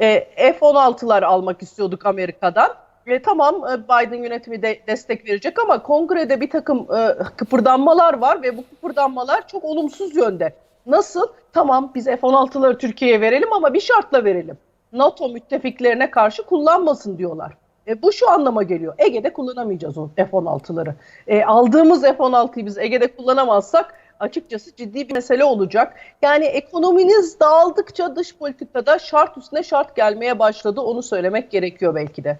[0.00, 2.70] e, F-16'lar almak istiyorduk Amerika'dan.
[3.06, 8.42] E, tamam e, Biden yönetimi de destek verecek ama kongrede bir takım e, kıpırdanmalar var
[8.42, 10.52] ve bu kıpırdanmalar çok olumsuz yönde.
[10.90, 11.26] Nasıl?
[11.52, 14.58] Tamam biz F-16'ları Türkiye'ye verelim ama bir şartla verelim.
[14.92, 17.52] NATO müttefiklerine karşı kullanmasın diyorlar.
[17.86, 18.94] E, bu şu anlama geliyor.
[18.98, 20.94] Ege'de kullanamayacağız o F-16'ları.
[21.26, 25.94] E, aldığımız F-16'yı biz Ege'de kullanamazsak açıkçası ciddi bir mesele olacak.
[26.22, 30.80] Yani ekonominiz dağıldıkça dış politikada şart üstüne şart gelmeye başladı.
[30.80, 32.38] Onu söylemek gerekiyor belki de.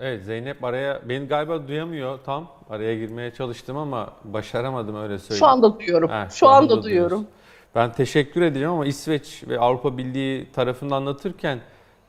[0.00, 2.46] Evet Zeynep araya beni galiba duyamıyor tam.
[2.70, 5.38] Araya girmeye çalıştım ama başaramadım öyle söyleyeyim.
[5.38, 6.10] Şu anda duyuyorum.
[6.10, 6.84] Ha, şu, anda, duyuyoruz.
[6.84, 7.26] duyuyorum.
[7.74, 11.58] Ben teşekkür ediyorum ama İsveç ve Avrupa Birliği tarafında anlatırken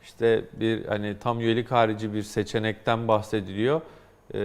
[0.03, 3.81] işte bir hani tam üyelik harici bir seçenekten bahsediliyor.
[4.33, 4.39] Ee,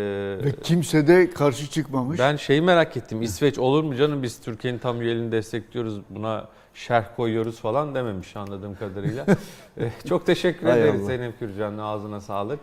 [0.44, 2.18] Ve kimse de karşı çıkmamış.
[2.18, 3.22] ben şeyi merak ettim.
[3.22, 8.74] İsveç olur mu canım biz Türkiye'nin tam üyeliğini destekliyoruz buna şerh koyuyoruz falan dememiş anladığım
[8.74, 9.26] kadarıyla.
[9.80, 11.06] Ee, Çok teşekkür Hay ederiz Allah.
[11.06, 12.60] Zeynep Gürcan'ın ağzına sağlık.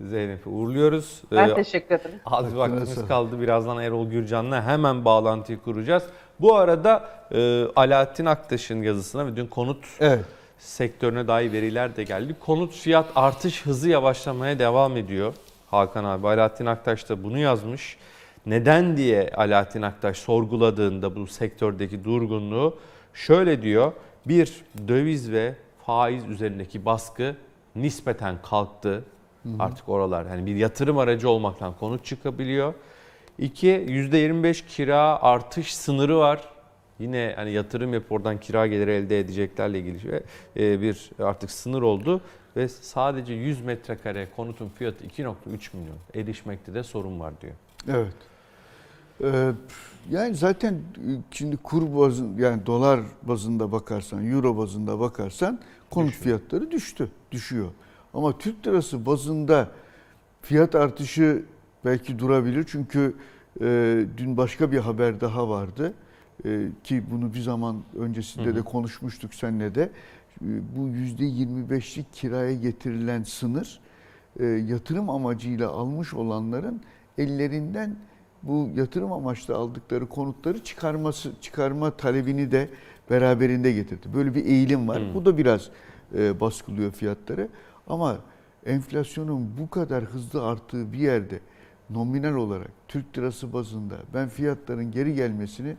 [0.00, 1.22] Zeynep'i uğurluyoruz.
[1.32, 2.18] Ben Ee, teşekkür ederim.
[2.26, 3.40] Az vaktimiz kaldı.
[3.40, 6.02] Birazdan Erol Gürcan'la hemen bağlantıyı kuracağız.
[6.40, 10.24] Bu arada e, Alaaddin Aktaş'ın yazısına ve dün konut Evet.
[10.58, 12.36] sektörüne dair veriler de geldi.
[12.40, 15.34] Konut fiyat artış hızı yavaşlamaya devam ediyor.
[15.70, 17.96] Hakan abi Alaaddin Aktaş da bunu yazmış.
[18.46, 22.78] Neden diye Alaaddin Aktaş sorguladığında bu sektördeki durgunluğu
[23.14, 23.92] şöyle diyor.
[24.26, 25.54] Bir, döviz ve
[25.86, 27.36] faiz üzerindeki baskı
[27.76, 29.04] nispeten kalktı.
[29.58, 32.74] Artık oralar hani bir yatırım aracı olmaktan konut çıkabiliyor.
[33.38, 36.48] İki, %25 kira artış sınırı var.
[36.98, 40.20] Yine hani yatırım yapıp oradan kira geliri elde edeceklerle ilgili şey,
[40.56, 42.20] e, bir artık sınır oldu.
[42.56, 45.96] Ve sadece 100 metrekare konutun fiyatı 2.3 milyon.
[46.14, 47.52] Erişmekte de sorun var diyor.
[47.88, 48.14] Evet.
[49.22, 49.52] Ee,
[50.10, 50.80] yani zaten e,
[51.30, 57.68] şimdi kur bazın yani dolar bazında bakarsan, euro bazında bakarsan konut fiyatları düştü, düşüyor.
[58.14, 59.68] Ama Türk lirası bazında
[60.42, 61.42] fiyat artışı
[61.84, 63.14] belki durabilir çünkü
[63.60, 65.94] e, dün başka bir haber daha vardı
[66.44, 69.82] E, ki bunu bir zaman öncesinde de konuşmuştuk seninle de.
[69.82, 69.90] E,
[70.76, 73.80] bu yüzde 25'lik kiraya getirilen sınır
[74.40, 76.80] e, yatırım amacıyla almış olanların
[77.18, 77.96] ellerinden
[78.42, 82.68] bu yatırım amaçlı aldıkları konutları çıkarması çıkarma talebini de
[83.10, 84.08] beraberinde getirdi.
[84.14, 85.02] Böyle bir eğilim var.
[85.14, 85.70] Bu da biraz
[86.18, 87.48] e, baskılıyor fiyatları.
[87.86, 88.16] Ama
[88.66, 91.40] enflasyonun bu kadar hızlı arttığı bir yerde
[91.90, 95.76] nominal olarak Türk lirası bazında ben fiyatların geri gelmesini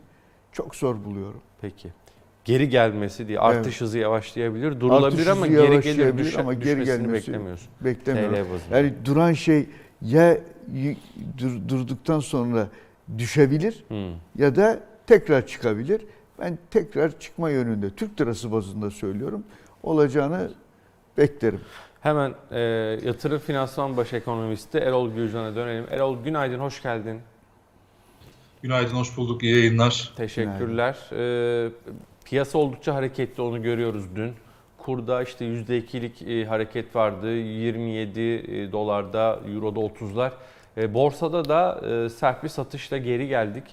[0.52, 1.40] çok zor buluyorum.
[1.60, 1.88] Peki.
[2.44, 3.80] Geri gelmesi diye artış Evet.
[3.80, 7.68] hızı yavaşlayabilir, durulabilir Artış ama geri gelir düş, ama geri düşmesini gelmesi beklemiyorsun.
[7.80, 8.46] Beklemiyorum.
[8.72, 9.66] Yani duran şey
[10.02, 10.38] ya
[11.38, 12.68] dur- durduktan sonra
[13.18, 14.12] düşebilir Hmm.
[14.38, 16.00] ya da tekrar çıkabilir.
[16.38, 19.44] Ben tekrar çıkma yönünde Türk lirası bazında söylüyorum
[19.82, 20.50] olacağını
[21.18, 21.60] beklerim.
[22.00, 22.60] Hemen e,
[23.04, 25.86] yatırım finansman baş ekonomisti Erol Gürcan'a dönelim.
[25.90, 27.20] Erol günaydın, hoş geldin.
[28.62, 29.42] Günaydın, hoş bulduk.
[29.42, 30.12] İyi yayınlar.
[30.16, 30.96] Teşekkürler.
[31.12, 31.70] E,
[32.24, 34.32] piyasa oldukça hareketli, onu görüyoruz dün.
[34.78, 37.32] Kurda işte %2'lik e, hareket vardı.
[37.32, 40.30] 27 e, dolarda, Euro'da 30'lar.
[40.76, 43.64] E, borsada da e, sert bir satışla geri geldik.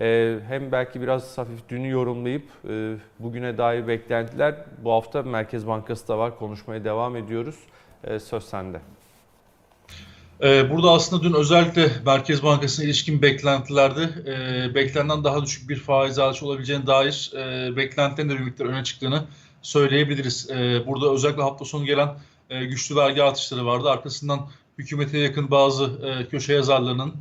[0.00, 4.54] E, hem belki biraz hafif dünü yorumlayıp e, bugüne dair beklentiler.
[4.84, 6.38] Bu hafta Merkez Bankası da var.
[6.38, 7.56] Konuşmaya devam ediyoruz.
[8.04, 8.80] E, söz sende.
[10.42, 14.02] Ee, burada aslında dün özellikle Merkez Bankası'na ilişkin beklentilerde
[14.72, 19.24] e, daha düşük bir faiz artışı olabileceğine dair e, beklentilerin de bir miktar öne çıktığını
[19.62, 20.48] söyleyebiliriz.
[20.86, 22.08] Burada özellikle hafta sonu gelen
[22.50, 23.90] e, güçlü vergi artışları vardı.
[23.90, 24.48] Arkasından
[24.78, 25.90] hükümete yakın bazı
[26.30, 27.14] köşe yazarlarının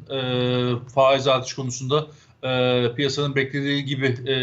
[0.95, 2.07] faiz artış konusunda
[2.43, 4.33] e, piyasanın beklediği gibi e,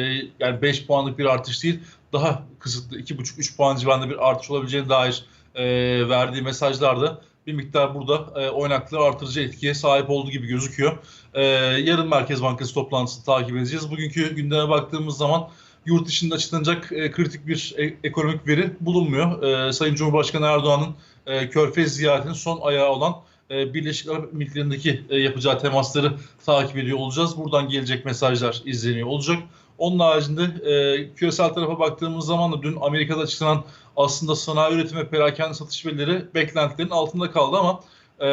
[0.41, 1.81] yani 5 puanlık bir artış değil
[2.13, 5.25] daha kısıtlı 2,5-3 puan civarında bir artış olabileceğine dair
[5.55, 5.65] e,
[6.09, 10.99] verdiği mesajlarda bir miktar burada e, oynaklığı artırıcı etkiye sahip olduğu gibi gözüküyor.
[11.35, 11.43] E,
[11.85, 13.91] yarın Merkez Bankası toplantısını takip edeceğiz.
[13.91, 15.49] Bugünkü gündeme baktığımız zaman
[15.87, 19.43] yurt dışında açıklanacak e, kritik bir e- ekonomik veri bulunmuyor.
[19.43, 20.95] E, Sayın Cumhurbaşkanı Erdoğan'ın
[21.27, 23.15] e, Körfez ziyaretinin son ayağı olan
[23.51, 26.13] e, Birleşik Arap Emirlikleri'ndeki e, yapacağı temasları
[26.47, 27.37] takip ediyor olacağız.
[27.37, 29.39] Buradan gelecek mesajlar izleniyor olacak.
[29.79, 33.65] Onun haricinde e, küresel tarafa baktığımız zaman da dün Amerika'da açıklanan
[33.97, 37.81] aslında sanayi üretim ve perakende satış verileri beklentilerin altında kaldı ama
[38.21, 38.29] e,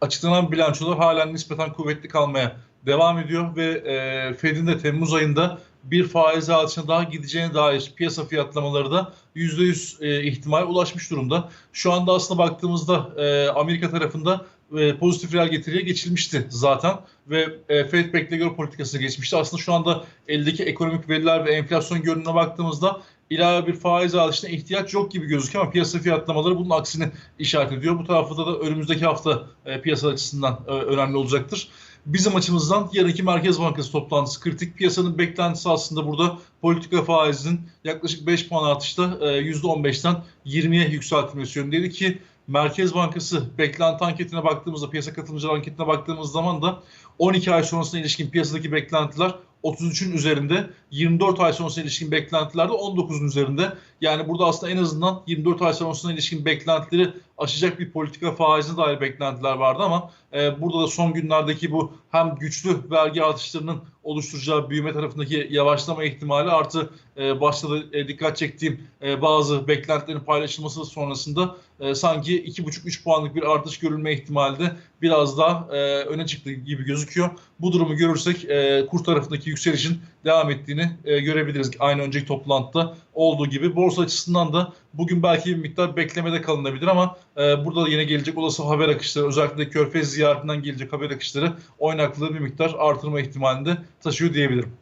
[0.00, 6.08] açıklanan bilançolar halen nispeten kuvvetli kalmaya devam ediyor ve e, Fed'in de Temmuz ayında bir
[6.08, 11.48] faiz artışına daha gideceğine dair piyasa fiyatlamaları da %100 e, ihtimal ulaşmış durumda.
[11.72, 14.46] Şu anda aslında baktığımızda e, Amerika tarafında
[14.76, 16.96] e, pozitif reel getiriye geçilmişti zaten
[17.26, 19.36] ve Fed bekleniyor politikasına geçmişti.
[19.36, 23.00] Aslında şu anda eldeki ekonomik veriler ve enflasyon görünümüne baktığımızda
[23.30, 27.98] ilave bir faiz artışına ihtiyaç yok gibi gözüküyor ama piyasa fiyatlamaları bunun aksini işaret ediyor.
[27.98, 29.46] Bu tarafta da önümüzdeki hafta
[29.82, 31.68] piyasa açısından önemli olacaktır.
[32.06, 34.76] Bizim açımızdan yarınki Merkez Bankası toplantısı kritik.
[34.76, 41.90] Piyasanın beklentisi aslında burada politika faizinin yaklaşık 5 puan artışta e, %15'ten 20'ye yükseltilmesi yönündeydi
[41.90, 46.82] ki Merkez Bankası beklenti anketine baktığımızda, piyasa katılımcılar anketine baktığımız zaman da
[47.18, 49.34] 12 ay sonrasına ilişkin piyasadaki beklentiler
[49.64, 53.72] 33'ün üzerinde, 24 ay sonrasına ilişkin beklentiler de 19'un üzerinde.
[54.00, 59.00] Yani burada aslında en azından 24 ay sonrasına ilişkin beklentileri aşacak bir politika faizine dair
[59.00, 64.92] beklentiler vardı ama e, burada da son günlerdeki bu hem güçlü vergi artışlarının oluşturacağı büyüme
[64.92, 71.56] tarafındaki yavaşlama ihtimali artı e, başta da e, dikkat çektiğim e, bazı beklentilerin paylaşılması sonrasında
[71.80, 74.72] e, sanki 2,5-3 puanlık bir artış görülme ihtimali de
[75.02, 77.30] biraz daha e, öne çıktı gibi gözüküyor.
[77.60, 81.70] Bu durumu görürsek e, kur tarafındaki yükselişin devam ettiğini e, görebiliriz.
[81.78, 83.76] Aynı önceki toplantıda olduğu gibi.
[83.76, 88.38] Borsa açısından da bugün belki bir miktar beklemede kalınabilir ama e, burada da yine gelecek
[88.38, 93.76] olası haber akışları özellikle Körfez ziyaretinden gelecek haber akışları oynaklığı bir miktar artırma ihtimalini de
[94.00, 94.72] taşıyor diyebilirim.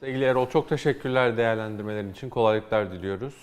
[0.00, 2.28] Sevgili Erol çok teşekkürler değerlendirmelerin için.
[2.30, 3.34] Kolaylıklar diliyoruz.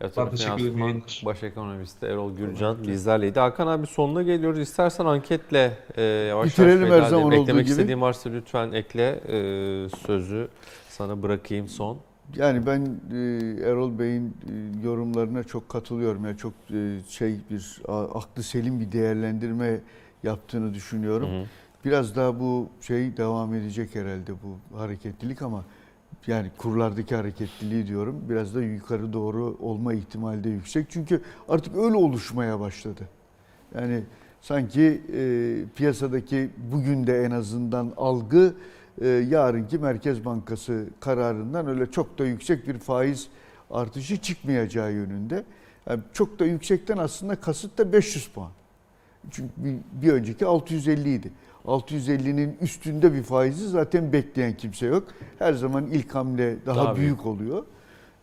[0.00, 1.02] Yatırım Ben teşekkür ederim.
[1.24, 3.40] Baş Ekonomisti Erol Gürcan bizlerleydi.
[3.40, 4.58] Hakan abi sonuna geliyoruz.
[4.58, 7.70] İstersen anketle e, yavaş Bitirelim yavaş her zaman Eklemek gibi.
[7.70, 9.20] istediğin varsa lütfen ekle.
[9.28, 9.36] E,
[10.06, 10.48] sözü
[10.88, 11.98] sana bırakayım son.
[12.36, 12.80] Yani ben
[13.12, 13.16] e,
[13.70, 16.24] Erol Bey'in e, yorumlarına çok katılıyorum.
[16.24, 19.80] Yani çok e, şey bir a- aklı selim bir değerlendirme
[20.22, 21.30] yaptığını düşünüyorum.
[21.30, 21.46] Hı hı.
[21.84, 25.64] Biraz daha bu şey devam edecek herhalde bu hareketlilik ama
[26.26, 30.86] yani kurlardaki hareketliliği diyorum biraz da yukarı doğru olma ihtimali de yüksek.
[30.90, 33.08] Çünkü artık öyle oluşmaya başladı.
[33.74, 34.02] Yani
[34.40, 35.20] sanki e,
[35.76, 38.54] piyasadaki bugün de en azından algı
[39.00, 43.28] e, yarınki Merkez Bankası kararından öyle çok da yüksek bir faiz
[43.70, 45.44] artışı çıkmayacağı yönünde.
[45.88, 48.50] Yani çok da yüksekten aslında kasıt da 500 puan.
[49.30, 51.32] Çünkü bir, bir önceki 650 idi.
[51.66, 55.04] 650'nin üstünde bir faizi zaten bekleyen kimse yok.
[55.38, 57.26] Her zaman ilk hamle daha, Daha büyük.
[57.26, 57.64] oluyor.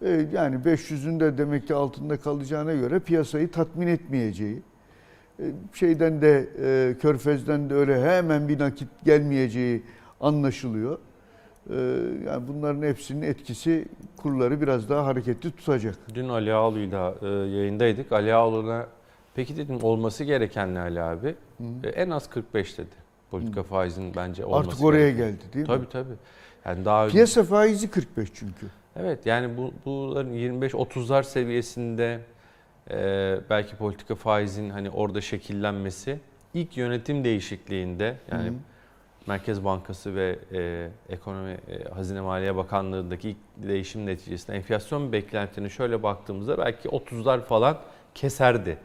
[0.01, 4.61] E, yani 500'ün de demek ki altında kalacağına göre piyasayı tatmin etmeyeceği,
[5.39, 5.43] e,
[5.73, 9.83] şeyden de e, Körfez'den de öyle hemen bir nakit gelmeyeceği
[10.21, 10.97] anlaşılıyor.
[11.69, 11.75] E,
[12.25, 13.85] yani bunların hepsinin etkisi
[14.17, 15.95] kurları biraz daha hareketli tutacak.
[16.13, 18.11] Dün Ali Ağaoğlu'yla e, yayındaydık.
[18.11, 18.87] Ali Ağaoğlu'na
[19.35, 21.35] peki dedim olması gereken ne Ali abi?
[21.83, 23.09] E, en az 45 dedi.
[23.31, 25.31] Politika faizinin bence olması Artık oraya gereken.
[25.31, 25.75] geldi değil mi?
[25.75, 26.13] Tabii tabii.
[26.65, 28.67] Yani daha Piyasa faizi 45 çünkü.
[28.95, 32.19] Evet yani bu bunların 25-30'lar seviyesinde
[32.91, 36.19] e, belki politika faizin hani orada şekillenmesi
[36.53, 38.53] ilk yönetim değişikliğinde yani Hı hı.
[39.29, 46.03] Merkez Bankası ve e, Ekonomi e, Hazine Maliye Bakanlığı'ndaki ilk değişim neticesinde enflasyon beklentilerine şöyle
[46.03, 47.77] baktığımızda belki 30'lar falan
[48.15, 48.77] keserdi.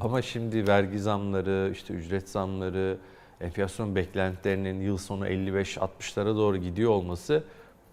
[0.00, 2.98] Ama şimdi vergi zamları, işte ücret zamları,
[3.40, 7.44] enflasyon beklentilerinin yıl sonu 55-60'lara doğru gidiyor olması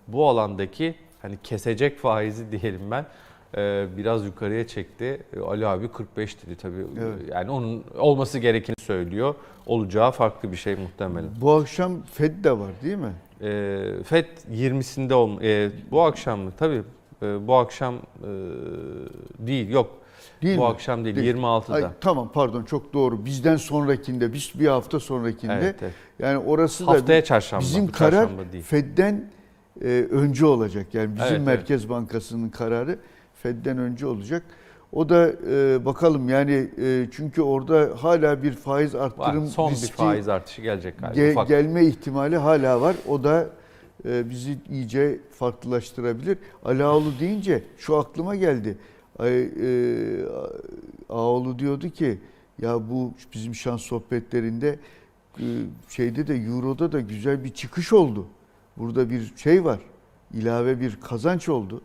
[0.08, 3.06] bu alandaki hani kesecek faizi diyelim ben
[3.98, 5.24] biraz yukarıya çekti.
[5.38, 6.86] E, Ali abi 45 dedi tabii.
[7.00, 7.20] Evet.
[7.32, 9.36] Yani onun olması gerekeni söylüyor.
[9.66, 11.30] Olacağı farklı bir şey muhtemelen.
[11.42, 13.14] Bu akşam Fed de var değil mi?
[13.42, 16.52] E, FED 20'sinde ol, e, bu akşam mı?
[16.58, 16.82] Tabii
[17.24, 18.00] e, bu akşam e,
[19.40, 19.90] değil yok.
[20.42, 20.68] Değil bu mi?
[20.68, 21.36] akşam değil, Değil.
[21.36, 21.74] 26'da.
[21.74, 23.26] Ay, tamam pardon çok doğru.
[23.26, 25.54] Bizden sonrakinde, biz bir hafta sonrakinde.
[25.54, 25.94] Evet, evet.
[26.20, 27.62] Yani orası da Haftaya çarşamba.
[27.62, 28.64] bizim karar çarşamba değil.
[28.64, 29.32] Fed'den
[29.82, 30.88] e, önce olacak.
[30.94, 31.46] Yani bizim Evet, evet.
[31.48, 33.00] Merkez Bankası'nın kararı
[33.48, 34.44] Fed'den önce olacak.
[34.94, 39.76] O da e, bakalım yani e, çünkü orada hala bir faiz Var, arttırım son bir
[39.76, 41.20] riski faiz artışı gelecek galiba.
[41.20, 41.48] ge- ufak.
[41.48, 42.96] gelme ihtimali hala var.
[43.08, 43.50] O da
[44.06, 46.38] e, bizi iyice farklılaştırabilir.
[46.66, 48.78] Ali Ağaoğlu deyince şu aklıma geldi.
[49.20, 49.50] Ay, e,
[51.10, 52.18] Ağaoğlu diyordu ki
[52.62, 54.80] ya bu bizim şans sohbetlerinde
[55.40, 55.46] e,
[55.90, 58.26] şeyde de Euro'da da güzel bir çıkış oldu.
[58.78, 59.80] Burada bir şey var.
[60.34, 61.82] ilave bir kazanç oldu.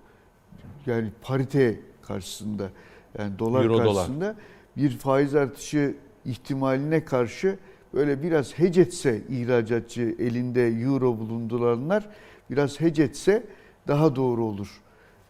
[0.87, 2.71] Yani parite karşısında
[3.19, 3.87] yani dolar Euro, dolar.
[3.87, 4.35] karşısında
[4.77, 5.95] bir faiz artışı
[6.25, 7.59] ihtimaline karşı
[7.95, 12.09] böyle biraz hece etse ihracatçı elinde euro bulunduranlar
[12.51, 13.43] biraz hece etse
[13.89, 14.81] daha doğru olur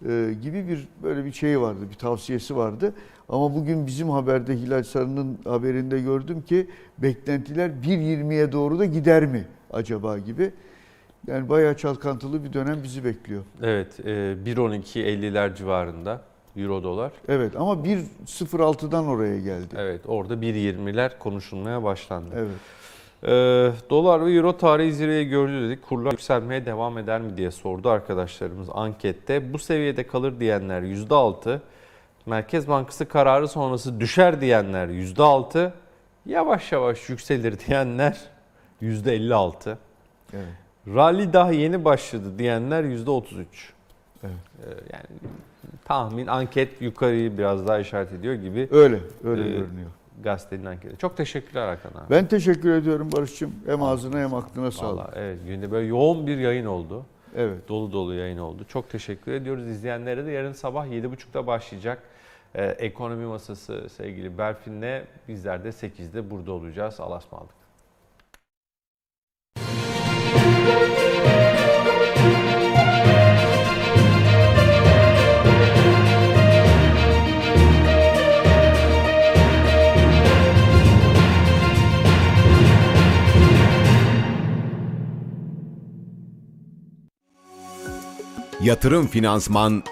[0.09, 2.95] e, gibi bir böyle bir şey vardı, bir tavsiyesi vardı.
[3.29, 6.69] Ama bugün bizim haberde Hilal Sarı'nın haberinde gördüm ki
[6.99, 10.53] beklentiler 1.20'ye doğru da gider mi acaba gibi.
[11.27, 13.43] Yani bayağı çalkantılı bir dönem bizi bekliyor.
[13.63, 14.11] Evet, e,
[14.45, 16.21] 1.12.50'ler civarında
[16.57, 17.13] euro dolar.
[17.29, 19.75] Evet ama 1.06'dan oraya geldi.
[19.77, 22.35] Evet, orada 1.20'ler konuşulmaya başlandı.
[22.37, 22.57] Evet.
[23.25, 25.83] Ee, dolar ve euro tarihi zirveyi gördü dedik.
[25.83, 29.53] Kurlar yükselmeye devam eder mi diye sordu arkadaşlarımız ankette.
[29.53, 31.59] Bu seviyede kalır diyenler %6.
[32.27, 35.73] Merkez Bankası kararı sonrası düşer diyenler %6.
[36.27, 38.21] Yavaş yavaş yükselir diyenler
[38.83, 39.77] %56.
[40.35, 40.62] Evet.
[40.89, 43.45] Rally daha yeni başladı diyenler %33.
[44.25, 44.35] Evet.
[44.59, 45.05] Ee, yani
[45.85, 49.91] tahmin, anket yukarıyı biraz daha işaret ediyor gibi Öyle, öyle Ee, görünüyor.
[50.23, 50.97] gazetenin anketi.
[50.99, 52.11] Çok teşekkürler Hakan abi.
[52.11, 53.53] Ben teşekkür ediyorum Barış'cığım.
[53.67, 54.99] Hem ağzına hem aklına sağlık.
[54.99, 57.07] Vallahi evet günde böyle yoğun bir yayın oldu.
[57.37, 57.69] Evet.
[57.69, 58.65] Dolu dolu yayın oldu.
[58.69, 60.31] Çok teşekkür ediyoruz izleyenlere de.
[60.31, 62.03] Yarın sabah 7.30'da başlayacak
[62.55, 67.01] e, ekonomi masası sevgili Berfin'le bizler de 8'de burada olacağız.
[67.01, 67.21] Allah'a
[88.63, 89.81] Yatırım Finansman